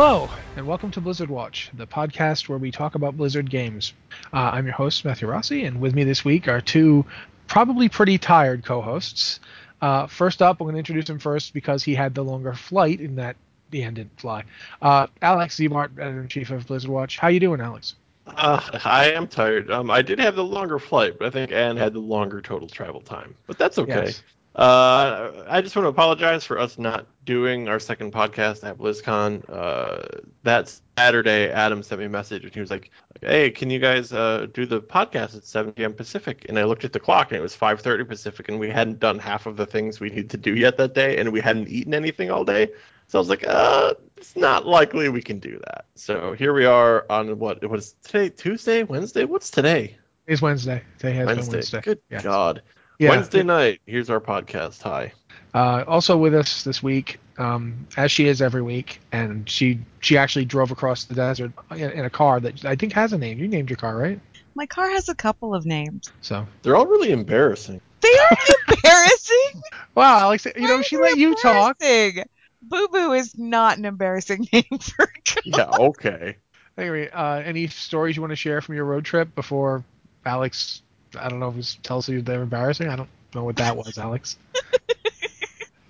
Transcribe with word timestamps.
Hello, 0.00 0.30
and 0.54 0.64
welcome 0.64 0.92
to 0.92 1.00
Blizzard 1.00 1.28
Watch, 1.28 1.72
the 1.74 1.84
podcast 1.84 2.48
where 2.48 2.56
we 2.56 2.70
talk 2.70 2.94
about 2.94 3.16
Blizzard 3.16 3.50
games. 3.50 3.94
Uh, 4.32 4.50
I'm 4.52 4.64
your 4.64 4.76
host, 4.76 5.04
Matthew 5.04 5.26
Rossi, 5.26 5.64
and 5.64 5.80
with 5.80 5.92
me 5.92 6.04
this 6.04 6.24
week 6.24 6.46
are 6.46 6.60
two 6.60 7.04
probably 7.48 7.88
pretty 7.88 8.16
tired 8.16 8.64
co 8.64 8.80
hosts. 8.80 9.40
Uh, 9.82 10.06
first 10.06 10.40
up, 10.40 10.60
I'm 10.60 10.66
going 10.66 10.74
to 10.74 10.78
introduce 10.78 11.10
him 11.10 11.18
first 11.18 11.52
because 11.52 11.82
he 11.82 11.96
had 11.96 12.14
the 12.14 12.22
longer 12.22 12.54
flight 12.54 13.00
in 13.00 13.16
that 13.16 13.34
the 13.70 13.82
end 13.82 13.96
didn't 13.96 14.20
fly. 14.20 14.44
Uh, 14.80 15.08
Alex 15.20 15.56
Ziebart, 15.56 15.98
editor 15.98 16.20
in 16.20 16.28
chief 16.28 16.52
of 16.52 16.68
Blizzard 16.68 16.92
Watch. 16.92 17.18
How 17.18 17.26
you 17.26 17.40
doing, 17.40 17.60
Alex? 17.60 17.96
Uh, 18.24 18.78
I 18.84 19.10
am 19.10 19.26
tired. 19.26 19.68
Um, 19.68 19.90
I 19.90 20.02
did 20.02 20.20
have 20.20 20.36
the 20.36 20.44
longer 20.44 20.78
flight, 20.78 21.18
but 21.18 21.26
I 21.26 21.30
think 21.30 21.50
Anne 21.50 21.76
had 21.76 21.92
the 21.92 21.98
longer 21.98 22.40
total 22.40 22.68
travel 22.68 23.00
time. 23.00 23.34
But 23.48 23.58
that's 23.58 23.78
okay. 23.78 24.04
Yes. 24.04 24.22
Uh, 24.58 25.44
I 25.48 25.60
just 25.60 25.76
want 25.76 25.84
to 25.84 25.88
apologize 25.88 26.44
for 26.44 26.58
us 26.58 26.80
not 26.80 27.06
doing 27.24 27.68
our 27.68 27.78
second 27.78 28.12
podcast 28.12 28.64
at 28.64 28.76
BlizzCon. 28.76 29.48
Uh, 29.48 30.18
that 30.42 30.76
Saturday, 30.98 31.48
Adam 31.48 31.80
sent 31.84 32.00
me 32.00 32.06
a 32.06 32.08
message 32.08 32.42
and 32.42 32.52
he 32.52 32.58
was 32.58 32.68
like, 32.68 32.90
"Hey, 33.20 33.52
can 33.52 33.70
you 33.70 33.78
guys 33.78 34.12
uh, 34.12 34.48
do 34.52 34.66
the 34.66 34.80
podcast 34.80 35.36
at 35.36 35.44
7 35.44 35.74
p.m. 35.74 35.94
Pacific?" 35.94 36.46
And 36.48 36.58
I 36.58 36.64
looked 36.64 36.84
at 36.84 36.92
the 36.92 36.98
clock 36.98 37.30
and 37.30 37.38
it 37.38 37.40
was 37.40 37.54
5:30 37.54 38.08
Pacific, 38.08 38.48
and 38.48 38.58
we 38.58 38.68
hadn't 38.68 38.98
done 38.98 39.20
half 39.20 39.46
of 39.46 39.56
the 39.56 39.64
things 39.64 40.00
we 40.00 40.10
needed 40.10 40.30
to 40.30 40.36
do 40.36 40.56
yet 40.56 40.76
that 40.78 40.92
day, 40.92 41.18
and 41.18 41.32
we 41.32 41.40
hadn't 41.40 41.68
eaten 41.68 41.94
anything 41.94 42.32
all 42.32 42.44
day. 42.44 42.72
So 43.06 43.18
I 43.18 43.20
was 43.20 43.28
like, 43.28 43.46
uh, 43.46 43.94
it's 44.16 44.34
not 44.34 44.66
likely 44.66 45.08
we 45.08 45.22
can 45.22 45.38
do 45.38 45.60
that. 45.66 45.84
So 45.94 46.32
here 46.32 46.52
we 46.52 46.64
are 46.64 47.06
on 47.08 47.38
what? 47.38 47.64
What 47.64 47.78
is 47.78 47.94
today? 48.02 48.28
Tuesday? 48.30 48.82
Wednesday? 48.82 49.24
What's 49.24 49.50
today? 49.50 49.96
It's 50.26 50.42
Wednesday. 50.42 50.82
Today 50.98 51.14
has 51.14 51.28
been 51.28 51.36
Wednesday. 51.36 51.56
Wednesday. 51.58 51.80
Good. 51.80 52.00
God. 52.24 52.62
Yeah. 52.98 53.10
Wednesday 53.10 53.42
night. 53.44 53.80
Here's 53.86 54.10
our 54.10 54.20
podcast. 54.20 54.82
Hi. 54.82 55.12
Uh, 55.54 55.84
also 55.86 56.16
with 56.16 56.34
us 56.34 56.64
this 56.64 56.82
week, 56.82 57.18
um, 57.38 57.86
as 57.96 58.10
she 58.10 58.26
is 58.26 58.42
every 58.42 58.62
week, 58.62 59.00
and 59.12 59.48
she 59.48 59.78
she 60.00 60.18
actually 60.18 60.44
drove 60.44 60.70
across 60.70 61.04
the 61.04 61.14
desert 61.14 61.52
in, 61.70 61.90
in 61.92 62.04
a 62.04 62.10
car 62.10 62.40
that 62.40 62.64
I 62.64 62.74
think 62.74 62.92
has 62.94 63.12
a 63.12 63.18
name. 63.18 63.38
You 63.38 63.46
named 63.48 63.70
your 63.70 63.76
car, 63.76 63.96
right? 63.96 64.20
My 64.54 64.66
car 64.66 64.90
has 64.90 65.08
a 65.08 65.14
couple 65.14 65.54
of 65.54 65.64
names. 65.64 66.10
So, 66.20 66.44
They're 66.62 66.74
all 66.74 66.86
really 66.86 67.12
embarrassing. 67.12 67.80
They 68.00 68.08
are 68.08 68.36
embarrassing. 68.74 69.62
wow, 69.94 70.18
Alex, 70.18 70.46
you 70.56 70.66
know 70.66 70.76
Why 70.76 70.82
she 70.82 70.96
let 70.96 71.16
you 71.16 71.36
talk. 71.36 71.76
embarrassing? 71.80 72.24
Boo 72.62 72.88
Boo 72.88 73.12
is 73.12 73.38
not 73.38 73.78
an 73.78 73.84
embarrassing 73.84 74.48
name 74.52 74.64
for 74.80 75.04
a 75.04 75.06
car. 75.30 75.42
Yeah. 75.44 75.70
Okay. 75.86 76.36
Anyway, 76.76 77.08
uh, 77.10 77.36
any 77.36 77.68
stories 77.68 78.16
you 78.16 78.22
want 78.22 78.32
to 78.32 78.36
share 78.36 78.60
from 78.60 78.74
your 78.74 78.84
road 78.84 79.04
trip 79.04 79.32
before 79.36 79.84
Alex? 80.26 80.82
I 81.18 81.28
don't 81.28 81.40
know 81.40 81.48
if 81.50 81.56
it 81.58 81.76
tells 81.82 82.08
you 82.08 82.22
they're 82.22 82.42
embarrassing. 82.42 82.88
I 82.88 82.96
don't 82.96 83.08
know 83.34 83.44
what 83.44 83.56
that 83.56 83.76
was, 83.76 83.98
Alex. 83.98 84.36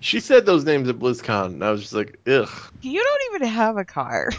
She 0.01 0.21
said 0.21 0.45
those 0.45 0.63
names 0.63 0.87
at 0.87 0.97
BlizzCon, 0.97 1.47
and 1.47 1.63
I 1.63 1.71
was 1.71 1.81
just 1.81 1.93
like, 1.93 2.17
ugh. 2.25 2.49
You 2.81 3.03
don't 3.03 3.35
even 3.35 3.47
have 3.49 3.77
a 3.77 3.83
car. 3.83 4.31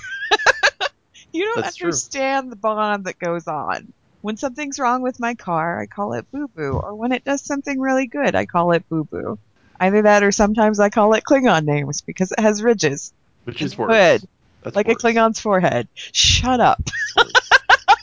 you 1.32 1.44
don't 1.44 1.62
That's 1.62 1.76
true. 1.76 1.88
understand 1.88 2.50
the 2.50 2.56
bond 2.56 3.04
that 3.04 3.18
goes 3.18 3.46
on. 3.46 3.92
When 4.22 4.36
something's 4.36 4.78
wrong 4.78 5.02
with 5.02 5.20
my 5.20 5.34
car, 5.34 5.80
I 5.80 5.86
call 5.86 6.14
it 6.14 6.30
Boo 6.30 6.48
Boo. 6.48 6.80
Or 6.82 6.94
when 6.94 7.12
it 7.12 7.24
does 7.24 7.42
something 7.42 7.78
really 7.78 8.06
good, 8.06 8.34
I 8.34 8.46
call 8.46 8.72
it 8.72 8.88
Boo 8.88 9.04
Boo. 9.04 9.38
Either 9.78 10.02
that 10.02 10.22
or 10.22 10.32
sometimes 10.32 10.80
I 10.80 10.88
call 10.88 11.12
it 11.14 11.24
Klingon 11.24 11.64
names 11.64 12.00
because 12.00 12.32
it 12.32 12.40
has 12.40 12.62
ridges. 12.62 13.12
Which 13.44 13.62
is 13.62 13.76
worse. 13.76 13.90
good. 13.90 14.28
That's 14.62 14.76
like 14.76 14.88
worse. 14.88 14.96
a 14.96 15.06
Klingon's 15.06 15.40
forehead. 15.40 15.88
Shut 15.94 16.60
up. 16.60 16.82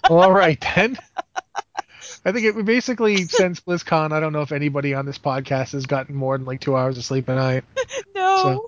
well, 0.10 0.22
all 0.22 0.32
right 0.32 0.60
then. 0.76 0.98
I 2.28 2.34
think 2.34 2.46
it 2.46 2.66
basically 2.66 3.24
since 3.28 3.62
BlizzCon, 3.62 4.12
I 4.12 4.20
don't 4.20 4.34
know 4.34 4.42
if 4.42 4.52
anybody 4.52 4.94
on 4.94 5.06
this 5.06 5.18
podcast 5.18 5.72
has 5.72 5.86
gotten 5.86 6.14
more 6.14 6.38
than 6.38 6.46
like 6.46 6.60
two 6.60 6.76
hours 6.76 6.98
of 6.98 7.06
sleep 7.06 7.30
a 7.30 7.36
night. 7.36 7.64
No. 8.16 8.66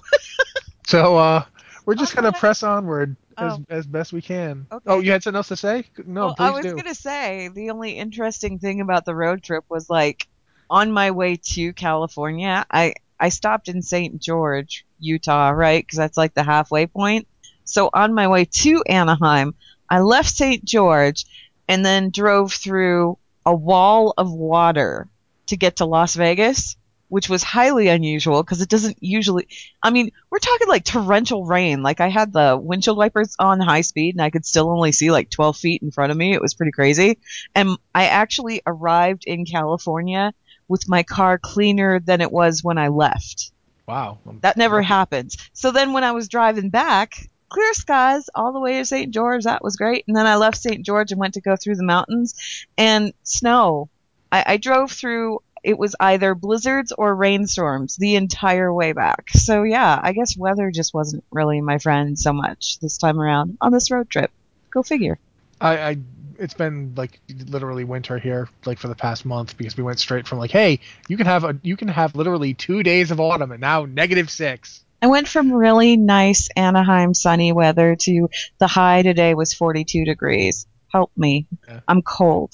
So 0.88 1.18
uh, 1.18 1.44
we're 1.86 1.96
just 1.96 2.16
gonna 2.16 2.32
press 2.32 2.64
onward 2.64 3.16
as 3.38 3.54
Oh. 3.54 3.66
as 3.70 3.86
best 3.86 4.14
we 4.14 4.22
can. 4.22 4.68
Okay. 4.72 4.84
Oh, 4.88 5.00
you 5.00 5.12
had 5.12 5.24
something 5.24 5.38
else 5.38 5.48
to 5.50 5.56
say? 5.58 5.86
No, 6.06 6.28
well, 6.28 6.36
please 6.36 6.44
I 6.46 6.52
was 6.52 6.66
do. 6.66 6.76
gonna 6.76 6.96
say 6.96 7.50
the 7.54 7.70
only 7.72 7.98
interesting 7.98 8.60
thing 8.60 8.80
about 8.82 9.06
the 9.06 9.16
road 9.16 9.44
trip 9.44 9.66
was 9.70 9.90
like 9.90 10.28
on 10.70 10.92
my 10.92 11.12
way 11.12 11.36
to 11.36 11.74
California, 11.74 12.66
I 12.72 12.94
I 13.20 13.30
stopped 13.30 13.68
in 13.70 13.82
St. 13.82 14.22
George, 14.22 14.86
Utah, 15.00 15.50
right? 15.50 15.84
Because 15.86 15.98
that's 15.98 16.18
like 16.18 16.34
the 16.34 16.44
halfway 16.44 16.86
point. 16.88 17.28
So 17.66 17.90
on 17.94 18.14
my 18.14 18.28
way 18.28 18.46
to 18.46 18.84
Anaheim, 18.84 19.54
I 19.90 20.00
left 20.00 20.30
St. 20.30 20.64
George 20.64 21.26
and 21.68 21.84
then 21.86 22.10
drove 22.12 22.54
through 22.54 23.18
a 23.50 23.56
wall 23.56 24.14
of 24.16 24.32
water 24.32 25.08
to 25.48 25.58
get 25.58 25.78
to 25.78 25.86
Las 25.86 26.14
Vegas, 26.14 26.78
which 27.08 27.28
was 27.28 27.42
highly 27.42 27.88
unusual 27.88 28.44
because 28.44 28.62
it 28.62 28.70
doesn't 28.70 28.98
usually. 29.02 29.48
I 29.82 29.90
mean, 29.90 30.12
we're 30.30 30.38
talking 30.38 30.68
like 30.68 30.84
torrential 30.84 31.46
rain. 31.46 31.82
Like 31.82 32.00
I 32.00 32.10
had 32.10 32.32
the 32.32 32.60
windshield 32.62 33.00
wipers 33.00 33.36
on 33.40 33.60
high 33.60 33.82
speed 33.82 34.14
and 34.14 34.22
I 34.22 34.30
could 34.30 34.46
still 34.46 34.70
only 34.70 34.92
see 34.92 35.10
like 35.10 35.32
12 35.32 35.58
feet 35.58 35.82
in 35.82 35.90
front 35.90 36.12
of 36.12 36.18
me. 36.18 36.36
It 36.36 36.42
was 36.44 36.54
pretty 36.54 36.72
crazy. 36.72 37.18
And 37.56 37.72
I 37.96 38.06
actually 38.06 38.62
arrived 38.68 39.24
in 39.26 39.46
California 39.46 40.32
with 40.68 40.88
my 40.88 41.02
car 41.02 41.40
cleaner 41.40 42.00
than 42.00 42.22
it 42.22 42.32
was 42.32 42.64
when 42.64 42.78
I 42.78 42.90
left. 42.90 43.52
Wow. 43.88 44.20
That 44.42 44.58
never 44.58 44.84
happens. 44.84 45.38
So 45.54 45.72
then 45.72 45.94
when 45.94 46.04
I 46.04 46.12
was 46.12 46.28
driving 46.28 46.70
back, 46.70 47.28
clear 47.50 47.74
skies 47.74 48.30
all 48.34 48.54
the 48.54 48.60
way 48.60 48.78
to 48.78 48.86
St. 48.86 49.14
George. 49.14 49.44
That 49.44 49.64
was 49.64 49.76
great. 49.76 50.06
And 50.08 50.16
then 50.16 50.26
I 50.26 50.36
left 50.36 50.58
St. 50.58 50.86
George 50.86 51.12
and 51.12 51.20
went 51.20 51.34
to 51.34 51.42
go 51.42 51.56
through 51.56 51.76
the 51.76 51.84
mountains 51.84 52.36
and 52.78 53.14
snow. 53.24 53.90
I, 54.32 54.44
I 54.46 54.58
drove 54.58 54.92
through, 54.92 55.42
it 55.64 55.78
was 55.78 55.96
either 56.00 56.36
blizzards 56.36 56.92
or 56.92 57.14
rainstorms 57.16 57.98
the 57.98 58.16
entire 58.16 58.74
way 58.74 58.94
back. 58.94 59.30
So 59.32 59.64
yeah, 59.64 60.00
I 60.02 60.14
guess 60.14 60.38
weather 60.38 60.72
just 60.72 60.94
wasn't 60.94 61.24
really 61.32 61.62
my 61.62 61.80
friend 61.80 62.18
so 62.18 62.32
much 62.32 62.80
this 62.80 62.98
time 62.98 63.20
around 63.20 63.58
on 63.60 63.72
this 63.72 63.92
road 63.92 64.10
trip. 64.10 64.32
Go 64.72 64.84
figure. 64.84 65.18
I, 65.60 65.78
I 65.78 65.98
it's 66.40 66.54
been 66.54 66.94
like 66.96 67.20
literally 67.48 67.84
winter 67.84 68.18
here 68.18 68.48
like 68.66 68.80
for 68.80 68.88
the 68.88 68.96
past 68.96 69.26
month 69.26 69.58
because 69.58 69.76
we 69.76 69.84
went 69.84 70.00
straight 70.00 70.26
from 70.26 70.38
like 70.38 70.52
hey 70.52 70.80
you 71.10 71.18
can 71.18 71.26
have 71.26 71.44
a 71.44 71.58
you 71.64 71.76
can 71.76 71.90
have 71.90 72.16
literally 72.16 72.54
two 72.54 72.82
days 72.82 73.12
of 73.12 73.20
autumn 73.20 73.52
and 73.52 73.62
now 73.62 73.86
negative 73.86 74.30
six. 74.30 74.84
I 75.02 75.08
went 75.08 75.28
from 75.28 75.52
really 75.54 75.96
nice 75.98 76.50
Anaheim 76.56 77.14
sunny 77.14 77.52
weather 77.54 77.96
to 77.96 78.30
the 78.58 78.68
high 78.68 79.02
today 79.02 79.34
was 79.34 79.54
42 79.54 80.06
degrees. 80.06 80.66
Help 80.92 81.12
me. 81.16 81.48
Yeah. 81.68 81.80
I'm 81.88 82.02
cold. 82.02 82.54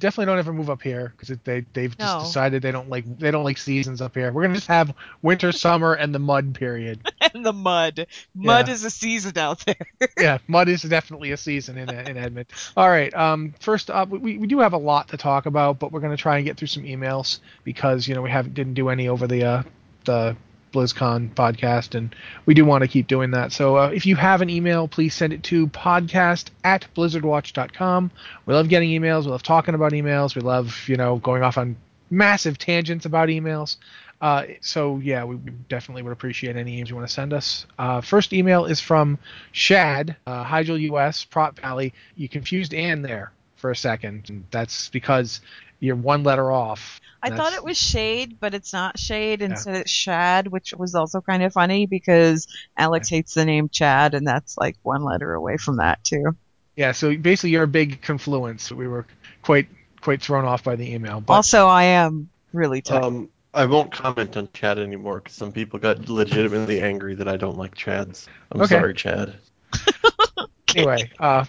Definitely 0.00 0.26
don't 0.26 0.38
ever 0.40 0.52
move 0.52 0.68
up 0.68 0.82
here 0.82 1.14
because 1.16 1.34
they 1.44 1.60
they've 1.72 1.96
just 1.96 2.14
No. 2.18 2.20
decided 2.24 2.60
they 2.60 2.72
don't 2.72 2.90
like 2.90 3.04
they 3.18 3.30
don't 3.30 3.44
like 3.44 3.56
seasons 3.56 4.02
up 4.02 4.14
here. 4.14 4.30
We're 4.32 4.42
gonna 4.42 4.56
just 4.56 4.66
have 4.66 4.92
winter, 5.22 5.50
summer, 5.52 5.94
and 5.94 6.14
the 6.14 6.18
mud 6.18 6.54
period. 6.54 7.00
and 7.32 7.46
the 7.46 7.54
mud. 7.54 8.06
Mud 8.34 8.68
Yeah. 8.68 8.74
is 8.74 8.84
a 8.84 8.90
season 8.90 9.38
out 9.38 9.64
there. 9.64 9.76
yeah, 10.18 10.38
mud 10.46 10.68
is 10.68 10.82
definitely 10.82 11.30
a 11.32 11.38
season 11.38 11.78
in 11.78 11.88
in 11.88 12.18
Edmond. 12.18 12.48
All 12.76 12.88
right. 12.90 13.14
Um, 13.14 13.54
first 13.60 13.88
up, 13.88 14.10
we, 14.10 14.36
we 14.36 14.46
do 14.46 14.58
have 14.58 14.74
a 14.74 14.78
lot 14.78 15.08
to 15.08 15.16
talk 15.16 15.46
about, 15.46 15.78
but 15.78 15.90
we're 15.90 16.00
going 16.00 16.14
to 16.14 16.20
try 16.20 16.36
and 16.36 16.44
get 16.44 16.58
through 16.58 16.68
some 16.68 16.82
emails 16.82 17.38
because 17.62 18.06
you 18.06 18.14
know 18.14 18.20
we 18.20 18.30
haven't 18.30 18.52
didn't 18.52 18.74
do 18.74 18.90
any 18.90 19.08
over 19.08 19.26
the 19.26 19.44
uh, 19.44 19.62
the 20.04 20.36
BlizzCon 20.72 21.34
podcast, 21.34 21.94
and 21.94 22.14
we 22.46 22.54
do 22.54 22.64
want 22.64 22.82
to 22.82 22.88
keep 22.88 23.06
doing 23.06 23.30
that. 23.30 23.52
So 23.52 23.76
uh, 23.76 23.88
if 23.88 24.06
you 24.06 24.16
have 24.16 24.42
an 24.42 24.50
email, 24.50 24.88
please 24.88 25.14
send 25.14 25.32
it 25.32 25.42
to 25.44 25.68
podcast 25.68 26.50
at 26.64 26.86
blizzardwatch.com. 26.96 28.10
We 28.46 28.54
love 28.54 28.68
getting 28.68 28.90
emails. 28.90 29.24
We 29.24 29.30
love 29.30 29.42
talking 29.42 29.74
about 29.74 29.92
emails. 29.92 30.34
We 30.34 30.42
love 30.42 30.84
you 30.88 30.96
know 30.96 31.16
going 31.16 31.42
off 31.42 31.58
on 31.58 31.76
massive 32.10 32.58
tangents 32.58 33.06
about 33.06 33.28
emails. 33.28 33.76
Uh, 34.20 34.44
so 34.60 34.98
yeah, 35.02 35.24
we 35.24 35.36
definitely 35.68 36.02
would 36.02 36.12
appreciate 36.12 36.56
any 36.56 36.80
emails 36.80 36.88
you 36.88 36.96
want 36.96 37.06
to 37.06 37.12
send 37.12 37.32
us. 37.32 37.66
Uh, 37.78 38.00
first 38.00 38.32
email 38.32 38.64
is 38.64 38.80
from 38.80 39.18
Shad, 39.52 40.16
uh, 40.26 40.44
Hygel 40.44 40.80
US, 40.92 41.24
Prop 41.24 41.58
Valley. 41.60 41.92
You 42.16 42.28
confused 42.28 42.72
Ann 42.72 43.02
there 43.02 43.32
for 43.64 43.70
a 43.70 43.76
second. 43.76 44.28
And 44.28 44.44
that's 44.50 44.88
because 44.90 45.40
you're 45.80 45.96
one 45.96 46.22
letter 46.22 46.50
off. 46.50 47.00
I 47.24 47.30
That's- 47.30 47.38
thought 47.50 47.56
it 47.56 47.64
was 47.64 47.78
shade, 47.78 48.36
but 48.38 48.52
it's 48.52 48.74
not 48.74 48.98
shade. 48.98 49.40
Yeah. 49.40 49.46
Instead, 49.46 49.76
it's 49.76 49.90
shad, 49.90 50.48
which 50.48 50.74
was 50.74 50.94
also 50.94 51.22
kind 51.22 51.42
of 51.42 51.54
funny 51.54 51.86
because 51.86 52.46
Alex 52.76 53.08
hates 53.08 53.32
the 53.32 53.46
name 53.46 53.70
Chad, 53.70 54.12
and 54.12 54.26
that's 54.26 54.58
like 54.58 54.76
one 54.82 55.02
letter 55.04 55.32
away 55.32 55.56
from 55.56 55.78
that 55.78 56.04
too. 56.04 56.36
Yeah, 56.76 56.92
so 56.92 57.16
basically 57.16 57.50
you're 57.50 57.62
a 57.62 57.66
big 57.68 58.02
confluence. 58.02 58.70
We 58.70 58.88
were 58.88 59.06
quite 59.40 59.68
quite 60.02 60.20
thrown 60.20 60.44
off 60.44 60.62
by 60.64 60.76
the 60.76 60.92
email. 60.92 61.22
But 61.22 61.32
also, 61.32 61.66
I 61.66 61.84
am 61.84 62.28
really 62.52 62.82
tired. 62.82 63.04
Um, 63.04 63.30
I 63.54 63.64
won't 63.64 63.90
comment 63.90 64.36
on 64.36 64.50
Chad 64.52 64.78
anymore 64.78 65.20
because 65.20 65.34
some 65.34 65.50
people 65.50 65.78
got 65.78 66.06
legitimately 66.10 66.82
angry 66.82 67.14
that 67.14 67.28
I 67.28 67.38
don't 67.38 67.56
like 67.56 67.74
Chads. 67.74 68.26
I'm 68.52 68.60
Okay. 68.60 68.74
sorry, 68.74 68.92
Chad. 68.92 69.34
anyway, 70.76 71.10
uh, 71.18 71.44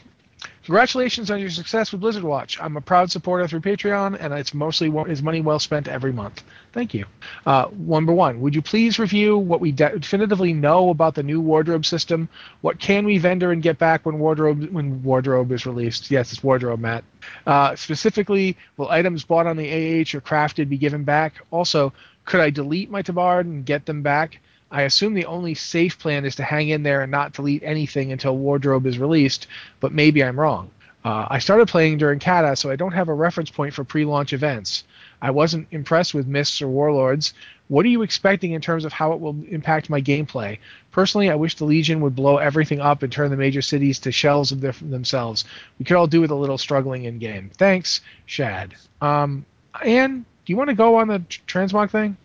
congratulations 0.66 1.30
on 1.30 1.40
your 1.40 1.52
success 1.52 1.92
with 1.92 2.02
Blizzard 2.02 2.24
Watch. 2.24 2.60
I'm 2.60 2.76
a 2.76 2.82
proud 2.82 3.12
supporter 3.12 3.48
through 3.48 3.62
Patreon, 3.62 4.18
and 4.20 4.34
it's 4.34 4.54
mostly 4.54 4.90
is 5.08 5.22
money 5.22 5.42
well 5.42 5.60
spent 5.60 5.88
every 5.88 6.12
month. 6.12 6.44
Thank 6.74 6.94
you. 6.94 7.06
Uh, 7.46 7.68
number 7.78 8.14
one, 8.14 8.42
would 8.42 8.56
you 8.56 8.62
please 8.62 8.98
review 8.98 9.38
what 9.38 9.62
we 9.62 9.72
de- 9.72 10.00
definitively 10.00 10.54
know 10.54 10.90
about 10.90 11.14
the 11.14 11.24
new 11.24 11.40
wardrobe 11.40 11.86
system? 11.86 12.28
What 12.62 12.80
can 12.80 13.06
we 13.06 13.20
vendor 13.20 13.52
and 13.52 13.62
get 13.62 13.78
back 13.78 14.06
when 14.06 14.18
wardrobe 14.18 14.70
when 14.72 15.04
wardrobe 15.04 15.52
is 15.52 15.66
released? 15.66 16.10
Yes, 16.10 16.32
it's 16.32 16.44
wardrobe, 16.44 16.80
Matt. 16.80 17.04
Uh, 17.46 17.76
specifically, 17.76 18.58
will 18.78 18.90
items 18.90 19.24
bought 19.24 19.46
on 19.46 19.58
the 19.58 19.70
AH 19.70 20.18
or 20.18 20.22
crafted 20.22 20.68
be 20.68 20.78
given 20.78 21.04
back? 21.04 21.36
Also, 21.52 21.94
could 22.26 22.40
I 22.40 22.50
delete 22.50 22.90
my 22.90 23.04
Tabard 23.04 23.46
and 23.46 23.66
get 23.66 23.86
them 23.86 24.02
back? 24.02 24.40
I 24.72 24.84
assume 24.84 25.14
the 25.14 25.26
only 25.26 25.54
safe 25.54 26.00
plan 26.00 26.26
is 26.26 26.36
to 26.36 26.44
hang 26.44 26.70
in 26.70 26.84
there 26.84 27.02
and 27.02 27.12
not 27.12 27.34
delete 27.34 27.64
anything 27.64 28.12
until 28.12 28.38
Wardrobe 28.38 28.86
is 28.86 28.98
released, 28.98 29.48
but 29.80 29.94
maybe 29.94 30.24
I'm 30.24 30.40
wrong. 30.40 30.72
Uh, 31.04 31.28
I 31.30 31.40
started 31.40 31.68
playing 31.68 32.00
during 32.00 32.20
Kata, 32.20 32.56
so 32.56 32.72
I 32.72 32.76
don't 32.76 32.94
have 32.94 33.10
a 33.10 33.14
reference 33.14 33.52
point 33.52 33.76
for 33.76 33.84
pre-launch 33.84 34.34
events. 34.34 34.84
I 35.22 35.30
wasn't 35.30 35.68
impressed 35.72 36.16
with 36.16 36.26
Mists 36.28 36.62
or 36.64 36.68
Warlords. 36.68 37.34
What 37.68 37.86
are 37.86 37.90
you 37.90 38.02
expecting 38.02 38.54
in 38.54 38.62
terms 38.62 38.86
of 38.86 38.94
how 38.94 39.14
it 39.14 39.20
will 39.20 39.36
impact 39.50 39.90
my 39.90 40.02
gameplay? 40.02 40.58
Personally, 40.92 41.30
I 41.30 41.36
wish 41.36 41.56
the 41.56 41.66
Legion 41.66 42.02
would 42.02 42.16
blow 42.16 42.38
everything 42.38 42.80
up 42.80 43.04
and 43.04 43.12
turn 43.12 43.30
the 43.30 43.38
major 43.38 43.62
cities 43.62 44.00
to 44.00 44.12
shells 44.12 44.52
of 44.52 44.62
their, 44.62 44.74
themselves. 44.74 45.46
We 45.78 45.86
could 45.86 45.96
all 45.96 46.08
do 46.08 46.22
with 46.22 46.32
a 46.32 46.36
little 46.36 46.58
struggling 46.58 47.06
in 47.06 47.20
game. 47.20 47.52
Thanks, 47.56 48.02
Shad. 48.26 48.74
Um, 49.00 49.46
Anne, 49.84 50.26
do 50.46 50.54
you 50.54 50.58
want 50.58 50.70
to 50.70 50.76
go 50.76 50.96
on 50.96 51.08
the 51.08 51.20
transmog 51.48 51.92
thing? 51.92 52.18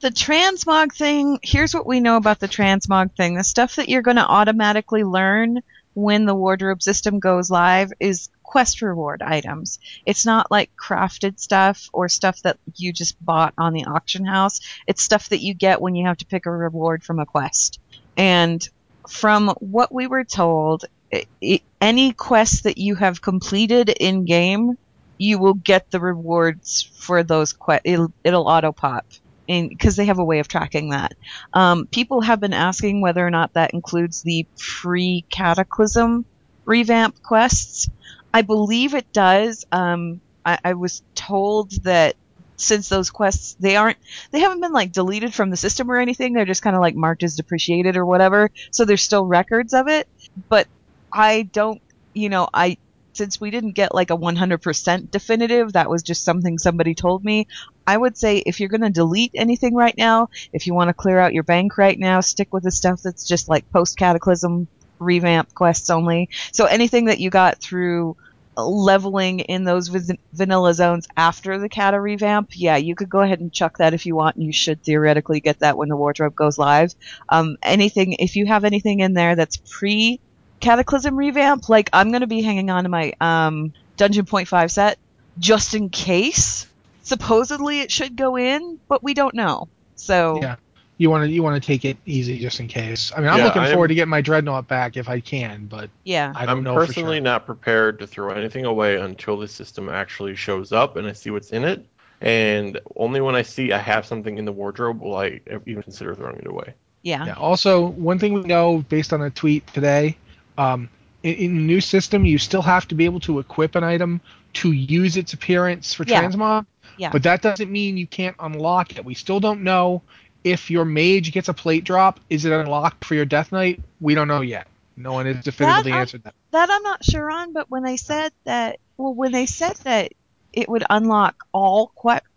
The 0.00 0.10
transmog 0.10 0.92
thing, 0.92 1.38
here's 1.42 1.72
what 1.72 1.86
we 1.86 2.00
know 2.00 2.16
about 2.16 2.38
the 2.38 2.48
transmog 2.48 3.16
thing. 3.16 3.34
The 3.34 3.44
stuff 3.44 3.76
that 3.76 3.88
you're 3.88 4.02
going 4.02 4.18
to 4.18 4.26
automatically 4.26 5.04
learn 5.04 5.62
when 5.94 6.26
the 6.26 6.34
wardrobe 6.34 6.82
system 6.82 7.18
goes 7.18 7.50
live 7.50 7.90
is 7.98 8.28
quest 8.42 8.82
reward 8.82 9.22
items. 9.22 9.78
It's 10.04 10.26
not 10.26 10.50
like 10.50 10.70
crafted 10.76 11.40
stuff 11.40 11.88
or 11.94 12.10
stuff 12.10 12.42
that 12.42 12.58
you 12.74 12.92
just 12.92 13.16
bought 13.24 13.54
on 13.56 13.72
the 13.72 13.86
auction 13.86 14.26
house. 14.26 14.60
It's 14.86 15.02
stuff 15.02 15.30
that 15.30 15.40
you 15.40 15.54
get 15.54 15.80
when 15.80 15.94
you 15.94 16.06
have 16.06 16.18
to 16.18 16.26
pick 16.26 16.44
a 16.44 16.50
reward 16.50 17.02
from 17.02 17.18
a 17.18 17.24
quest. 17.24 17.80
And 18.18 18.68
from 19.08 19.48
what 19.60 19.90
we 19.94 20.06
were 20.06 20.24
told, 20.24 20.84
it, 21.10 21.26
it, 21.40 21.62
any 21.80 22.12
quest 22.12 22.64
that 22.64 22.76
you 22.76 22.96
have 22.96 23.22
completed 23.22 23.88
in 23.88 24.26
game, 24.26 24.76
you 25.16 25.38
will 25.38 25.54
get 25.54 25.90
the 25.90 26.00
rewards 26.00 26.82
for 26.98 27.22
those 27.22 27.54
quests. 27.54 27.82
It'll, 27.86 28.12
it'll 28.22 28.46
auto 28.46 28.72
pop 28.72 29.06
because 29.46 29.96
they 29.96 30.06
have 30.06 30.18
a 30.18 30.24
way 30.24 30.38
of 30.38 30.48
tracking 30.48 30.90
that. 30.90 31.14
Um, 31.52 31.86
people 31.86 32.20
have 32.20 32.40
been 32.40 32.52
asking 32.52 33.00
whether 33.00 33.26
or 33.26 33.30
not 33.30 33.54
that 33.54 33.74
includes 33.74 34.22
the 34.22 34.46
pre 34.58 35.24
Cataclysm 35.30 36.24
revamp 36.64 37.22
quests. 37.22 37.88
I 38.32 38.42
believe 38.42 38.94
it 38.94 39.12
does. 39.12 39.64
Um, 39.72 40.20
I, 40.44 40.58
I 40.64 40.74
was 40.74 41.02
told 41.14 41.70
that 41.84 42.16
since 42.56 42.88
those 42.88 43.10
quests 43.10 43.54
they 43.60 43.76
aren't 43.76 43.98
they 44.30 44.40
haven't 44.40 44.60
been 44.60 44.72
like 44.72 44.90
deleted 44.92 45.34
from 45.34 45.50
the 45.50 45.56
system 45.58 45.90
or 45.90 45.98
anything 45.98 46.32
they're 46.32 46.46
just 46.46 46.62
kind 46.62 46.74
of 46.74 46.80
like 46.80 46.94
marked 46.94 47.22
as 47.22 47.36
depreciated 47.36 47.98
or 47.98 48.06
whatever 48.06 48.50
so 48.70 48.86
there's 48.86 49.02
still 49.02 49.26
records 49.26 49.74
of 49.74 49.88
it 49.88 50.08
but 50.48 50.66
i 51.12 51.42
don't 51.42 51.82
you 52.14 52.30
know 52.30 52.48
i 52.54 52.78
since 53.16 53.40
we 53.40 53.50
didn't 53.50 53.72
get 53.72 53.94
like 53.94 54.10
a 54.10 54.16
100% 54.16 55.10
definitive, 55.10 55.72
that 55.72 55.90
was 55.90 56.02
just 56.02 56.24
something 56.24 56.58
somebody 56.58 56.94
told 56.94 57.24
me. 57.24 57.46
I 57.86 57.96
would 57.96 58.16
say 58.16 58.38
if 58.38 58.60
you're 58.60 58.68
going 58.68 58.82
to 58.82 58.90
delete 58.90 59.32
anything 59.34 59.74
right 59.74 59.96
now, 59.96 60.28
if 60.52 60.66
you 60.66 60.74
want 60.74 60.88
to 60.88 60.94
clear 60.94 61.18
out 61.18 61.34
your 61.34 61.42
bank 61.42 61.78
right 61.78 61.98
now, 61.98 62.20
stick 62.20 62.52
with 62.52 62.64
the 62.64 62.70
stuff 62.70 63.02
that's 63.02 63.26
just 63.26 63.48
like 63.48 63.70
post 63.72 63.96
cataclysm 63.96 64.68
revamp 64.98 65.54
quests 65.54 65.90
only. 65.90 66.28
So 66.52 66.66
anything 66.66 67.06
that 67.06 67.20
you 67.20 67.30
got 67.30 67.60
through 67.60 68.16
leveling 68.56 69.40
in 69.40 69.64
those 69.64 69.88
vanilla 70.32 70.72
zones 70.72 71.06
after 71.16 71.58
the 71.58 71.68
cata 71.68 72.00
revamp, 72.00 72.50
yeah, 72.54 72.76
you 72.76 72.94
could 72.94 73.10
go 73.10 73.20
ahead 73.20 73.40
and 73.40 73.52
chuck 73.52 73.78
that 73.78 73.94
if 73.94 74.06
you 74.06 74.16
want, 74.16 74.36
and 74.36 74.44
you 74.44 74.52
should 74.52 74.82
theoretically 74.82 75.40
get 75.40 75.58
that 75.60 75.76
when 75.76 75.88
the 75.88 75.96
wardrobe 75.96 76.34
goes 76.34 76.58
live. 76.58 76.94
Um, 77.28 77.56
anything, 77.62 78.14
if 78.14 78.36
you 78.36 78.46
have 78.46 78.64
anything 78.64 79.00
in 79.00 79.14
there 79.14 79.36
that's 79.36 79.58
pre 79.58 80.20
Cataclysm 80.60 81.16
revamp, 81.16 81.68
like 81.68 81.90
I'm 81.92 82.10
gonna 82.12 82.26
be 82.26 82.42
hanging 82.42 82.70
on 82.70 82.84
to 82.84 82.88
my 82.90 83.12
um, 83.20 83.72
Dungeon 83.96 84.26
Point 84.26 84.48
Five 84.48 84.70
set 84.72 84.98
just 85.38 85.74
in 85.74 85.88
case. 85.90 86.66
Supposedly 87.02 87.80
it 87.80 87.92
should 87.92 88.16
go 88.16 88.36
in, 88.36 88.80
but 88.88 89.02
we 89.02 89.14
don't 89.14 89.34
know. 89.34 89.68
So 89.94 90.40
yeah, 90.42 90.56
you 90.98 91.08
want 91.08 91.24
to 91.24 91.30
you 91.30 91.42
want 91.42 91.62
to 91.62 91.64
take 91.64 91.84
it 91.84 91.96
easy 92.04 92.38
just 92.38 92.58
in 92.58 92.66
case. 92.66 93.12
I 93.16 93.20
mean, 93.20 93.28
I'm 93.28 93.38
Yeah, 93.38 93.44
looking 93.44 93.62
I 93.62 93.66
am- 93.68 93.72
forward 93.72 93.88
to 93.88 93.94
getting 93.94 94.10
my 94.10 94.20
dreadnought 94.22 94.66
back 94.66 94.96
if 94.96 95.08
I 95.08 95.20
can, 95.20 95.66
but 95.66 95.88
yeah, 96.04 96.32
I 96.34 96.46
don't 96.46 96.58
I'm 96.58 96.64
know 96.64 96.74
personally 96.74 97.18
sure. 97.18 97.22
not 97.22 97.46
prepared 97.46 98.00
to 98.00 98.06
throw 98.08 98.30
anything 98.30 98.64
away 98.64 98.96
until 98.96 99.36
the 99.38 99.46
system 99.46 99.88
actually 99.88 100.34
shows 100.34 100.72
up 100.72 100.96
and 100.96 101.06
I 101.06 101.12
see 101.12 101.30
what's 101.30 101.50
in 101.52 101.64
it. 101.64 101.86
And 102.20 102.80
only 102.96 103.20
when 103.20 103.34
I 103.36 103.42
see 103.42 103.72
I 103.72 103.78
have 103.78 104.04
something 104.06 104.36
in 104.38 104.44
the 104.46 104.52
wardrobe 104.52 105.00
will 105.00 105.16
I 105.16 105.40
even 105.66 105.82
consider 105.82 106.14
throwing 106.14 106.38
it 106.38 106.46
away. 106.46 106.74
yeah, 107.02 107.24
Yeah. 107.26 107.34
Also, 107.34 107.86
one 107.90 108.18
thing 108.18 108.32
we 108.32 108.40
know 108.40 108.78
based 108.88 109.12
on 109.12 109.20
a 109.22 109.30
tweet 109.30 109.66
today, 109.68 110.16
um, 110.58 110.88
in, 111.22 111.34
in 111.34 111.54
the 111.56 111.62
new 111.62 111.80
system, 111.80 112.24
you 112.24 112.38
still 112.38 112.62
have 112.62 112.86
to 112.88 112.94
be 112.94 113.04
able 113.04 113.20
to 113.20 113.38
equip 113.38 113.74
an 113.74 113.84
item 113.84 114.20
to 114.54 114.72
use 114.72 115.16
its 115.16 115.32
appearance 115.32 115.92
for 115.94 116.04
Yeah. 116.06 116.22
transmog. 116.22 116.66
Yeah. 116.98 117.10
But 117.10 117.24
that 117.24 117.42
doesn't 117.42 117.70
mean 117.70 117.96
you 117.96 118.06
can't 118.06 118.36
unlock 118.38 118.96
it. 118.96 119.04
We 119.04 119.14
still 119.14 119.40
don't 119.40 119.62
know 119.62 120.02
if 120.44 120.70
your 120.70 120.84
mage 120.84 121.32
gets 121.32 121.48
a 121.48 121.54
plate 121.54 121.84
drop. 121.84 122.20
Is 122.30 122.44
it 122.44 122.52
unlocked 122.52 123.04
for 123.04 123.14
your 123.14 123.24
Death 123.26 123.52
Knight? 123.52 123.82
We 124.00 124.14
don't 124.14 124.28
know 124.28 124.40
yet. 124.40 124.66
No 124.96 125.12
one 125.12 125.26
has 125.26 125.44
definitively 125.44 125.92
I'm- 125.92 126.00
answered 126.02 126.22
that. 126.24 126.34
That 126.52 126.70
I'm 126.70 126.82
not 126.82 127.04
sure 127.04 127.30
on, 127.30 127.52
but 127.52 127.70
when 127.70 127.82
they 127.82 127.98
said 127.98 128.32
that, 128.44 128.78
well, 128.96 129.12
when 129.12 129.32
they 129.32 129.44
said 129.44 129.76
that 129.84 130.12
it 130.54 130.70
would 130.70 130.84
unlock 130.88 131.44
all 131.52 131.88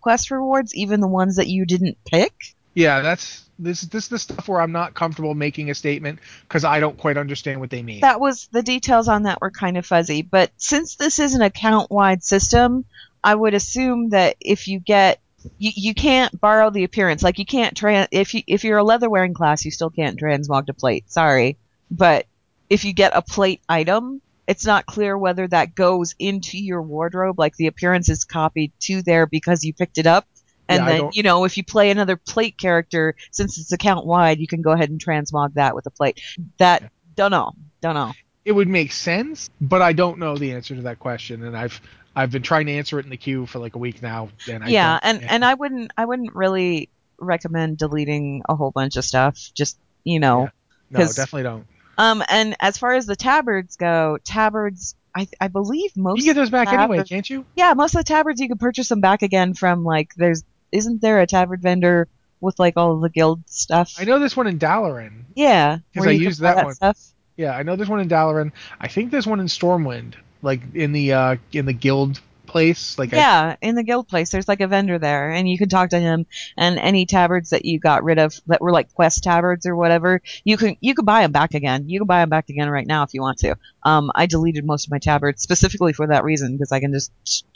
quest 0.01 0.29
rewards, 0.29 0.75
even 0.75 0.99
the 0.99 1.07
ones 1.07 1.37
that 1.37 1.47
you 1.47 1.65
didn't 1.65 1.97
pick. 2.03 2.33
Yeah, 2.73 2.99
that's 2.99 3.48
this. 3.59 3.81
This 3.81 4.05
is 4.05 4.09
the 4.09 4.19
stuff 4.19 4.47
where 4.47 4.61
I'm 4.61 4.71
not 4.71 4.93
comfortable 4.93 5.35
making 5.35 5.69
a 5.69 5.75
statement 5.75 6.19
because 6.41 6.63
I 6.63 6.79
don't 6.79 6.97
quite 6.97 7.17
understand 7.17 7.59
what 7.59 7.69
they 7.69 7.83
mean. 7.83 8.01
That 8.01 8.19
was 8.19 8.47
the 8.51 8.63
details 8.63 9.07
on 9.07 9.23
that 9.23 9.41
were 9.41 9.51
kind 9.51 9.77
of 9.77 9.85
fuzzy. 9.85 10.21
But 10.21 10.51
since 10.57 10.95
this 10.95 11.19
is 11.19 11.35
an 11.35 11.41
account 11.41 11.91
wide 11.91 12.23
system, 12.23 12.85
I 13.23 13.35
would 13.35 13.53
assume 13.53 14.09
that 14.09 14.35
if 14.39 14.67
you 14.67 14.79
get 14.79 15.19
you, 15.57 15.71
you 15.75 15.93
can't 15.93 16.39
borrow 16.39 16.69
the 16.69 16.83
appearance. 16.83 17.23
Like 17.23 17.39
you 17.39 17.45
can't 17.45 17.75
trans 17.75 18.07
if 18.11 18.33
you 18.33 18.43
if 18.47 18.63
you're 18.63 18.77
a 18.77 18.83
leather 18.83 19.09
wearing 19.09 19.33
class, 19.33 19.65
you 19.65 19.71
still 19.71 19.89
can't 19.89 20.19
transmog 20.19 20.67
to 20.67 20.73
plate. 20.73 21.09
Sorry, 21.11 21.57
but 21.91 22.25
if 22.69 22.85
you 22.85 22.93
get 22.93 23.15
a 23.15 23.21
plate 23.21 23.61
item, 23.67 24.21
it's 24.47 24.65
not 24.65 24.85
clear 24.85 25.17
whether 25.17 25.47
that 25.47 25.75
goes 25.75 26.15
into 26.19 26.57
your 26.57 26.81
wardrobe. 26.81 27.39
Like 27.39 27.55
the 27.55 27.67
appearance 27.67 28.09
is 28.09 28.23
copied 28.23 28.71
to 28.81 29.01
there 29.01 29.25
because 29.25 29.63
you 29.63 29.73
picked 29.73 29.97
it 29.97 30.07
up. 30.07 30.27
And 30.69 30.85
Yeah, 30.85 30.85
then, 30.99 31.09
you 31.13 31.23
know, 31.23 31.43
if 31.45 31.57
you 31.57 31.63
play 31.65 31.89
another 31.91 32.15
plate 32.15 32.57
character, 32.57 33.15
since 33.31 33.57
it's 33.59 33.71
account 33.73 34.05
wide, 34.05 34.39
you 34.39 34.47
can 34.47 34.61
go 34.61 34.71
ahead 34.71 34.89
and 34.89 35.03
transmog 35.03 35.55
that 35.55 35.75
with 35.75 35.85
a 35.87 35.89
plate. 35.89 36.21
That, 36.59 36.91
don't 37.15 37.31
know. 37.31 37.51
Don't 37.81 37.95
know. 37.95 38.13
it 38.45 38.51
would 38.53 38.67
make 38.69 38.91
sense, 38.91 39.49
but 39.59 39.81
I 39.81 39.93
don't 39.93 40.19
know 40.19 40.37
the 40.37 40.53
answer 40.53 40.75
to 40.75 40.81
that 40.83 40.99
question, 40.99 41.43
and 41.43 41.57
I've 41.57 41.81
I've 42.15 42.31
been 42.31 42.41
trying 42.43 42.65
to 42.67 42.71
answer 42.73 42.99
it 42.99 43.03
in 43.05 43.09
the 43.09 43.17
queue 43.17 43.45
for 43.45 43.59
like 43.59 43.75
a 43.75 43.77
week 43.79 44.01
now. 44.01 44.29
And 44.49 44.63
I 44.63 44.67
yeah, 44.69 44.99
and 45.03 45.23
and 45.23 45.43
I 45.45 45.53
wouldn't 45.55 45.91
I 45.97 46.05
wouldn't 46.05 46.33
really 46.35 46.89
recommend 47.19 47.77
deleting 47.77 48.41
a 48.47 48.55
whole 48.55 48.71
bunch 48.71 48.95
of 48.95 49.05
stuff. 49.05 49.37
Just 49.53 49.77
you 50.03 50.19
know, 50.19 50.49
no, 50.89 50.99
'cause- 50.99 51.15
definitely 51.15 51.43
don't. 51.43 51.65
um, 51.97 52.23
and 52.29 52.55
as 52.59 52.77
far 52.77 52.93
as 52.93 53.05
the 53.05 53.15
tabards 53.15 53.75
go, 53.75 54.17
tabards, 54.23 54.95
I 55.15 55.27
I 55.39 55.47
believe 55.47 55.95
most 55.97 56.19
You 56.19 56.25
get 56.25 56.35
those 56.35 56.49
back 56.49 56.71
anyway, 56.73 57.03
can't 57.03 57.29
you? 57.29 57.45
yeah, 57.55 57.73
most 57.75 57.93
of 57.95 57.99
the 57.99 58.03
tabards 58.05 58.39
you 58.41 58.47
can 58.47 58.57
purchase 58.57 58.89
them 58.89 59.01
back 59.01 59.21
again 59.21 59.53
from 59.53 59.83
like 59.83 60.13
there's 60.15 60.43
isn't 60.71 61.01
there 61.01 61.19
a 61.19 61.27
tabard 61.27 61.61
vendor 61.61 62.07
with 62.41 62.57
like 62.59 62.75
all 62.77 62.99
the 62.99 63.09
guild 63.09 63.41
stuff? 63.47 63.95
I 63.99 64.05
know 64.05 64.19
this 64.19 64.35
one 64.37 64.47
in 64.47 64.59
Dalaran. 64.59 65.23
Yeah, 65.35 65.79
'Cause 65.93 66.01
where 66.01 66.09
I 66.09 66.13
used 66.13 66.41
buy 66.41 66.53
that 66.55 66.65
one. 66.65 66.75
Stuff. 66.75 66.97
Yeah, 67.37 67.55
I 67.55 67.63
know 67.63 67.75
there's 67.75 67.89
one 67.89 67.99
in 68.01 68.09
Dalaran. 68.09 68.51
I 68.79 68.87
think 68.87 69.11
there's 69.11 69.27
one 69.27 69.39
in 69.39 69.47
Stormwind, 69.47 70.13
like 70.41 70.61
in 70.73 70.91
the 70.91 71.13
uh 71.13 71.35
in 71.53 71.65
the 71.65 71.73
guild 71.73 72.19
place. 72.49 72.97
Like 72.97 73.13
I, 73.13 73.17
Yeah, 73.17 73.55
in 73.61 73.75
the 73.75 73.83
guild 73.83 74.07
place, 74.07 74.29
there's 74.29 74.47
like 74.47 74.61
a 74.61 74.67
vendor 74.67 74.99
there, 74.99 75.29
and 75.29 75.47
you 75.47 75.57
can 75.57 75.69
talk 75.69 75.91
to 75.91 75.99
him. 75.99 76.25
And 76.57 76.77
any 76.77 77.05
tabards 77.05 77.51
that 77.51 77.65
you 77.65 77.79
got 77.79 78.03
rid 78.03 78.19
of 78.19 78.39
that 78.47 78.61
were 78.61 78.71
like 78.71 78.93
quest 78.93 79.23
tabards 79.23 79.65
or 79.65 79.75
whatever, 79.75 80.21
you 80.43 80.57
can 80.57 80.75
you 80.81 80.95
can 80.95 81.05
buy 81.05 81.21
them 81.21 81.31
back 81.31 81.53
again. 81.53 81.87
You 81.87 81.99
can 81.99 82.07
buy 82.07 82.19
them 82.19 82.29
back 82.29 82.49
again 82.49 82.69
right 82.69 82.87
now 82.87 83.03
if 83.03 83.13
you 83.13 83.21
want 83.21 83.37
to. 83.39 83.55
Um, 83.83 84.11
I 84.13 84.25
deleted 84.25 84.65
most 84.65 84.87
of 84.87 84.91
my 84.91 84.99
tabards 84.99 85.41
specifically 85.41 85.93
for 85.93 86.07
that 86.07 86.23
reason 86.23 86.53
because 86.53 86.71
I 86.71 86.79
can 86.79 86.91
just 86.91 87.11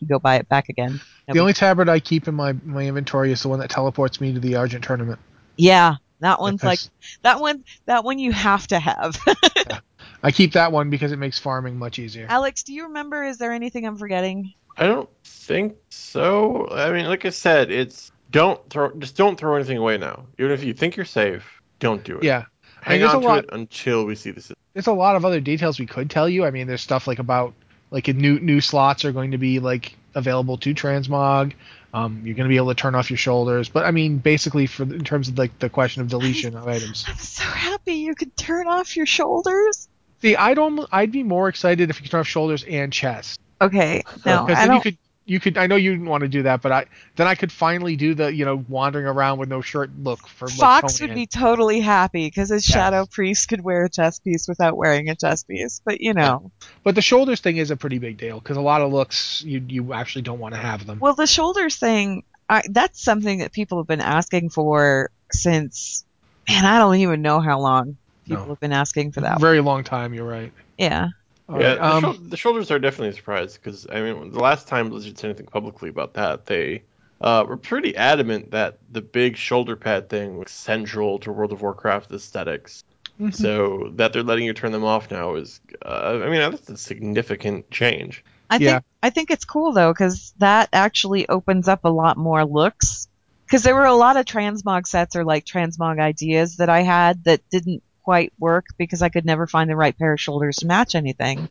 go 0.07 0.19
buy 0.19 0.35
it 0.35 0.47
back 0.47 0.69
again. 0.69 1.01
the 1.27 1.39
only 1.39 1.53
tabard 1.53 1.89
I 1.89 1.99
keep 1.99 2.27
in 2.27 2.35
my 2.35 2.53
my 2.63 2.85
inventory 2.85 3.31
is 3.31 3.41
the 3.41 3.49
one 3.49 3.59
that 3.59 3.69
teleports 3.69 4.21
me 4.21 4.33
to 4.33 4.39
the 4.39 4.55
Argent 4.55 4.83
tournament. 4.83 5.19
yeah, 5.57 5.95
that 6.23 6.39
one's 6.39 6.63
like 6.63 6.79
that 7.23 7.41
one. 7.41 7.65
That 7.85 8.05
one 8.05 8.17
you 8.17 8.31
have 8.31 8.67
to 8.67 8.79
have. 8.79 9.19
I 10.23 10.31
keep 10.31 10.53
that 10.53 10.71
one 10.71 10.89
because 10.89 11.11
it 11.11 11.19
makes 11.19 11.37
farming 11.37 11.77
much 11.77 11.99
easier. 11.99 12.27
Alex, 12.29 12.63
do 12.63 12.73
you 12.73 12.83
remember? 12.83 13.25
Is 13.25 13.37
there 13.37 13.51
anything 13.51 13.85
I'm 13.85 13.97
forgetting? 13.97 14.53
I 14.77 14.87
don't 14.87 15.09
think 15.23 15.75
so. 15.89 16.67
I 16.71 16.91
mean, 16.91 17.05
like 17.05 17.25
I 17.25 17.29
said, 17.29 17.71
it's 17.71 18.11
don't 18.31 18.67
throw 18.69 18.91
just 18.95 19.15
don't 19.15 19.37
throw 19.39 19.55
anything 19.55 19.77
away 19.77 19.97
now. 19.97 20.25
Even 20.39 20.51
if 20.51 20.63
you 20.63 20.73
think 20.73 20.95
you're 20.95 21.05
safe, 21.05 21.61
don't 21.79 22.03
do 22.03 22.17
it. 22.17 22.23
Yeah. 22.23 22.45
Hang 22.81 22.99
there's 22.99 23.13
on 23.13 23.21
to 23.21 23.27
lot- 23.27 23.43
it 23.45 23.49
until 23.53 24.05
we 24.05 24.15
see 24.15 24.31
the 24.31 24.41
system. 24.41 24.57
there's 24.73 24.87
a 24.87 24.93
lot 24.93 25.15
of 25.15 25.23
other 25.25 25.39
details 25.39 25.79
we 25.79 25.85
could 25.85 26.09
tell 26.09 26.27
you. 26.27 26.43
I 26.45 26.51
mean, 26.51 26.67
there's 26.67 26.81
stuff 26.81 27.07
like 27.07 27.19
about 27.19 27.53
like 27.91 28.07
new 28.07 28.39
new 28.39 28.59
slots 28.59 29.05
are 29.05 29.11
going 29.11 29.31
to 29.31 29.37
be 29.37 29.59
like 29.59 29.95
available 30.15 30.57
to 30.57 30.73
transmog. 30.73 31.53
Um, 31.93 32.23
you're 32.25 32.35
going 32.35 32.45
to 32.45 32.49
be 32.49 32.57
able 32.57 32.69
to 32.69 32.75
turn 32.75 32.95
off 32.95 33.11
your 33.11 33.17
shoulders, 33.17 33.69
but 33.69 33.85
I 33.85 33.91
mean, 33.91 34.17
basically 34.17 34.65
for 34.65 34.81
in 34.81 35.03
terms 35.03 35.29
of 35.29 35.37
like 35.37 35.59
the 35.59 35.69
question 35.69 36.01
of 36.01 36.07
deletion 36.07 36.55
of 36.57 36.67
items. 36.75 37.05
I'm 37.07 37.17
so 37.17 37.43
happy 37.43 37.93
you 37.93 38.15
could 38.15 38.35
turn 38.35 38.67
off 38.67 38.97
your 38.97 39.05
shoulders. 39.05 39.87
See, 40.23 40.35
I'd 40.35 40.57
almost, 40.57 40.87
I'd 40.91 41.11
be 41.11 41.21
more 41.21 41.49
excited 41.49 41.89
if 41.89 41.97
you 41.99 42.03
could 42.03 42.11
turn 42.11 42.21
off 42.21 42.27
shoulders 42.27 42.63
and 42.63 42.91
chest. 42.91 43.39
Okay, 43.61 44.03
no, 44.25 44.45
I 44.49 44.67
don't. 44.67 44.75
you 44.75 44.81
could 44.81 44.97
you 45.25 45.39
could. 45.39 45.57
I 45.57 45.67
know 45.67 45.77
you 45.77 45.91
didn't 45.91 46.07
want 46.07 46.21
to 46.21 46.27
do 46.27 46.43
that, 46.43 46.61
but 46.61 46.71
I 46.71 46.85
then 47.15 47.27
I 47.27 47.35
could 47.35 47.51
finally 47.51 47.95
do 47.95 48.13
the 48.13 48.33
you 48.33 48.43
know 48.45 48.63
wandering 48.67 49.05
around 49.05 49.39
with 49.39 49.47
no 49.49 49.61
shirt 49.61 49.89
look 49.97 50.27
for 50.27 50.49
Fox 50.49 50.99
would 50.99 51.13
be 51.13 51.27
totally 51.27 51.79
happy 51.79 52.27
because 52.27 52.49
his 52.49 52.67
Yes. 52.67 52.73
shadow 52.75 53.05
priest 53.05 53.47
could 53.47 53.63
wear 53.63 53.85
a 53.85 53.89
chest 53.89 54.23
piece 54.23 54.47
without 54.47 54.75
wearing 54.75 55.09
a 55.09 55.15
chest 55.15 55.47
piece. 55.47 55.81
But 55.85 56.01
you 56.01 56.13
know, 56.13 56.51
But 56.83 56.95
the 56.95 57.01
shoulders 57.01 57.39
thing 57.39 57.55
is 57.57 57.71
a 57.71 57.77
pretty 57.77 57.99
big 57.99 58.17
deal 58.17 58.39
because 58.39 58.57
a 58.57 58.61
lot 58.61 58.81
of 58.81 58.91
looks 58.91 59.41
you 59.43 59.63
you 59.67 59.93
actually 59.93 60.23
don't 60.23 60.39
want 60.39 60.55
to 60.55 60.59
have 60.59 60.85
them. 60.85 60.99
well, 60.99 61.13
the 61.13 61.27
shoulders 61.27 61.77
thing, 61.77 62.23
I, 62.49 62.63
that's 62.69 63.01
something 63.01 63.39
that 63.39 63.53
people 63.53 63.77
have 63.77 63.87
been 63.87 64.01
asking 64.01 64.49
for 64.49 65.09
since, 65.31 66.03
man, 66.49 66.65
I 66.65 66.79
don't 66.79 66.95
even 66.97 67.21
know 67.21 67.39
how 67.39 67.59
long 67.61 67.95
people 68.25 68.43
No. 68.43 68.49
have 68.49 68.59
been 68.59 68.73
asking 68.73 69.13
for 69.13 69.21
that. 69.21 69.39
Very 69.39 69.61
long 69.61 69.83
time. 69.85 70.13
You're 70.13 70.27
right. 70.27 70.51
Yeah. 70.77 71.09
All 71.53 71.59
yeah, 71.59 71.67
right, 71.67 71.85
the, 71.85 71.93
um, 71.97 72.03
shou- 72.03 72.17
the 72.27 72.37
shoulders 72.37 72.71
are 72.71 72.79
definitely 72.79 73.09
a 73.09 73.13
surprise 73.13 73.55
because 73.57 73.85
I 73.91 74.01
mean, 74.01 74.31
the 74.31 74.39
last 74.39 74.67
time 74.67 74.89
Blizzard 74.89 75.17
said 75.17 75.29
anything 75.29 75.45
publicly 75.47 75.89
about 75.89 76.15
that, 76.15 76.45
they 76.47 76.85
uh, 77.21 77.45
were 77.47 77.57
pretty 77.57 77.95
adamant 77.95 78.51
that 78.51 78.79
the 78.89 79.01
big 79.01 79.37
shoulder 79.37 79.75
pad 79.75 80.09
thing 80.09 80.37
was 80.37 80.51
central 80.51 81.19
to 81.19 81.31
World 81.31 81.51
of 81.53 81.61
Warcraft 81.61 82.11
aesthetics. 82.11 82.83
mhm. 83.19 83.45
So 83.45 83.91
that 83.95 84.13
they're 84.13 84.23
letting 84.23 84.45
you 84.45 84.53
turn 84.53 84.71
them 84.71 84.83
off 84.83 85.11
now 85.11 85.35
is, 85.35 85.59
uh, 85.85 86.21
I 86.23 86.29
mean, 86.29 86.39
that's 86.39 86.69
a 86.69 86.77
significant 86.77 87.69
change. 87.71 88.23
I 88.49 88.57
Yeah. 88.57 88.79
think 88.79 88.83
I 89.01 89.09
think 89.09 89.31
it's 89.31 89.45
cool 89.45 89.73
though 89.73 89.91
because 89.91 90.33
that 90.37 90.69
actually 90.73 91.27
opens 91.27 91.67
up 91.67 91.81
a 91.83 91.89
lot 91.89 92.17
more 92.17 92.45
looks. 92.45 93.07
Because 93.47 93.63
there 93.63 93.75
were 93.75 93.85
a 93.85 93.93
lot 93.95 94.17
of 94.17 94.25
transmog 94.25 94.87
sets 94.87 95.15
or 95.15 95.25
like 95.25 95.45
transmog 95.45 95.99
ideas 95.99 96.57
that 96.57 96.69
I 96.69 96.81
had 96.81 97.23
that 97.25 97.41
didn't 97.49 97.83
quite 98.03 98.33
work 98.39 98.65
because 98.77 99.01
I 99.01 99.09
could 99.09 99.25
never 99.25 99.47
find 99.47 99.69
the 99.69 99.75
right 99.75 99.97
pair 99.97 100.13
of 100.13 100.19
shoulders 100.21 100.57
to 100.57 100.67
match 100.67 100.95
anything. 100.95 101.49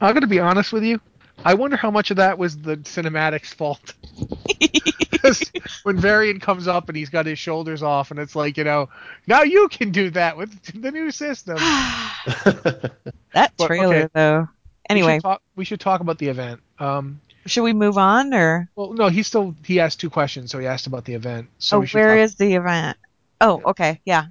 I'm 0.00 0.14
gonna 0.14 0.26
be 0.26 0.40
honest 0.40 0.72
with 0.72 0.84
you. 0.84 1.00
I 1.44 1.54
wonder 1.54 1.76
how 1.76 1.90
much 1.90 2.10
of 2.10 2.16
that 2.16 2.38
was 2.38 2.56
the 2.56 2.78
cinematics 2.78 3.54
fault. 3.54 3.94
when 5.82 5.98
Varian 5.98 6.40
comes 6.40 6.66
up 6.66 6.88
and 6.88 6.96
he's 6.96 7.10
got 7.10 7.26
his 7.26 7.38
shoulders 7.38 7.82
off, 7.82 8.10
and 8.10 8.18
it's 8.18 8.34
like, 8.34 8.56
you 8.56 8.64
know, 8.64 8.88
now 9.26 9.42
you 9.42 9.68
can 9.68 9.90
do 9.90 10.10
that 10.10 10.36
with 10.36 10.62
the 10.80 10.90
new 10.90 11.10
system. 11.10 11.56
that 11.56 12.92
But, 13.56 13.66
trailer 13.66 13.94
okay. 13.96 14.08
though. 14.12 14.40
we 14.40 14.46
Anyway, 14.88 15.16
should 15.16 15.22
talk, 15.22 15.42
we 15.56 15.64
should 15.64 15.80
talk 15.80 16.00
about 16.00 16.18
the 16.18 16.28
event. 16.28 16.60
Um, 16.78 17.20
should 17.46 17.62
we 17.62 17.72
move 17.72 17.98
on 17.98 18.34
or? 18.34 18.68
well, 18.74 18.92
no, 18.92 19.08
he 19.08 19.22
still 19.22 19.54
he 19.64 19.78
asked 19.80 20.00
two 20.00 20.10
questions, 20.10 20.50
so 20.50 20.58
he 20.58 20.66
asked 20.66 20.86
about 20.86 21.04
the 21.04 21.14
event. 21.14 21.48
So 21.58 21.76
oh, 21.76 21.80
we 21.80 21.86
where 21.88 22.16
talk- 22.16 22.24
is 22.24 22.34
the 22.36 22.54
event? 22.54 22.96
Oh, 23.40 23.62
okay, 23.66 24.00
yeah. 24.04 24.26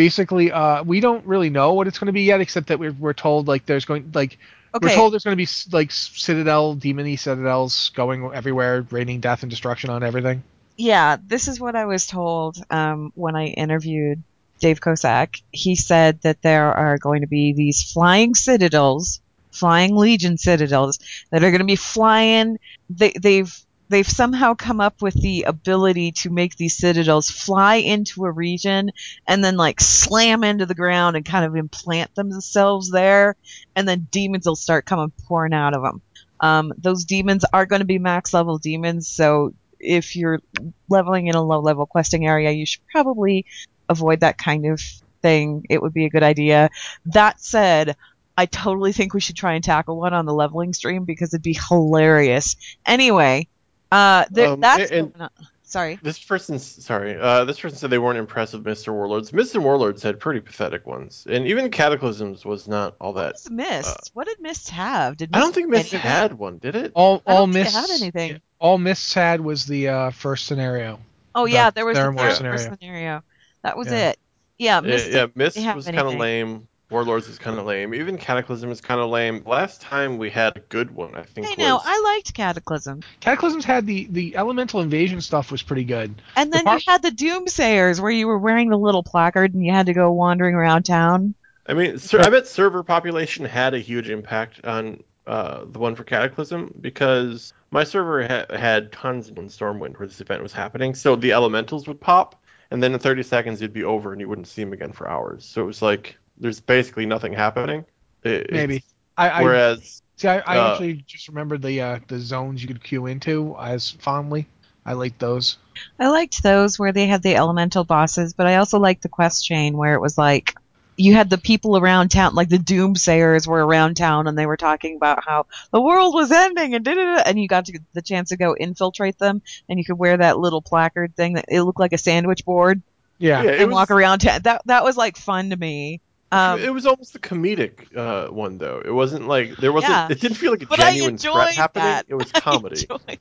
Basically 0.00 0.50
uh, 0.50 0.82
we 0.82 0.98
don't 0.98 1.26
really 1.26 1.50
know 1.50 1.74
what 1.74 1.86
it's 1.86 1.98
going 1.98 2.06
to 2.06 2.12
be 2.12 2.22
yet, 2.22 2.40
except 2.40 2.68
that 2.68 2.78
we're 2.78 2.92
we're 2.92 3.12
told 3.12 3.46
like 3.46 3.66
there's 3.66 3.84
going 3.84 4.10
like 4.14 4.38
we're 4.80 4.94
told 4.94 5.12
there's 5.12 5.24
going 5.24 5.36
to 5.36 5.44
be 5.44 5.48
like 5.76 5.92
Citadel, 5.92 6.74
demony 6.74 7.18
Citadels 7.18 7.90
going 7.90 8.30
everywhere, 8.32 8.86
raining 8.90 9.20
death 9.20 9.42
and 9.42 9.50
destruction 9.50 9.90
on 9.90 10.02
everything. 10.02 10.42
yeah, 10.78 11.18
this 11.26 11.48
is 11.48 11.60
what 11.60 11.76
I 11.76 11.84
was 11.84 12.06
told 12.06 12.56
um, 12.70 13.12
when 13.14 13.36
I 13.36 13.48
interviewed 13.48 14.22
Dave 14.58 14.80
Kosak. 14.80 15.42
He 15.52 15.74
said 15.74 16.22
that 16.22 16.40
there 16.40 16.72
are 16.72 16.96
going 16.96 17.20
to 17.20 17.28
be 17.28 17.52
these 17.52 17.82
flying 17.92 18.34
citadels, 18.34 19.20
flying 19.52 19.96
legion 19.96 20.38
citadels 20.38 20.98
that 21.30 21.44
are 21.44 21.50
going 21.50 21.66
to 21.66 21.66
be 21.66 21.76
flying. 21.76 22.58
They, 22.88 23.12
they've 23.20 23.54
they've 23.90 24.08
somehow 24.08 24.54
come 24.54 24.80
up 24.80 25.02
with 25.02 25.14
the 25.14 25.42
ability 25.42 26.12
to 26.12 26.30
make 26.30 26.56
these 26.56 26.76
citadels 26.76 27.28
fly 27.28 27.76
into 27.76 28.24
a 28.24 28.30
region 28.30 28.92
and 29.26 29.44
then 29.44 29.56
like 29.56 29.80
slam 29.80 30.44
into 30.44 30.64
the 30.64 30.74
ground 30.74 31.16
and 31.16 31.26
kind 31.26 31.44
of 31.44 31.56
implant 31.56 32.14
themselves 32.14 32.90
there, 32.90 33.36
and 33.76 33.86
then 33.86 34.06
demons 34.10 34.46
will 34.46 34.56
start 34.56 34.86
coming 34.86 35.12
pouring 35.26 35.52
out 35.52 35.74
of 35.74 35.82
them. 35.82 36.00
Um, 36.38 36.72
those 36.78 37.04
demons 37.04 37.44
are 37.52 37.66
going 37.66 37.80
to 37.80 37.86
be 37.86 37.98
max 37.98 38.32
level 38.32 38.58
demons, 38.58 39.08
so 39.08 39.52
if 39.78 40.14
you're 40.16 40.40
leveling 40.88 41.26
in 41.26 41.34
a 41.34 41.42
low 41.42 41.60
level 41.60 41.84
questing 41.84 42.26
area, 42.26 42.50
you 42.52 42.64
should 42.64 42.86
probably 42.86 43.44
avoid 43.88 44.20
that 44.20 44.38
kind 44.38 44.66
of 44.66 44.80
thing. 45.20 45.66
It 45.68 45.82
would 45.82 45.92
be 45.92 46.04
a 46.04 46.10
good 46.10 46.22
idea. 46.22 46.70
That 47.06 47.40
said, 47.40 47.96
I 48.36 48.46
totally 48.46 48.92
think 48.92 49.12
we 49.12 49.20
should 49.20 49.36
try 49.36 49.54
and 49.54 49.64
tackle 49.64 49.98
one 49.98 50.14
on 50.14 50.26
the 50.26 50.32
leveling 50.32 50.72
stream 50.72 51.04
because 51.04 51.34
it'd 51.34 51.42
be 51.42 51.58
hilarious. 51.68 52.56
Anyway, 52.86 53.48
uh, 53.90 54.24
there, 54.30 54.48
Um, 54.50 54.60
that's 54.60 54.90
and- 54.90 55.12
going 55.12 55.22
on. 55.22 55.30
Sorry. 55.62 56.00
This 56.02 56.18
person's 56.18 56.64
sorry. 56.84 57.16
Uh, 57.16 57.44
this 57.44 57.60
person 57.60 57.78
said 57.78 57.90
they 57.90 57.98
weren't 57.98 58.18
impressed 58.18 58.54
with 58.54 58.64
Mr. 58.64 58.92
Warlords. 58.92 59.30
Mr. 59.30 59.62
Warlords 59.62 60.02
had 60.02 60.18
pretty 60.18 60.40
pathetic 60.40 60.84
ones, 60.84 61.28
and 61.30 61.46
even 61.46 61.70
Cataclysms 61.70 62.44
was 62.44 62.66
not 62.66 62.96
all 63.00 63.12
What 63.14 63.22
that. 63.22 63.32
was 63.34 63.50
Mist? 63.52 64.10
what 64.14 64.26
did 64.26 64.40
Mist 64.40 64.70
have? 64.70 65.16
Did 65.16 65.30
I 65.32 65.38
don't 65.38 65.54
think 65.54 65.66
have 65.66 65.70
Mist 65.70 65.94
anything? 65.94 66.10
had 66.10 66.32
one, 66.36 66.58
did 66.58 66.74
it? 66.74 66.90
All 66.96 67.22
all 67.24 67.46
think 67.46 67.54
it 67.54 67.58
miss 67.60 67.72
had 67.74 67.90
anything. 68.02 68.40
all 68.58 68.78
miss 68.78 69.14
had 69.14 69.40
was 69.40 69.64
the 69.66 69.86
uh, 69.88 70.10
first 70.10 70.46
scenario. 70.46 70.98
Oh 71.36 71.46
the 71.46 71.52
yeah, 71.52 71.70
there 71.70 71.86
was 71.86 71.96
the 71.96 72.02
Theramore 72.02 72.18
first 72.18 72.36
scenario. 72.38 72.58
scenario. 72.58 73.22
That 73.62 73.76
was 73.76 73.86
Yeah. 73.92 74.08
it. 74.08 74.18
Yeah, 74.58 74.74
Yeah, 74.80 74.80
Mist. 74.80 75.10
yeah, 75.12 75.26
Mist 75.36 75.56
was 75.76 75.84
kind 75.86 75.98
of 76.00 76.14
lame. 76.16 76.66
Warlords 76.90 77.28
is 77.28 77.38
kind 77.38 77.58
of 77.58 77.64
lame. 77.66 77.94
Even 77.94 78.18
Cataclysm 78.18 78.70
is 78.70 78.80
kind 78.80 79.00
of 79.00 79.08
lame. 79.10 79.42
Last 79.46 79.80
time 79.80 80.18
we 80.18 80.28
had 80.28 80.56
a 80.56 80.60
good 80.60 80.90
one, 80.90 81.14
I 81.14 81.22
think. 81.22 81.46
I 81.48 81.54
know. 81.54 81.76
was- 81.76 81.84
I 81.86 82.00
liked 82.16 82.34
Cataclysm. 82.34 83.00
Cataclysms 83.20 83.64
had 83.64 83.86
the 83.86 84.06
the 84.10 84.36
elemental 84.36 84.80
invasion 84.80 85.20
stuff 85.20 85.52
was 85.52 85.62
pretty 85.62 85.84
good. 85.84 86.20
And 86.36 86.52
then 86.52 86.64
part- 86.64 86.84
you 86.84 86.92
had 86.92 87.02
the 87.02 87.10
Doomsayers 87.10 88.00
where 88.00 88.10
you 88.10 88.26
were 88.26 88.38
wearing 88.38 88.68
the 88.70 88.78
little 88.78 89.02
placard 89.04 89.54
and 89.54 89.64
you 89.64 89.72
had 89.72 89.86
to 89.86 89.94
go 89.94 90.10
wandering 90.12 90.54
around 90.54 90.82
town. 90.82 91.34
I 91.66 91.74
mean, 91.74 91.98
ser- 91.98 92.20
I 92.20 92.30
bet 92.30 92.48
server 92.48 92.82
population 92.82 93.44
had 93.44 93.74
a 93.74 93.78
huge 93.78 94.10
impact 94.10 94.64
on 94.64 95.04
uh, 95.26 95.64
the 95.70 95.78
one 95.78 95.94
for 95.94 96.02
Cataclysm 96.02 96.74
because 96.80 97.52
my 97.70 97.84
server 97.84 98.26
ha- 98.26 98.56
had 98.56 98.90
tons 98.90 99.28
in 99.28 99.36
Stormwind 99.36 99.96
where 99.98 100.08
this 100.08 100.20
event 100.20 100.42
was 100.42 100.52
happening. 100.52 100.94
So 100.96 101.14
the 101.14 101.30
elementals 101.32 101.86
would 101.86 102.00
pop, 102.00 102.42
and 102.72 102.82
then 102.82 102.92
in 102.94 102.98
30 102.98 103.22
seconds 103.22 103.62
you'd 103.62 103.72
be 103.72 103.84
over, 103.84 104.10
and 104.10 104.20
you 104.20 104.28
wouldn't 104.28 104.48
see 104.48 104.64
them 104.64 104.72
again 104.72 104.90
for 104.92 105.08
hours. 105.08 105.44
So 105.44 105.62
it 105.62 105.66
was 105.66 105.82
like 105.82 106.16
there's 106.40 106.60
basically 106.60 107.06
nothing 107.06 107.32
happening. 107.32 107.84
It- 108.24 108.50
Maybe. 108.50 108.76
it's- 108.76 108.94
I, 109.16 109.28
I 109.28 109.42
Whereas 109.42 110.02
see. 110.16 110.28
I, 110.28 110.38
I 110.38 110.56
uh, 110.56 110.72
actually 110.72 110.94
just 111.06 111.28
remembered 111.28 111.60
the 111.60 111.80
uh, 111.80 111.98
the 112.08 112.18
zones 112.18 112.62
you 112.62 112.68
could 112.68 112.82
queue 112.82 113.06
into 113.06 113.54
as 113.60 113.90
fondly. 113.90 114.46
I 114.86 114.94
liked 114.94 115.18
those. 115.18 115.58
I 115.98 116.08
liked 116.08 116.42
those 116.42 116.78
where 116.78 116.92
they 116.92 117.06
had 117.06 117.22
the 117.22 117.36
elemental 117.36 117.84
bosses, 117.84 118.32
but 118.32 118.46
I 118.46 118.56
also 118.56 118.78
liked 118.78 119.02
the 119.02 119.10
quest 119.10 119.44
chain 119.44 119.76
where 119.76 119.94
it 119.94 120.00
was 120.00 120.16
like 120.16 120.54
you 120.96 121.14
had 121.14 121.28
the 121.28 121.38
people 121.38 121.76
around 121.76 122.10
town, 122.10 122.34
like 122.34 122.48
the 122.48 122.58
Doomsayers 122.58 123.46
were 123.46 123.64
around 123.64 123.96
town 123.96 124.26
and 124.26 124.38
they 124.38 124.46
were 124.46 124.56
talking 124.56 124.96
about 124.96 125.24
how 125.24 125.46
the 125.70 125.80
world 125.80 126.14
was 126.14 126.30
ending 126.32 126.74
and 126.74 126.84
da 126.84 126.94
da 126.94 127.16
da, 127.16 127.22
and 127.26 127.40
you 127.40 127.48
got 127.48 127.66
to, 127.66 127.78
the 127.92 128.02
chance 128.02 128.30
to 128.30 128.36
go 128.36 128.54
infiltrate 128.54 129.18
them 129.18 129.42
and 129.68 129.78
you 129.78 129.84
could 129.84 129.98
wear 129.98 130.16
that 130.16 130.38
little 130.38 130.62
placard 130.62 131.14
thing 131.14 131.34
that 131.34 131.46
it 131.48 131.62
looked 131.62 131.80
like 131.80 131.92
a 131.92 131.98
sandwich 131.98 132.44
board 132.44 132.82
Yeah. 133.18 133.42
yeah, 133.42 133.50
and 133.52 133.68
was, 133.68 133.74
walk 133.74 133.90
around 133.90 134.20
town. 134.20 134.40
That 134.42 134.62
that 134.66 134.84
was 134.84 134.96
like 134.96 135.16
fun 135.16 135.50
to 135.50 135.56
me. 135.56 136.00
Um, 136.32 136.60
it 136.60 136.72
was 136.72 136.86
almost 136.86 137.14
a 137.16 137.18
comedic 137.18 137.94
uh, 137.96 138.28
one 138.32 138.56
though. 138.58 138.80
It 138.84 138.92
wasn't 138.92 139.26
like 139.26 139.56
there 139.56 139.72
wasn't. 139.72 139.90
Yeah. 139.92 140.08
It 140.10 140.20
didn't 140.20 140.36
feel 140.36 140.52
like 140.52 140.62
a 140.62 140.66
But 140.66 140.78
genuine 140.78 141.14
enjoyed 141.14 141.34
threat 141.42 141.54
happening. 141.56 141.84
that. 141.86 142.06
It 142.08 142.14
was 142.14 142.30
I 142.34 142.40
comedy. 142.40 142.80
enjoyed- 142.82 143.18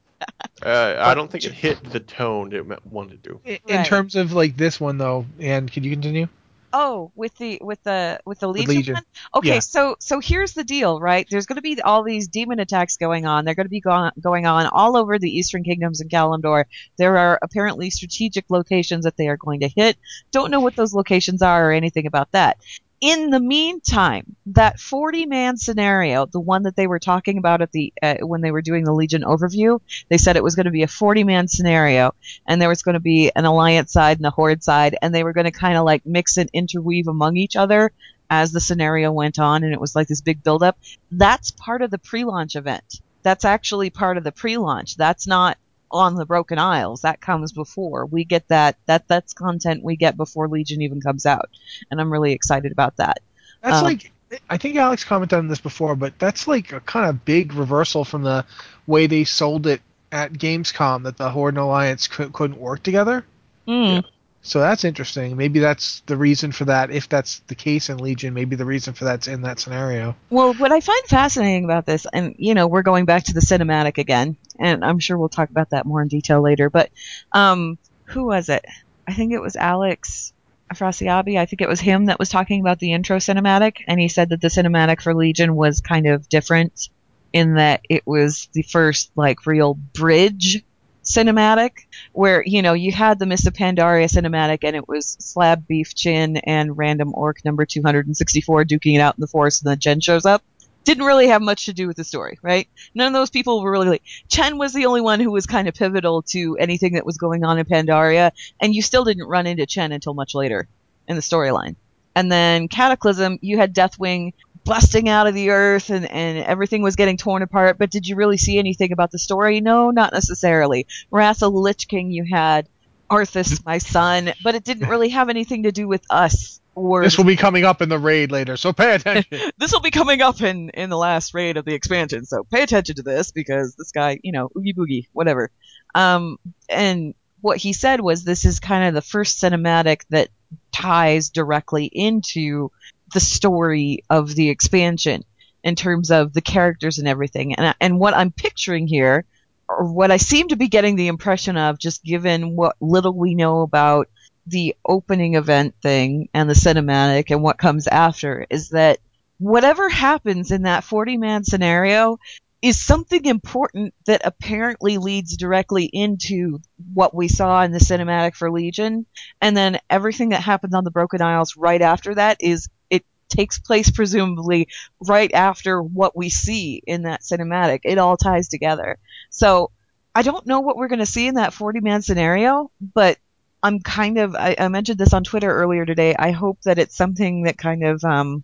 uh, 0.63 0.95
I 0.99 1.15
don't 1.15 1.31
think 1.31 1.45
it 1.45 1.53
hit 1.65 1.83
the 1.91 1.99
tone 2.01 2.53
it 2.53 2.85
wanted 2.85 3.23
to. 3.23 3.39
In, 3.45 3.57
in 3.67 3.77
Right. 3.77 3.85
terms 3.85 4.15
of 4.15 4.33
like 4.33 4.57
this 4.57 4.79
one 4.79 4.97
though, 4.97 5.25
and 5.39 5.71
could 5.71 5.85
you 5.85 5.91
continue? 5.91 6.27
Oh, 6.71 7.11
with 7.15 7.35
the 7.39 7.57
with 7.63 7.81
the 7.81 8.19
with 8.27 8.39
the 8.41 8.47
Legion. 8.47 8.75
Legion. 8.75 8.93
one? 8.93 9.03
Okay, 9.33 9.53
Yeah. 9.55 9.59
so 9.59 9.95
so 9.99 10.19
here's 10.19 10.53
the 10.53 10.63
deal, 10.63 10.99
right? 10.99 11.25
There's 11.31 11.47
going 11.47 11.55
to 11.55 11.63
be 11.63 11.81
all 11.81 12.03
these 12.03 12.27
demon 12.27 12.59
attacks 12.59 12.95
going 12.97 13.25
on. 13.25 13.43
They're 13.43 13.55
going 13.55 13.65
to 13.65 13.71
be 13.71 13.79
go- 13.79 14.11
going 14.21 14.45
on 14.45 14.67
all 14.67 14.95
over 14.95 15.17
the 15.17 15.35
Eastern 15.35 15.63
Kingdoms 15.63 15.99
and 15.99 16.11
Kalimdor. 16.11 16.65
There 16.97 17.17
are 17.17 17.39
apparently 17.41 17.89
strategic 17.89 18.45
locations 18.49 19.05
that 19.05 19.17
they 19.17 19.29
are 19.29 19.37
going 19.37 19.61
to 19.61 19.67
hit. 19.67 19.97
Don't 20.31 20.51
know 20.51 20.59
what 20.59 20.75
those 20.75 20.93
locations 20.93 21.41
are 21.41 21.69
or 21.69 21.71
anything 21.71 22.05
about 22.05 22.31
that. 22.33 22.57
In 23.01 23.29
the 23.29 23.39
meantime, 23.39 24.35
that 24.47 24.79
40 24.79 25.25
man 25.25 25.55
scenario, 25.55 26.25
the 26.25 26.39
one 26.39 26.63
that 26.63 26.75
they 26.75 26.87
were 26.87 26.99
talking 26.99 27.37
about 27.37 27.61
at 27.61 27.71
the 27.71 27.93
uh, 28.01 28.15
when 28.21 28.41
they 28.41 28.51
were 28.51 28.61
doing 28.61 28.83
the 28.83 28.93
Legion 28.93 29.21
overview, 29.21 29.79
they 30.09 30.17
said 30.17 30.35
it 30.35 30.43
was 30.43 30.55
going 30.55 30.65
to 30.65 30.71
be 30.71 30.83
a 30.83 30.87
40 30.87 31.23
man 31.23 31.47
scenario 31.47 32.13
and 32.45 32.61
there 32.61 32.67
was 32.67 32.81
going 32.81 32.95
to 32.95 32.99
be 32.99 33.31
an 33.33 33.45
alliance 33.45 33.93
side 33.93 34.17
and 34.17 34.25
a 34.25 34.31
horde 34.31 34.63
side 34.63 34.97
and 35.01 35.15
they 35.15 35.23
were 35.23 35.31
going 35.31 35.45
to 35.45 35.51
kind 35.51 35.77
of 35.77 35.85
like 35.85 36.05
mix 36.05 36.35
and 36.35 36.49
interweave 36.51 37.07
among 37.07 37.37
each 37.37 37.55
other 37.55 37.91
as 38.29 38.51
the 38.51 38.59
scenario 38.59 39.11
went 39.11 39.39
on 39.39 39.63
and 39.63 39.73
it 39.73 39.79
was 39.79 39.95
like 39.95 40.07
this 40.07 40.21
big 40.21 40.43
buildup. 40.43 40.77
That's 41.09 41.51
part 41.51 41.81
of 41.81 41.91
the 41.91 41.97
pre-launch 41.97 42.57
event. 42.57 43.01
That's 43.23 43.45
actually 43.45 43.89
part 43.89 44.17
of 44.17 44.23
the 44.23 44.31
pre-launch. 44.31 44.97
That's 44.97 45.25
not 45.25 45.57
on 45.91 46.15
the 46.15 46.25
broken 46.25 46.59
isles. 46.59 47.01
That 47.01 47.21
comes 47.21 47.51
before. 47.51 48.05
We 48.05 48.23
get 48.23 48.47
that 48.49 48.77
that 48.85 49.07
that's 49.07 49.33
content 49.33 49.83
we 49.83 49.95
get 49.95 50.17
before 50.17 50.47
legion 50.47 50.81
even 50.81 51.01
comes 51.01 51.25
out. 51.25 51.49
And 51.89 51.99
i'm 51.99 52.11
really 52.11 52.33
excited 52.33 52.71
about 52.71 52.97
that. 52.97 53.19
That's 53.61 53.77
Um, 53.77 53.83
like 53.83 54.11
I 54.49 54.57
think 54.57 54.75
Alex 54.75 55.03
commented 55.03 55.39
on 55.39 55.47
this 55.47 55.59
before, 55.59 55.95
but 55.95 56.17
that's 56.19 56.47
like 56.47 56.71
a 56.71 56.79
kind 56.81 57.09
of 57.09 57.25
big 57.25 57.53
reversal 57.53 58.05
from 58.05 58.23
the 58.23 58.45
way 58.85 59.07
they 59.07 59.23
sold 59.23 59.65
it 59.65 59.81
at 60.11 60.33
Gamescom 60.33 61.03
that 61.03 61.17
the 61.17 61.29
Horde 61.29 61.55
and 61.55 61.63
Alliance 61.63 62.07
cou- 62.07 62.29
couldn't 62.29 62.59
work 62.59 62.83
together. 62.83 63.25
Mm. 63.67 64.03
So 64.41 64.59
that's 64.59 64.85
interesting. 64.85 65.35
Maybe 65.35 65.59
that's 65.59 66.01
the 66.05 66.15
reason 66.15 66.51
for 66.51 66.65
that. 66.65 66.91
If 66.91 67.09
that's 67.09 67.39
the 67.47 67.55
case 67.55 67.89
in 67.89 67.97
Legion, 67.97 68.33
maybe 68.33 68.55
the 68.55 68.65
reason 68.65 68.93
for 68.93 69.05
that's 69.05 69.27
in 69.27 69.41
that 69.41 69.59
scenario. 69.59 70.15
Well, 70.29 70.53
what 70.53 70.71
I 70.71 70.79
find 70.79 71.03
fascinating 71.07 71.65
about 71.65 71.85
this, 71.85 72.07
and 72.11 72.35
you 72.37 72.53
know, 72.53 72.67
we're 72.67 72.81
going 72.81 73.05
back 73.05 73.25
to 73.25 73.33
the 73.33 73.41
cinematic 73.41 73.97
again, 73.97 74.37
and 74.57 74.83
I'm 74.83 74.99
sure 74.99 75.17
we'll 75.17 75.29
talk 75.29 75.49
about 75.49 75.71
that 75.71 75.85
more 75.85 76.01
in 76.01 76.07
detail 76.07 76.41
later. 76.41 76.69
But 76.69 76.89
um, 77.33 77.77
who 78.05 78.25
was 78.25 78.49
it? 78.49 78.65
I 79.07 79.13
think 79.13 79.33
it 79.33 79.41
was 79.41 79.55
Alex 79.55 80.31
Afrasiabi. 80.73 81.37
I 81.37 81.45
think 81.45 81.61
it 81.61 81.69
was 81.69 81.81
him 81.81 82.05
that 82.05 82.19
was 82.19 82.29
talking 82.29 82.61
about 82.61 82.79
the 82.79 82.93
intro 82.93 83.17
cinematic, 83.17 83.83
and 83.87 83.99
he 83.99 84.07
said 84.07 84.29
that 84.29 84.39
the 84.39 84.47
cinematic 84.47 85.01
for 85.01 85.13
Legion 85.13 85.55
was 85.55 85.81
kind 85.81 86.07
of 86.07 86.29
different 86.29 86.89
in 87.33 87.55
that 87.55 87.81
it 87.89 88.07
was 88.07 88.47
the 88.53 88.63
first 88.63 89.11
like 89.15 89.45
real 89.45 89.73
bridge 89.73 90.63
cinematic 91.03 91.85
where 92.19 92.43
you 92.45 92.61
know 92.61 92.73
you 92.73 92.91
had 92.91 93.17
the 93.17 93.25
Mists 93.25 93.47
of 93.47 93.53
Pandaria 93.53 94.11
cinematic 94.11 94.59
and 94.63 94.75
it 94.75 94.89
was 94.89 95.15
slab 95.21 95.65
beef 95.65 95.95
chin 95.95 96.35
and 96.35 96.77
random 96.77 97.13
orc 97.15 97.45
number 97.45 97.65
264 97.65 98.65
duking 98.65 98.95
it 98.95 98.99
out 98.99 99.15
in 99.17 99.21
the 99.21 99.27
forest 99.27 99.63
and 99.63 99.71
then 99.71 99.79
Chen 99.79 100.01
shows 100.01 100.25
up 100.25 100.43
didn't 100.83 101.05
really 101.05 101.27
have 101.27 101.41
much 101.41 101.65
to 101.65 101.73
do 101.73 101.87
with 101.87 101.95
the 101.95 102.03
story, 102.03 102.37
right? 102.41 102.67
None 102.93 103.07
of 103.07 103.13
those 103.13 103.29
people 103.29 103.61
were 103.61 103.71
really 103.71 104.01
Chen 104.27 104.57
was 104.57 104.73
the 104.73 104.85
only 104.87 104.99
one 104.99 105.21
who 105.21 105.31
was 105.31 105.45
kind 105.45 105.69
of 105.69 105.75
pivotal 105.75 106.21
to 106.23 106.57
anything 106.57 106.93
that 106.95 107.05
was 107.05 107.17
going 107.17 107.45
on 107.45 107.57
in 107.57 107.65
Pandaria, 107.65 108.31
and 108.59 108.75
you 108.75 108.81
still 108.81 109.05
didn't 109.05 109.27
run 109.27 109.47
into 109.47 109.65
Chen 109.65 109.93
until 109.93 110.13
much 110.13 110.35
later 110.35 110.67
in 111.07 111.15
the 111.15 111.21
storyline. 111.21 111.77
And 112.15 112.29
then 112.29 112.67
Cataclysm, 112.67 113.39
you 113.41 113.57
had 113.57 113.73
Deathwing 113.73 114.33
busting 114.63 115.09
out 115.09 115.27
of 115.27 115.33
the 115.33 115.49
earth 115.49 115.89
and, 115.89 116.09
and 116.09 116.37
everything 116.39 116.81
was 116.81 116.95
getting 116.95 117.17
torn 117.17 117.41
apart, 117.41 117.77
but 117.77 117.89
did 117.89 118.07
you 118.07 118.15
really 118.15 118.37
see 118.37 118.59
anything 118.59 118.91
about 118.91 119.11
the 119.11 119.19
story? 119.19 119.61
No, 119.61 119.91
not 119.91 120.13
necessarily. 120.13 120.87
Wrath 121.11 121.43
of 121.43 121.53
Lich 121.53 121.87
King, 121.87 122.11
you 122.11 122.23
had 122.23 122.67
Arthas, 123.09 123.65
my 123.65 123.77
son, 123.79 124.33
but 124.43 124.55
it 124.55 124.63
didn't 124.63 124.87
really 124.87 125.09
have 125.09 125.29
anything 125.29 125.63
to 125.63 125.71
do 125.71 125.87
with 125.87 126.03
us. 126.09 126.59
Or 126.75 127.03
This 127.03 127.17
will 127.17 127.25
be 127.25 127.35
coming 127.35 127.65
up 127.65 127.81
in 127.81 127.89
the 127.89 127.99
raid 127.99 128.31
later, 128.31 128.55
so 128.55 128.71
pay 128.71 128.95
attention. 128.95 129.51
this 129.57 129.73
will 129.73 129.81
be 129.81 129.91
coming 129.91 130.21
up 130.21 130.41
in 130.41 130.69
in 130.69 130.89
the 130.89 130.97
last 130.97 131.33
raid 131.33 131.57
of 131.57 131.65
the 131.65 131.73
expansion, 131.73 132.25
so 132.25 132.43
pay 132.43 132.61
attention 132.61 132.95
to 132.95 133.01
this 133.01 133.31
because 133.31 133.75
this 133.75 133.91
guy, 133.91 134.19
you 134.23 134.31
know, 134.31 134.49
oogie 134.55 134.73
boogie, 134.73 135.07
whatever. 135.11 135.51
Um, 135.93 136.37
and 136.69 137.15
what 137.41 137.57
he 137.57 137.73
said 137.73 137.99
was 137.99 138.23
this 138.23 138.45
is 138.45 138.59
kind 138.59 138.87
of 138.87 138.93
the 138.93 139.01
first 139.01 139.41
cinematic 139.41 140.01
that 140.09 140.29
ties 140.71 141.29
directly 141.29 141.85
into 141.85 142.71
the 143.13 143.19
story 143.19 144.03
of 144.09 144.35
the 144.35 144.49
expansion 144.49 145.23
in 145.63 145.75
terms 145.75 146.11
of 146.11 146.33
the 146.33 146.41
characters 146.41 146.99
and 146.99 147.07
everything. 147.07 147.55
And 147.55 147.75
and 147.79 147.99
what 147.99 148.15
I'm 148.15 148.31
picturing 148.31 148.87
here, 148.87 149.25
or 149.67 149.85
what 149.85 150.11
I 150.11 150.17
seem 150.17 150.49
to 150.49 150.55
be 150.55 150.67
getting 150.67 150.95
the 150.95 151.07
impression 151.07 151.57
of, 151.57 151.79
just 151.79 152.03
given 152.03 152.55
what 152.55 152.75
little 152.79 153.13
we 153.13 153.35
know 153.35 153.61
about 153.61 154.09
the 154.47 154.75
opening 154.85 155.35
event 155.35 155.75
thing 155.81 156.29
and 156.33 156.49
the 156.49 156.53
cinematic 156.53 157.25
and 157.29 157.43
what 157.43 157.57
comes 157.57 157.87
after, 157.87 158.45
is 158.49 158.69
that 158.69 158.99
whatever 159.37 159.89
happens 159.89 160.51
in 160.51 160.63
that 160.63 160.83
40 160.83 161.17
man 161.17 161.43
scenario 161.43 162.19
is 162.61 162.81
something 162.81 163.25
important 163.25 163.93
that 164.05 164.21
apparently 164.25 164.97
leads 164.97 165.37
directly 165.37 165.85
into 165.85 166.59
what 166.93 167.15
we 167.15 167.29
saw 167.29 167.61
in 167.63 167.71
the 167.71 167.79
cinematic 167.79 168.35
for 168.35 168.51
Legion. 168.51 169.05
And 169.41 169.55
then 169.55 169.79
everything 169.89 170.29
that 170.29 170.41
happens 170.41 170.73
on 170.73 170.83
the 170.83 170.91
Broken 170.91 171.21
Isles 171.21 171.55
right 171.55 171.81
after 171.81 172.15
that 172.15 172.37
is 172.41 172.67
it 172.89 173.05
takes 173.29 173.59
place 173.59 173.89
presumably 173.89 174.67
right 174.99 175.33
after 175.33 175.81
what 175.81 176.17
we 176.17 176.29
see 176.29 176.81
in 176.85 177.03
that 177.03 177.21
cinematic. 177.21 177.81
It 177.85 177.97
all 177.97 178.17
ties 178.17 178.49
together. 178.49 178.97
So 179.29 179.71
I 180.13 180.21
don't 180.21 180.45
know 180.45 180.59
what 180.59 180.75
we're 180.75 180.89
going 180.89 180.99
to 180.99 181.05
see 181.05 181.27
in 181.27 181.35
that 181.35 181.53
40 181.53 181.79
man 181.79 182.01
scenario, 182.01 182.71
but 182.81 183.17
I'm 183.63 183.79
kind 183.79 184.17
of, 184.17 184.35
I, 184.35 184.55
I 184.59 184.67
mentioned 184.67 184.99
this 184.99 185.13
on 185.13 185.23
Twitter 185.23 185.49
earlier 185.49 185.85
today. 185.85 186.13
I 186.17 186.31
hope 186.31 186.61
that 186.63 186.79
it's 186.79 186.95
something 186.95 187.43
that 187.43 187.57
kind 187.57 187.85
of, 187.85 188.03
um, 188.03 188.43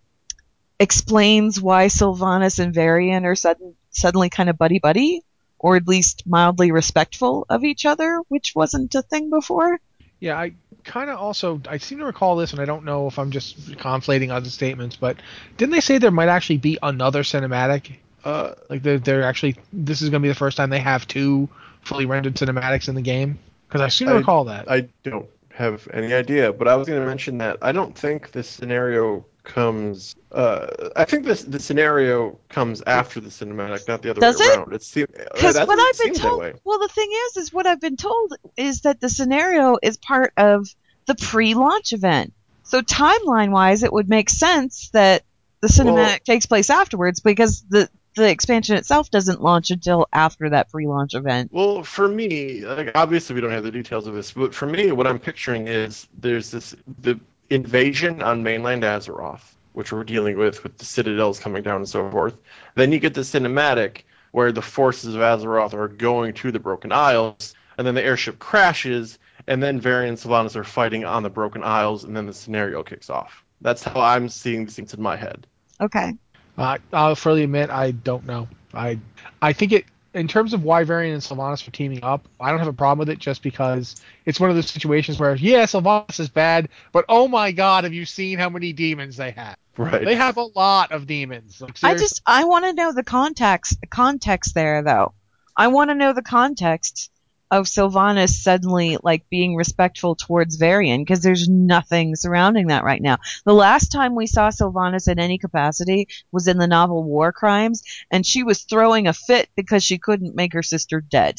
explains 0.78 1.60
why 1.60 1.86
Sylvanas 1.86 2.58
and 2.58 2.74
Varian 2.74 3.24
are 3.24 3.34
sudden, 3.34 3.74
suddenly 3.96 4.28
kind 4.28 4.48
of 4.48 4.58
buddy 4.58 4.78
buddy, 4.78 5.22
or 5.58 5.76
at 5.76 5.88
least 5.88 6.22
mildly 6.26 6.70
respectful 6.72 7.46
of 7.48 7.64
each 7.64 7.86
other, 7.86 8.20
which 8.28 8.52
wasn't 8.54 8.94
a 8.94 9.02
thing 9.02 9.30
before. 9.30 9.78
Yeah, 10.20 10.38
I 10.38 10.52
kind 10.84 11.10
of 11.10 11.18
also 11.18 11.60
I 11.68 11.78
seem 11.78 11.98
to 11.98 12.04
recall 12.04 12.36
this, 12.36 12.52
and 12.52 12.60
I 12.60 12.64
don't 12.64 12.84
know 12.84 13.06
if 13.06 13.18
I'm 13.18 13.30
just 13.30 13.58
conflating 13.72 14.30
other 14.30 14.48
statements, 14.50 14.96
but 14.96 15.16
didn't 15.56 15.72
they 15.72 15.80
say 15.80 15.98
there 15.98 16.10
might 16.10 16.28
actually 16.28 16.58
be 16.58 16.78
another 16.82 17.22
cinematic? 17.22 17.96
Uh, 18.24 18.54
Like 18.70 18.82
they're, 18.82 18.98
they're 18.98 19.22
actually 19.22 19.56
this 19.72 20.02
is 20.02 20.10
going 20.10 20.22
to 20.22 20.24
be 20.24 20.28
the 20.30 20.34
first 20.34 20.56
time 20.56 20.70
they 20.70 20.80
have 20.80 21.06
two 21.06 21.48
fully 21.82 22.06
rendered 22.06 22.34
cinematics 22.34 22.88
in 22.88 22.94
the 22.94 23.02
game? 23.02 23.38
Because 23.68 23.80
I 23.80 23.88
seem 23.88 24.08
to 24.08 24.14
I- 24.14 24.18
recall 24.18 24.44
that. 24.44 24.70
I 24.70 24.88
don't 25.02 25.26
have 25.52 25.88
any 25.92 26.12
idea, 26.12 26.52
but 26.52 26.68
I 26.68 26.76
was 26.76 26.86
going 26.88 27.00
to 27.00 27.06
mention 27.06 27.38
that 27.38 27.58
I 27.62 27.72
don't 27.72 27.96
think 27.96 28.30
this 28.32 28.48
scenario 28.48 29.24
comes. 29.46 30.14
Uh, 30.30 30.90
I 30.94 31.04
think 31.04 31.24
this 31.24 31.42
the 31.42 31.58
scenario 31.58 32.38
comes 32.50 32.82
after 32.86 33.20
the 33.20 33.30
cinematic, 33.30 33.88
not 33.88 34.02
the 34.02 34.10
other 34.10 34.20
Does 34.20 34.38
way 34.38 34.44
it? 34.46 34.58
around. 34.58 34.74
It's 34.74 34.90
the, 34.90 35.06
Because 35.06 35.56
what 35.56 35.78
I've 35.78 35.98
been 36.04 36.14
told, 36.14 36.60
well, 36.64 36.78
the 36.78 36.88
thing 36.88 37.08
is, 37.28 37.36
is 37.38 37.52
what 37.52 37.66
I've 37.66 37.80
been 37.80 37.96
told 37.96 38.34
is 38.56 38.82
that 38.82 39.00
the 39.00 39.08
scenario 39.08 39.78
is 39.82 39.96
part 39.96 40.32
of 40.36 40.68
the 41.06 41.14
pre-launch 41.14 41.92
event. 41.92 42.34
So 42.64 42.82
timeline-wise, 42.82 43.84
it 43.84 43.92
would 43.92 44.08
make 44.08 44.28
sense 44.28 44.90
that 44.92 45.22
the 45.60 45.68
cinematic 45.68 45.94
Well- 45.94 46.18
takes 46.24 46.46
place 46.46 46.68
afterwards 46.68 47.20
because 47.20 47.62
the 47.68 47.88
the 48.16 48.30
expansion 48.30 48.76
itself 48.76 49.10
doesn't 49.10 49.42
launch 49.42 49.70
until 49.70 50.08
after 50.10 50.48
that 50.48 50.70
pre-launch 50.70 51.14
event. 51.14 51.50
Well, 51.52 51.82
for 51.82 52.08
me, 52.08 52.64
like 52.64 52.92
obviously 52.94 53.34
we 53.34 53.42
don't 53.42 53.50
have 53.52 53.62
the 53.62 53.70
details 53.70 54.06
of 54.06 54.14
this, 54.14 54.32
but 54.32 54.54
for 54.54 54.66
me, 54.66 54.90
what 54.90 55.06
I'm 55.06 55.18
picturing 55.18 55.68
is 55.68 56.08
there's 56.18 56.50
this 56.50 56.74
the 57.02 57.20
invasion 57.50 58.22
on 58.22 58.42
mainland 58.42 58.82
Azeroth, 58.82 59.42
which 59.72 59.92
we're 59.92 60.04
dealing 60.04 60.36
with 60.36 60.62
with 60.62 60.78
the 60.78 60.84
citadels 60.84 61.38
coming 61.38 61.62
down 61.62 61.76
and 61.76 61.88
so 61.88 62.10
forth. 62.10 62.36
Then 62.74 62.92
you 62.92 62.98
get 62.98 63.14
the 63.14 63.20
cinematic 63.22 64.02
where 64.32 64.52
the 64.52 64.62
forces 64.62 65.14
of 65.14 65.20
Azeroth 65.20 65.74
are 65.74 65.88
going 65.88 66.34
to 66.34 66.52
the 66.52 66.58
Broken 66.58 66.92
Isles, 66.92 67.54
and 67.78 67.86
then 67.86 67.94
the 67.94 68.02
airship 68.02 68.38
crashes, 68.38 69.18
and 69.46 69.62
then 69.62 69.80
Varian 69.80 70.10
and 70.10 70.18
Sylvanas 70.18 70.56
are 70.56 70.64
fighting 70.64 71.04
on 71.04 71.22
the 71.22 71.30
Broken 71.30 71.62
Isles, 71.64 72.04
and 72.04 72.16
then 72.16 72.26
the 72.26 72.34
scenario 72.34 72.82
kicks 72.82 73.08
off. 73.08 73.44
That's 73.60 73.82
how 73.82 74.00
I'm 74.00 74.28
seeing 74.28 74.66
these 74.66 74.76
things 74.76 74.92
in 74.92 75.02
my 75.02 75.16
head. 75.16 75.46
Okay. 75.80 76.14
Uh, 76.58 76.78
I'll 76.92 77.14
freely 77.14 77.44
admit 77.44 77.70
I 77.70 77.90
don't 77.92 78.26
know. 78.26 78.48
I 78.74 78.98
I 79.40 79.52
think 79.52 79.72
it 79.72 79.84
in 80.16 80.26
terms 80.26 80.54
of 80.54 80.64
why 80.64 80.82
Varian 80.82 81.14
and 81.14 81.22
Sylvanas 81.22 81.66
are 81.68 81.70
teaming 81.70 82.02
up. 82.02 82.26
I 82.40 82.50
don't 82.50 82.58
have 82.58 82.68
a 82.68 82.72
problem 82.72 82.98
with 82.98 83.10
it 83.10 83.18
just 83.18 83.42
because 83.42 83.96
it's 84.24 84.40
one 84.40 84.50
of 84.50 84.56
those 84.56 84.70
situations 84.70 85.18
where 85.18 85.34
yeah, 85.36 85.64
Sylvanas 85.64 86.18
is 86.18 86.28
bad, 86.28 86.70
but 86.92 87.04
oh 87.08 87.28
my 87.28 87.52
god, 87.52 87.84
have 87.84 87.92
you 87.92 88.06
seen 88.06 88.38
how 88.38 88.48
many 88.48 88.72
demons 88.72 89.16
they 89.16 89.32
have? 89.32 89.56
Right. 89.76 90.04
They 90.04 90.14
have 90.14 90.38
a 90.38 90.42
lot 90.42 90.90
of 90.92 91.06
demons. 91.06 91.60
Like, 91.60 91.78
I 91.82 91.94
just 91.94 92.22
I 92.26 92.44
want 92.44 92.64
to 92.64 92.72
know 92.72 92.92
the 92.92 93.04
context 93.04 93.78
context 93.90 94.54
there 94.54 94.82
though. 94.82 95.12
I 95.54 95.68
want 95.68 95.90
to 95.90 95.94
know 95.94 96.12
the 96.12 96.22
context 96.22 97.10
of 97.50 97.66
Sylvanas 97.66 98.30
suddenly 98.30 98.98
like 99.02 99.28
being 99.30 99.54
respectful 99.54 100.14
towards 100.16 100.56
Varian 100.56 101.02
because 101.02 101.22
there's 101.22 101.48
nothing 101.48 102.16
surrounding 102.16 102.66
that 102.68 102.84
right 102.84 103.00
now. 103.02 103.18
The 103.44 103.54
last 103.54 103.88
time 103.92 104.14
we 104.14 104.26
saw 104.26 104.48
Sylvanas 104.50 105.08
in 105.08 105.18
any 105.18 105.38
capacity 105.38 106.08
was 106.32 106.48
in 106.48 106.58
the 106.58 106.66
novel 106.66 107.04
War 107.04 107.32
Crimes, 107.32 107.82
and 108.10 108.26
she 108.26 108.42
was 108.42 108.62
throwing 108.62 109.06
a 109.06 109.12
fit 109.12 109.48
because 109.56 109.84
she 109.84 109.98
couldn't 109.98 110.34
make 110.34 110.52
her 110.52 110.62
sister 110.62 111.00
dead 111.00 111.36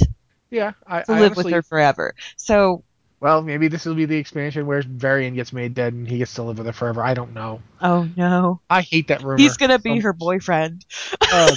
yeah, 0.49 0.73
I, 0.85 1.01
to 1.01 1.11
I 1.11 1.19
live 1.19 1.31
honestly, 1.33 1.43
with 1.45 1.53
her 1.55 1.61
forever. 1.61 2.15
So, 2.37 2.83
Well, 3.19 3.41
maybe 3.41 3.67
this 3.67 3.85
will 3.85 3.95
be 3.95 4.05
the 4.05 4.17
expansion 4.17 4.65
where 4.65 4.81
Varian 4.81 5.35
gets 5.35 5.51
made 5.51 5.73
dead 5.73 5.93
and 5.93 6.07
he 6.07 6.19
gets 6.19 6.33
to 6.35 6.43
live 6.43 6.57
with 6.57 6.67
her 6.67 6.73
forever. 6.73 7.03
I 7.03 7.13
don't 7.13 7.33
know. 7.33 7.61
oh 7.81 8.07
no, 8.15 8.61
I 8.69 8.81
hate 8.81 9.07
that 9.09 9.23
rumor. 9.23 9.37
he's 9.37 9.57
gonna 9.57 9.79
be 9.79 9.91
Um, 9.91 10.01
her 10.01 10.13
boyfriend. 10.13 10.85
uh, 11.31 11.55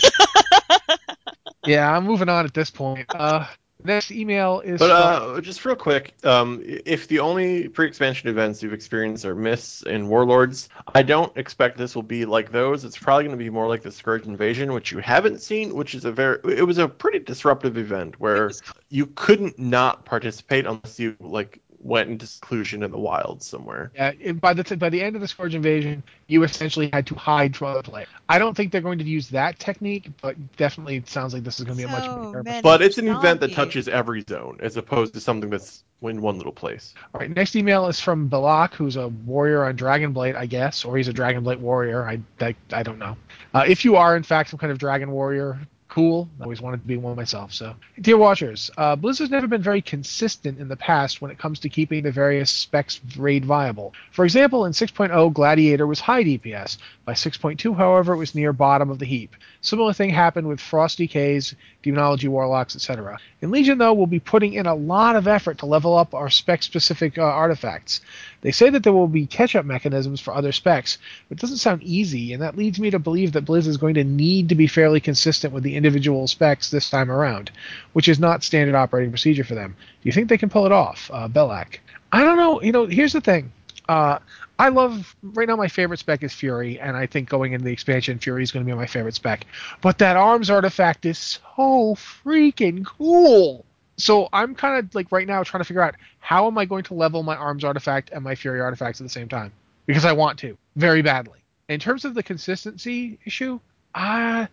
yeah, 1.66 1.94
I'm 1.96 2.04
moving 2.04 2.28
on 2.28 2.44
at 2.44 2.54
this 2.54 2.70
point. 2.70 3.06
Uh, 3.14 3.46
next 3.85 4.11
email 4.11 4.61
is 4.61 4.79
But 4.79 4.88
from- 4.88 5.37
uh, 5.37 5.40
just 5.40 5.64
real 5.64 5.77
quick, 5.77 6.14
um, 6.25 6.62
if 6.64 7.09
the 7.09 7.19
only 7.19 7.69
pre-expansion 7.69 8.29
events 8.29 8.62
you've 8.62 8.73
experienced 8.73 9.25
are 9.25 9.35
Mists 9.35 9.83
and 9.83 10.09
Warlords, 10.09 10.69
I 10.95 11.03
don't 11.03 11.35
expect 11.37 11.77
this 11.79 11.95
will 11.95 12.03
be 12.03 12.25
like 12.25 12.53
those. 12.53 12.85
It's 12.85 12.99
probably 12.99 13.25
going 13.25 13.38
to 13.38 13.43
be 13.43 13.51
more 13.51 13.69
like 13.69 13.83
the 13.83 13.93
Scourge 13.93 14.27
Invasion, 14.27 14.73
which 14.73 14.93
you 14.93 14.99
haven't 14.99 15.40
seen, 15.40 15.75
which 15.75 15.95
is 15.95 16.05
a 16.05 16.12
very, 16.12 16.38
it 16.45 16.66
was 16.66 16.79
a 16.79 16.88
pretty 16.88 17.21
disruptive 17.21 17.77
event 17.79 18.21
where 18.21 18.51
you 18.88 19.07
couldn't 19.07 19.59
not 19.59 20.05
participate 20.05 20.66
unless 20.66 20.99
you 20.99 21.16
like 21.21 21.61
went 21.83 22.11
into 22.11 22.27
seclusion 22.27 22.83
in 22.83 22.90
the 22.90 22.99
wild 22.99 23.43
somewhere. 23.43 23.90
Yeah, 23.95 24.33
by 24.33 24.53
the 24.53 24.62
t- 24.62 24.75
by 24.75 24.90
the 24.90 25.03
end 25.03 25.16
of 25.16 25.23
the 25.23 25.29
Scourge 25.29 25.55
invasion, 25.55 26.03
you 26.27 26.43
essentially 26.43 26.90
had 26.93 27.07
to 27.07 27.14
hide 27.14 27.57
from 27.57 27.69
other 27.69 27.83
players. 27.83 28.09
I 28.29 28.38
don't 28.38 28.57
think 28.57 28.71
they're 28.73 28.81
going 28.81 28.99
to 28.99 29.05
use 29.05 29.29
that 29.31 29.59
technique, 29.59 30.11
but 30.21 30.37
definitely 30.57 30.97
it 30.97 31.09
sounds 31.09 31.33
like 31.35 31.43
this 31.43 31.59
is 31.59 31.64
going 31.64 31.79
to 31.79 31.87
be 31.87 31.88
a 31.88 31.93
much 31.93 32.05
So 32.05 32.16
bigger. 32.27 32.43
many 32.43 32.62
But 32.62 32.83
it's 32.83 32.99
an 32.99 33.09
event 33.09 33.40
that 33.40 33.53
touches 33.53 33.88
every 33.88 34.23
zone, 34.29 34.59
as 34.61 34.77
opposed 34.77 35.14
to 35.14 35.21
something 35.21 35.51
that's 35.51 35.85
in 36.03 36.21
one 36.23 36.37
little 36.37 36.53
place. 36.53 36.95
All 37.14 37.21
right, 37.21 37.31
next 37.31 37.57
email 37.57 37.87
is 37.88 38.01
from 38.01 38.29
Balak, 38.29 38.75
who's 38.75 38.97
a 38.97 39.09
warrior 39.09 39.64
on 39.64 39.77
Dragonblade, 39.77 40.35
I 40.35 40.47
guess, 40.47 40.85
or 40.85 40.97
he's 40.97 41.09
a 41.09 41.12
Dragonblade 41.12 41.59
warrior. 41.59 42.07
I 42.07 42.21
I, 42.40 42.55
I 42.73 42.83
don't 42.83 42.99
know. 42.99 43.16
Uh, 43.53 43.64
if 43.66 43.85
you 43.85 43.97
are 43.97 44.16
in 44.16 44.23
fact 44.23 44.51
some 44.51 44.59
kind 44.59 44.71
of 44.71 44.79
dragon 44.79 45.11
warrior, 45.11 45.59
cool. 45.90 46.29
I 46.40 46.44
always 46.44 46.61
wanted 46.61 46.81
to 46.81 46.87
be 46.87 46.96
one 46.96 47.16
myself. 47.16 47.53
So, 47.53 47.74
dear 48.00 48.16
watchers, 48.16 48.70
uh, 48.79 48.96
Blizzard's 48.96 49.31
never 49.31 49.46
been 49.46 49.62
very 49.62 49.83
consistent 49.83 50.59
in 50.59 50.68
the 50.68 50.76
past 50.76 51.20
when 51.20 51.31
it 51.31 51.38
comes 51.38 51.59
to 51.61 51.68
keeping 51.68 52.03
the 52.03 52.12
various 52.12 52.50
specs 52.50 53.00
raid 53.18 53.44
viable. 53.44 53.92
For 54.12 54.24
example, 54.24 54.64
in 54.64 54.72
6.0, 54.72 55.33
Gladiator 55.33 55.87
was 55.87 56.00
high 56.00 56.22
DPS. 56.22 56.79
By 57.05 57.12
6.2, 57.12 57.76
however, 57.76 58.14
it 58.14 58.18
was 58.18 58.35
near 58.35 58.53
bottom 58.53 58.88
of 58.88 59.00
the 59.00 59.05
heap. 59.05 59.35
Similar 59.62 59.92
thing 59.92 60.11
happened 60.11 60.46
with 60.46 60.61
Frost 60.61 60.98
DKs, 60.98 61.55
Demonology 61.83 62.29
Warlocks, 62.29 62.76
etc. 62.76 63.18
In 63.40 63.50
Legion, 63.50 63.79
though, 63.79 63.92
we'll 63.92 64.07
be 64.07 64.20
putting 64.20 64.53
in 64.53 64.66
a 64.66 64.74
lot 64.74 65.16
of 65.16 65.26
effort 65.26 65.59
to 65.59 65.66
level 65.66 65.96
up 65.96 66.14
our 66.14 66.31
spec-specific 66.31 67.18
uh, 67.18 67.22
artifacts. 67.22 68.00
They 68.42 68.53
say 68.53 68.70
that 68.70 68.83
there 68.83 68.92
will 68.92 69.09
be 69.09 69.26
catch-up 69.26 69.64
mechanisms 69.64 70.20
for 70.20 70.35
other 70.35 70.53
specs, 70.53 70.98
but 71.29 71.38
it 71.38 71.40
doesn't 71.40 71.59
sound 71.59 71.83
easy, 71.83 72.33
and 72.33 72.42
that 72.42 72.57
leads 72.57 72.81
me 72.81 72.90
to 72.90 72.98
believe 72.98 73.33
that 73.33 73.44
Blizz 73.44 73.66
is 73.66 73.76
going 73.76 73.94
to 73.94 74.05
need 74.05 74.48
to 74.48 74.55
be 74.55 74.66
fairly 74.66 75.00
consistent 75.00 75.53
with 75.53 75.62
the 75.62 75.76
individual 75.76 76.26
specs 76.26 76.70
this 76.70 76.88
time 76.88 77.11
around, 77.11 77.50
which 77.92 78.09
is 78.09 78.18
not 78.18 78.42
standard 78.42 78.74
operating 78.74 79.11
procedure 79.11 79.44
for 79.44 79.55
them. 79.55 79.76
Do 79.79 80.09
you 80.09 80.12
think 80.12 80.29
they 80.29 80.38
can 80.38 80.48
pull 80.48 80.66
it 80.66 80.72
off, 80.72 81.11
uh, 81.12 81.29
Belak? 81.29 81.79
I 82.12 82.24
don't 82.24 82.37
know. 82.37 82.62
You 82.62 82.72
know, 82.72 82.87
here's 82.87 83.12
the 83.12 83.20
thing. 83.20 83.53
Uh, 83.88 84.18
I 84.59 84.68
love 84.68 85.16
right 85.22 85.48
now. 85.48 85.57
My 85.57 85.68
favorite 85.68 85.98
spec 85.98 86.22
is 86.22 86.33
Fury, 86.33 86.79
and 86.79 86.96
I 86.96 87.07
think 87.07 87.29
going 87.29 87.55
into 87.55 87.64
the 87.64 87.72
expansion, 87.72 88.18
Fury 88.18 88.42
is 88.42 88.53
going 88.53 88.64
to 88.64 88.70
be 88.70 88.76
my 88.76 88.87
favorite 88.87 89.14
spec. 89.14 89.46
But 89.81 89.98
that 89.98 90.16
arms 90.16 90.50
artifact 90.50 91.07
is 91.07 91.18
so 91.18 91.96
freaking 91.96 92.85
cool. 92.85 93.64
So 94.00 94.28
I'm 94.32 94.54
kind 94.54 94.78
of 94.78 94.94
like 94.94 95.12
right 95.12 95.26
now 95.26 95.42
trying 95.42 95.60
to 95.60 95.64
figure 95.64 95.82
out 95.82 95.96
how 96.18 96.46
am 96.46 96.58
I 96.58 96.64
going 96.64 96.84
to 96.84 96.94
level 96.94 97.22
my 97.22 97.36
arms 97.36 97.64
artifact 97.64 98.10
and 98.12 98.24
my 98.24 98.34
Fury 98.34 98.60
artifacts 98.60 99.00
at 99.00 99.04
the 99.04 99.10
same 99.10 99.28
time 99.28 99.52
because 99.86 100.04
I 100.04 100.12
want 100.12 100.38
to 100.40 100.56
very 100.76 101.02
badly. 101.02 101.38
In 101.68 101.78
terms 101.78 102.04
of 102.04 102.14
the 102.14 102.22
consistency 102.22 103.18
issue, 103.24 103.60
uh, 103.94 104.46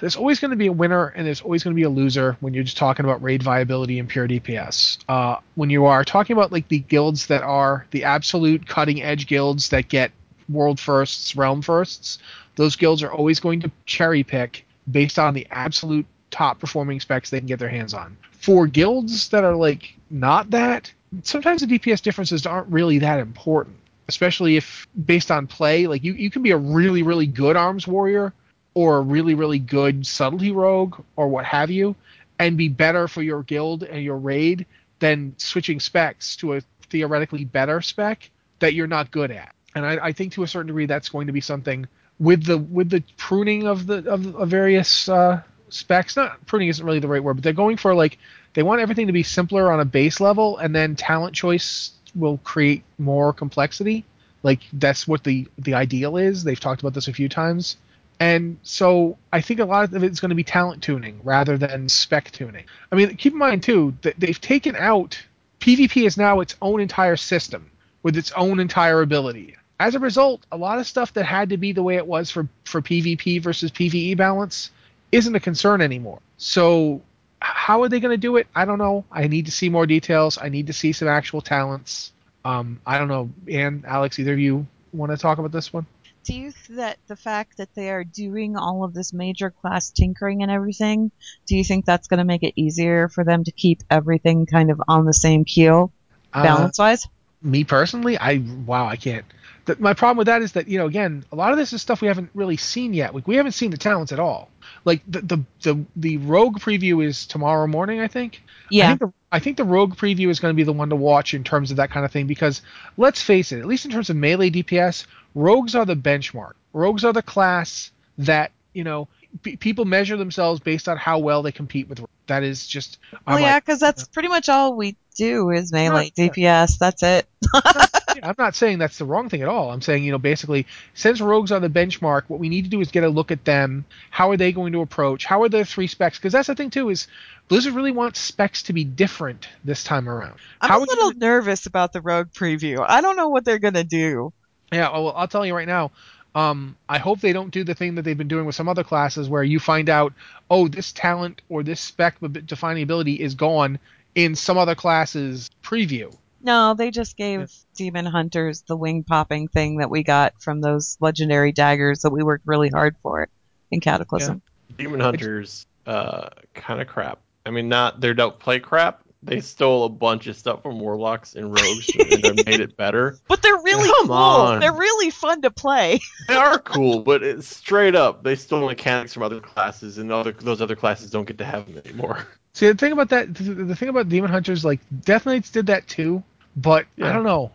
there's 0.00 0.16
always 0.16 0.38
going 0.38 0.50
to 0.50 0.56
be 0.56 0.68
a 0.68 0.72
winner 0.72 1.08
and 1.08 1.26
there's 1.26 1.40
always 1.40 1.64
going 1.64 1.74
to 1.74 1.80
be 1.80 1.84
a 1.84 1.90
loser 1.90 2.36
when 2.40 2.54
you're 2.54 2.64
just 2.64 2.76
talking 2.76 3.04
about 3.04 3.22
raid 3.22 3.42
viability 3.42 3.98
and 3.98 4.08
pure 4.08 4.28
DPS. 4.28 4.98
Uh, 5.08 5.36
when 5.54 5.70
you 5.70 5.86
are 5.86 6.04
talking 6.04 6.36
about 6.36 6.52
like 6.52 6.68
the 6.68 6.78
guilds 6.78 7.26
that 7.26 7.42
are 7.42 7.86
the 7.90 8.04
absolute 8.04 8.66
cutting 8.66 9.02
edge 9.02 9.26
guilds 9.26 9.70
that 9.70 9.88
get 9.88 10.12
world 10.48 10.78
firsts, 10.78 11.34
realm 11.34 11.62
firsts, 11.62 12.18
those 12.56 12.76
guilds 12.76 13.02
are 13.02 13.12
always 13.12 13.40
going 13.40 13.60
to 13.60 13.70
cherry 13.86 14.22
pick 14.22 14.66
based 14.90 15.18
on 15.18 15.34
the 15.34 15.46
absolute 15.50 16.06
top 16.32 16.58
performing 16.58 16.98
specs 16.98 17.30
they 17.30 17.38
can 17.38 17.46
get 17.46 17.60
their 17.60 17.68
hands 17.68 17.94
on. 17.94 18.16
For 18.32 18.66
guilds 18.66 19.28
that 19.28 19.44
are 19.44 19.54
like 19.54 19.94
not 20.10 20.50
that, 20.50 20.92
sometimes 21.22 21.60
the 21.60 21.78
DPS 21.78 22.02
differences 22.02 22.44
aren't 22.46 22.68
really 22.68 22.98
that 22.98 23.20
important. 23.20 23.76
Especially 24.08 24.56
if 24.56 24.88
based 25.06 25.30
on 25.30 25.46
play, 25.46 25.86
like 25.86 26.02
you, 26.02 26.12
you 26.14 26.28
can 26.28 26.42
be 26.42 26.50
a 26.50 26.56
really, 26.56 27.04
really 27.04 27.26
good 27.26 27.56
arms 27.56 27.86
warrior 27.86 28.32
or 28.74 28.98
a 28.98 29.00
really 29.00 29.34
really 29.34 29.58
good 29.58 30.06
subtlety 30.06 30.50
rogue 30.50 31.00
or 31.16 31.28
what 31.28 31.44
have 31.44 31.70
you 31.70 31.94
and 32.38 32.56
be 32.56 32.68
better 32.68 33.06
for 33.06 33.22
your 33.22 33.42
guild 33.42 33.82
and 33.84 34.02
your 34.02 34.16
raid 34.16 34.66
than 34.98 35.34
switching 35.36 35.78
specs 35.78 36.36
to 36.36 36.54
a 36.54 36.60
theoretically 36.88 37.44
better 37.44 37.80
spec 37.80 38.30
that 38.60 38.74
you're 38.74 38.86
not 38.86 39.10
good 39.10 39.30
at 39.30 39.54
and 39.74 39.84
I, 39.84 40.06
I 40.06 40.12
think 40.12 40.32
to 40.32 40.42
a 40.42 40.46
certain 40.46 40.68
degree 40.68 40.86
that's 40.86 41.08
going 41.08 41.26
to 41.26 41.32
be 41.32 41.40
something 41.40 41.86
with 42.18 42.44
the 42.44 42.58
with 42.58 42.90
the 42.90 43.02
pruning 43.16 43.66
of 43.66 43.86
the 43.86 44.08
of, 44.08 44.34
of 44.36 44.48
various 44.48 45.08
uh, 45.08 45.42
specs 45.72 46.16
not 46.16 46.44
pruning 46.46 46.68
isn't 46.68 46.84
really 46.84 46.98
the 46.98 47.08
right 47.08 47.22
word 47.22 47.34
but 47.34 47.42
they're 47.42 47.52
going 47.52 47.76
for 47.76 47.94
like 47.94 48.18
they 48.54 48.62
want 48.62 48.80
everything 48.80 49.06
to 49.06 49.12
be 49.12 49.22
simpler 49.22 49.72
on 49.72 49.80
a 49.80 49.84
base 49.84 50.20
level 50.20 50.58
and 50.58 50.74
then 50.74 50.94
talent 50.94 51.34
choice 51.34 51.92
will 52.14 52.38
create 52.38 52.82
more 52.98 53.32
complexity 53.32 54.04
like 54.42 54.60
that's 54.74 55.08
what 55.08 55.24
the 55.24 55.46
the 55.58 55.74
ideal 55.74 56.16
is 56.16 56.44
they've 56.44 56.60
talked 56.60 56.80
about 56.80 56.94
this 56.94 57.08
a 57.08 57.12
few 57.12 57.28
times 57.28 57.76
and 58.22 58.56
so 58.62 59.18
I 59.32 59.40
think 59.40 59.58
a 59.58 59.64
lot 59.64 59.92
of 59.92 60.04
it's 60.04 60.20
going 60.20 60.28
to 60.28 60.36
be 60.36 60.44
talent 60.44 60.80
tuning 60.80 61.20
rather 61.24 61.58
than 61.58 61.88
spec 61.88 62.30
tuning. 62.30 62.66
I 62.92 62.94
mean, 62.94 63.16
keep 63.16 63.32
in 63.32 63.38
mind 63.40 63.64
too 63.64 63.96
that 64.02 64.14
they've 64.16 64.40
taken 64.40 64.76
out 64.76 65.20
PvP 65.58 66.06
is 66.06 66.16
now 66.16 66.38
its 66.38 66.54
own 66.62 66.80
entire 66.80 67.16
system 67.16 67.68
with 68.04 68.16
its 68.16 68.30
own 68.32 68.60
entire 68.60 69.02
ability. 69.02 69.56
As 69.80 69.96
a 69.96 69.98
result, 69.98 70.46
a 70.52 70.56
lot 70.56 70.78
of 70.78 70.86
stuff 70.86 71.12
that 71.14 71.24
had 71.24 71.48
to 71.50 71.56
be 71.56 71.72
the 71.72 71.82
way 71.82 71.96
it 71.96 72.06
was 72.06 72.30
for 72.30 72.46
for 72.64 72.80
PvP 72.80 73.42
versus 73.42 73.72
PvE 73.72 74.16
balance 74.16 74.70
isn't 75.12 75.34
a 75.34 75.40
concern 75.40 75.80
anymore. 75.80 76.20
So 76.36 77.02
how 77.40 77.82
are 77.82 77.88
they 77.88 78.00
going 78.00 78.12
to 78.12 78.20
do 78.20 78.36
it? 78.36 78.46
I 78.54 78.64
don't 78.64 78.78
know. 78.78 79.04
I 79.12 79.28
need 79.28 79.46
to 79.46 79.52
see 79.52 79.68
more 79.68 79.86
details. 79.86 80.38
I 80.40 80.48
need 80.48 80.66
to 80.68 80.72
see 80.72 80.92
some 80.92 81.08
actual 81.08 81.40
talents. 81.40 82.12
Um, 82.44 82.80
I 82.86 82.98
don't 82.98 83.08
know. 83.08 83.30
And 83.48 83.84
Alex, 83.84 84.18
either 84.18 84.32
of 84.32 84.38
you 84.38 84.66
want 84.92 85.12
to 85.12 85.18
talk 85.18 85.38
about 85.38 85.52
this 85.52 85.72
one? 85.72 85.86
do 86.24 86.34
you 86.34 86.52
th- 86.52 86.76
that 86.76 86.98
the 87.08 87.16
fact 87.16 87.56
that 87.56 87.74
they 87.74 87.90
are 87.90 88.04
doing 88.04 88.56
all 88.56 88.84
of 88.84 88.94
this 88.94 89.12
major 89.12 89.50
class 89.50 89.90
tinkering 89.90 90.42
and 90.42 90.50
everything, 90.50 91.10
do 91.46 91.56
you 91.56 91.64
think 91.64 91.84
that's 91.84 92.08
going 92.08 92.18
to 92.18 92.24
make 92.24 92.42
it 92.42 92.52
easier 92.56 93.08
for 93.08 93.24
them 93.24 93.44
to 93.44 93.52
keep 93.52 93.82
everything 93.90 94.46
kind 94.46 94.70
of 94.70 94.80
on 94.88 95.04
the 95.04 95.12
same 95.12 95.44
keel, 95.44 95.92
balance 96.32 96.78
wise? 96.78 97.06
Uh, 97.06 97.08
me 97.42 97.64
personally, 97.64 98.16
I 98.16 98.42
wow, 98.66 98.86
I 98.86 98.96
can't. 98.96 99.24
The, 99.64 99.76
my 99.78 99.94
problem 99.94 100.18
with 100.18 100.26
that 100.26 100.42
is 100.42 100.52
that 100.52 100.68
you 100.68 100.78
know, 100.78 100.86
again, 100.86 101.24
a 101.32 101.36
lot 101.36 101.52
of 101.52 101.58
this 101.58 101.72
is 101.72 101.82
stuff 101.82 102.00
we 102.00 102.08
haven't 102.08 102.30
really 102.34 102.56
seen 102.56 102.94
yet. 102.94 103.12
We, 103.12 103.22
we 103.26 103.36
haven't 103.36 103.52
seen 103.52 103.70
the 103.70 103.76
talents 103.76 104.12
at 104.12 104.20
all. 104.20 104.48
Like 104.84 105.02
the 105.06 105.20
the 105.20 105.38
the, 105.62 105.84
the 105.96 106.16
rogue 106.18 106.58
preview 106.58 107.04
is 107.04 107.26
tomorrow 107.26 107.66
morning, 107.66 108.00
I 108.00 108.08
think. 108.08 108.42
Yeah. 108.70 108.86
I 108.86 108.88
think, 108.88 109.00
the, 109.00 109.12
I 109.32 109.38
think 109.38 109.56
the 109.56 109.64
rogue 109.64 109.96
preview 109.96 110.28
is 110.28 110.40
going 110.40 110.52
to 110.52 110.56
be 110.56 110.64
the 110.64 110.72
one 110.72 110.90
to 110.90 110.96
watch 110.96 111.34
in 111.34 111.44
terms 111.44 111.70
of 111.70 111.76
that 111.76 111.90
kind 111.90 112.04
of 112.04 112.12
thing 112.12 112.26
because 112.26 112.62
let's 112.96 113.22
face 113.22 113.52
it, 113.52 113.60
at 113.60 113.66
least 113.66 113.84
in 113.84 113.90
terms 113.90 114.10
of 114.10 114.16
melee 114.16 114.50
DPS, 114.50 115.06
rogues 115.34 115.74
are 115.74 115.84
the 115.84 115.96
benchmark. 115.96 116.52
Rogues 116.72 117.04
are 117.04 117.12
the 117.12 117.22
class 117.22 117.90
that 118.18 118.50
you 118.72 118.84
know 118.84 119.08
p- 119.42 119.56
people 119.56 119.84
measure 119.84 120.16
themselves 120.16 120.60
based 120.60 120.88
on 120.88 120.96
how 120.96 121.18
well 121.18 121.42
they 121.42 121.52
compete 121.52 121.88
with. 121.88 122.04
That 122.26 122.42
is 122.42 122.66
just. 122.66 122.98
Well, 123.12 123.36
I'm 123.36 123.42
yeah, 123.42 123.54
like, 123.54 123.64
because 123.64 123.80
that's 123.80 124.06
pretty 124.08 124.28
much 124.28 124.48
all 124.48 124.74
we 124.76 124.96
do 125.16 125.50
is 125.50 125.72
melee 125.72 126.12
Yeah. 126.16 126.28
DPS. 126.28 126.78
That's 126.78 127.02
it. 127.02 127.26
I'm 128.22 128.34
not 128.38 128.54
saying 128.54 128.78
that's 128.78 128.98
the 128.98 129.04
wrong 129.04 129.28
thing 129.28 129.42
at 129.42 129.48
all. 129.48 129.70
I'm 129.70 129.80
saying, 129.80 130.04
you 130.04 130.12
know, 130.12 130.18
basically, 130.18 130.66
since 130.94 131.20
rogues 131.20 131.50
are 131.50 131.60
the 131.60 131.68
benchmark, 131.68 132.22
what 132.28 132.40
we 132.40 132.48
need 132.48 132.62
to 132.64 132.70
do 132.70 132.80
is 132.80 132.90
get 132.90 133.04
a 133.04 133.08
look 133.08 133.30
at 133.30 133.44
them. 133.44 133.84
How 134.10 134.30
are 134.30 134.36
they 134.36 134.52
going 134.52 134.72
to 134.72 134.80
approach? 134.80 135.24
How 135.24 135.42
are 135.42 135.48
their 135.48 135.64
three 135.64 135.86
specs? 135.86 136.18
Because 136.18 136.32
that's 136.32 136.48
the 136.48 136.54
thing 136.54 136.70
too 136.70 136.90
is 136.90 137.08
Blizzard 137.48 137.74
really 137.74 137.90
wants 137.90 138.20
specs 138.20 138.62
to 138.64 138.72
be 138.72 138.84
different 138.84 139.48
this 139.64 139.82
time 139.84 140.08
around. 140.08 140.34
I'm 140.60 140.70
How 140.70 140.78
a 140.78 140.84
little 140.84 141.12
nervous 141.12 141.66
about 141.66 141.92
the 141.92 142.00
rogue 142.00 142.30
preview. 142.32 142.84
I 142.86 143.00
don't 143.00 143.16
know 143.16 143.28
what 143.28 143.44
they're 143.44 143.58
gonna 143.58 143.84
do. 143.84 144.32
Yeah, 144.72 144.90
well, 144.90 145.12
I'll 145.14 145.28
tell 145.28 145.44
you 145.44 145.54
right 145.54 145.68
now. 145.68 145.90
Um, 146.34 146.76
I 146.88 146.98
hope 146.98 147.20
they 147.20 147.32
don't 147.32 147.50
do 147.50 147.62
the 147.62 147.74
thing 147.74 147.94
that 147.96 148.02
they've 148.02 148.16
been 148.16 148.28
doing 148.28 148.46
with 148.46 148.54
some 148.54 148.68
other 148.68 148.84
classes, 148.84 149.28
where 149.28 149.42
you 149.42 149.58
find 149.58 149.90
out, 149.90 150.14
oh, 150.50 150.68
this 150.68 150.92
talent 150.92 151.42
or 151.48 151.62
this 151.62 151.80
spec 151.80 152.16
ab- 152.22 152.46
defining 152.46 152.82
ability 152.82 153.20
is 153.20 153.34
gone 153.34 153.78
in 154.14 154.34
some 154.34 154.56
other 154.56 154.74
class's 154.74 155.50
preview. 155.62 156.14
No, 156.42 156.74
they 156.74 156.90
just 156.90 157.16
gave 157.16 157.52
demon 157.76 158.04
hunters 158.04 158.62
the 158.62 158.76
wing 158.76 159.04
popping 159.04 159.46
thing 159.46 159.76
that 159.76 159.90
we 159.90 160.02
got 160.02 160.34
from 160.40 160.60
those 160.60 160.96
legendary 161.00 161.52
daggers 161.52 162.00
that 162.00 162.10
we 162.10 162.22
worked 162.22 162.46
really 162.46 162.68
hard 162.68 162.96
for 163.02 163.28
in 163.70 163.80
Cataclysm. 163.80 164.42
Demon 164.76 165.00
Hunters, 165.00 165.66
uh, 165.86 166.30
kind 166.54 166.80
of 166.80 166.88
crap. 166.88 167.20
I 167.46 167.50
mean, 167.50 167.68
not 167.68 168.00
they 168.00 168.12
don't 168.12 168.38
play 168.38 168.58
crap. 168.58 169.02
They 169.24 169.40
stole 169.40 169.84
a 169.84 169.88
bunch 169.88 170.26
of 170.26 170.36
stuff 170.36 170.62
from 170.62 170.80
Warlocks 170.80 171.36
and 171.36 171.52
Rogues 171.52 171.88
and 171.96 172.22
they 172.22 172.42
made 172.44 172.60
it 172.60 172.76
better. 172.76 173.18
But 173.28 173.40
they're 173.40 173.54
really 173.62 173.88
Come 173.88 174.08
cool. 174.08 174.16
on. 174.16 174.60
They're 174.60 174.72
really 174.72 175.10
fun 175.10 175.42
to 175.42 175.50
play. 175.50 176.00
They 176.28 176.34
are 176.34 176.58
cool, 176.58 177.00
but 177.00 177.22
it's 177.22 177.46
straight 177.48 177.94
up 177.94 178.22
they 178.22 178.36
stole 178.36 178.66
mechanics 178.66 179.12
from 179.12 179.22
other 179.24 179.40
classes, 179.40 179.98
and 179.98 180.10
other 180.12 180.32
those 180.32 180.62
other 180.62 180.76
classes 180.76 181.10
don't 181.10 181.24
get 181.24 181.38
to 181.38 181.44
have 181.44 181.66
them 181.66 181.82
anymore. 181.84 182.26
See, 182.54 182.68
the 182.68 182.74
thing 182.74 182.92
about 182.92 183.08
that, 183.10 183.34
the, 183.34 183.42
the 183.42 183.76
thing 183.76 183.88
about 183.88 184.08
Demon 184.08 184.30
Hunters, 184.30 184.64
like 184.64 184.80
Death 185.04 185.26
Knights 185.26 185.50
did 185.50 185.66
that 185.66 185.88
too, 185.88 186.22
but 186.56 186.86
I 187.02 187.12
don't 187.12 187.24
know. 187.24 187.50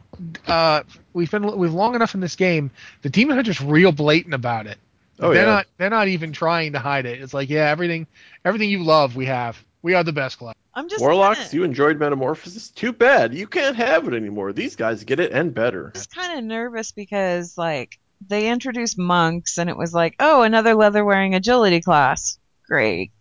Uh, 0.47 0.83
we've 1.13 1.31
been 1.31 1.57
we've 1.57 1.73
long 1.73 1.95
enough 1.95 2.13
in 2.13 2.19
this 2.19 2.35
game. 2.35 2.71
The 3.03 3.09
Demon 3.09 3.35
Hunter's 3.35 3.61
real 3.61 3.91
blatant 3.91 4.33
about 4.33 4.67
it. 4.67 4.77
Oh, 5.19 5.33
they're 5.33 5.45
yeah. 5.45 5.51
not 5.51 5.67
they're 5.77 5.89
not 5.89 6.07
even 6.09 6.33
trying 6.33 6.73
to 6.73 6.79
hide 6.79 7.05
it. 7.05 7.21
It's 7.21 7.33
like, 7.33 7.49
yeah, 7.49 7.69
everything 7.69 8.05
everything 8.43 8.69
you 8.69 8.83
love, 8.83 9.15
we 9.15 9.25
have. 9.27 9.63
We 9.81 9.93
are 9.93 10.03
the 10.03 10.13
best 10.13 10.37
class. 10.39 10.55
I'm 10.77 10.89
just 10.89 11.01
Warlocks, 11.01 11.39
kinda, 11.39 11.55
you 11.55 11.63
enjoyed 11.63 11.97
Metamorphosis. 11.97 12.69
Too 12.69 12.91
bad 12.91 13.33
you 13.33 13.47
can't 13.47 13.75
have 13.75 14.07
it 14.07 14.13
anymore. 14.13 14.53
These 14.53 14.75
guys 14.75 15.03
get 15.03 15.19
it 15.19 15.31
and 15.31 15.51
better. 15.51 15.91
i 15.95 15.97
just 15.97 16.13
kind 16.13 16.37
of 16.37 16.45
nervous 16.45 16.91
because 16.91 17.57
like 17.57 17.97
they 18.27 18.49
introduced 18.51 18.95
monks 18.95 19.57
and 19.57 19.71
it 19.71 19.75
was 19.75 19.91
like, 19.91 20.15
oh, 20.19 20.43
another 20.43 20.75
leather 20.75 21.03
wearing 21.03 21.33
agility 21.33 21.81
class. 21.81 22.37
Great. 22.67 23.11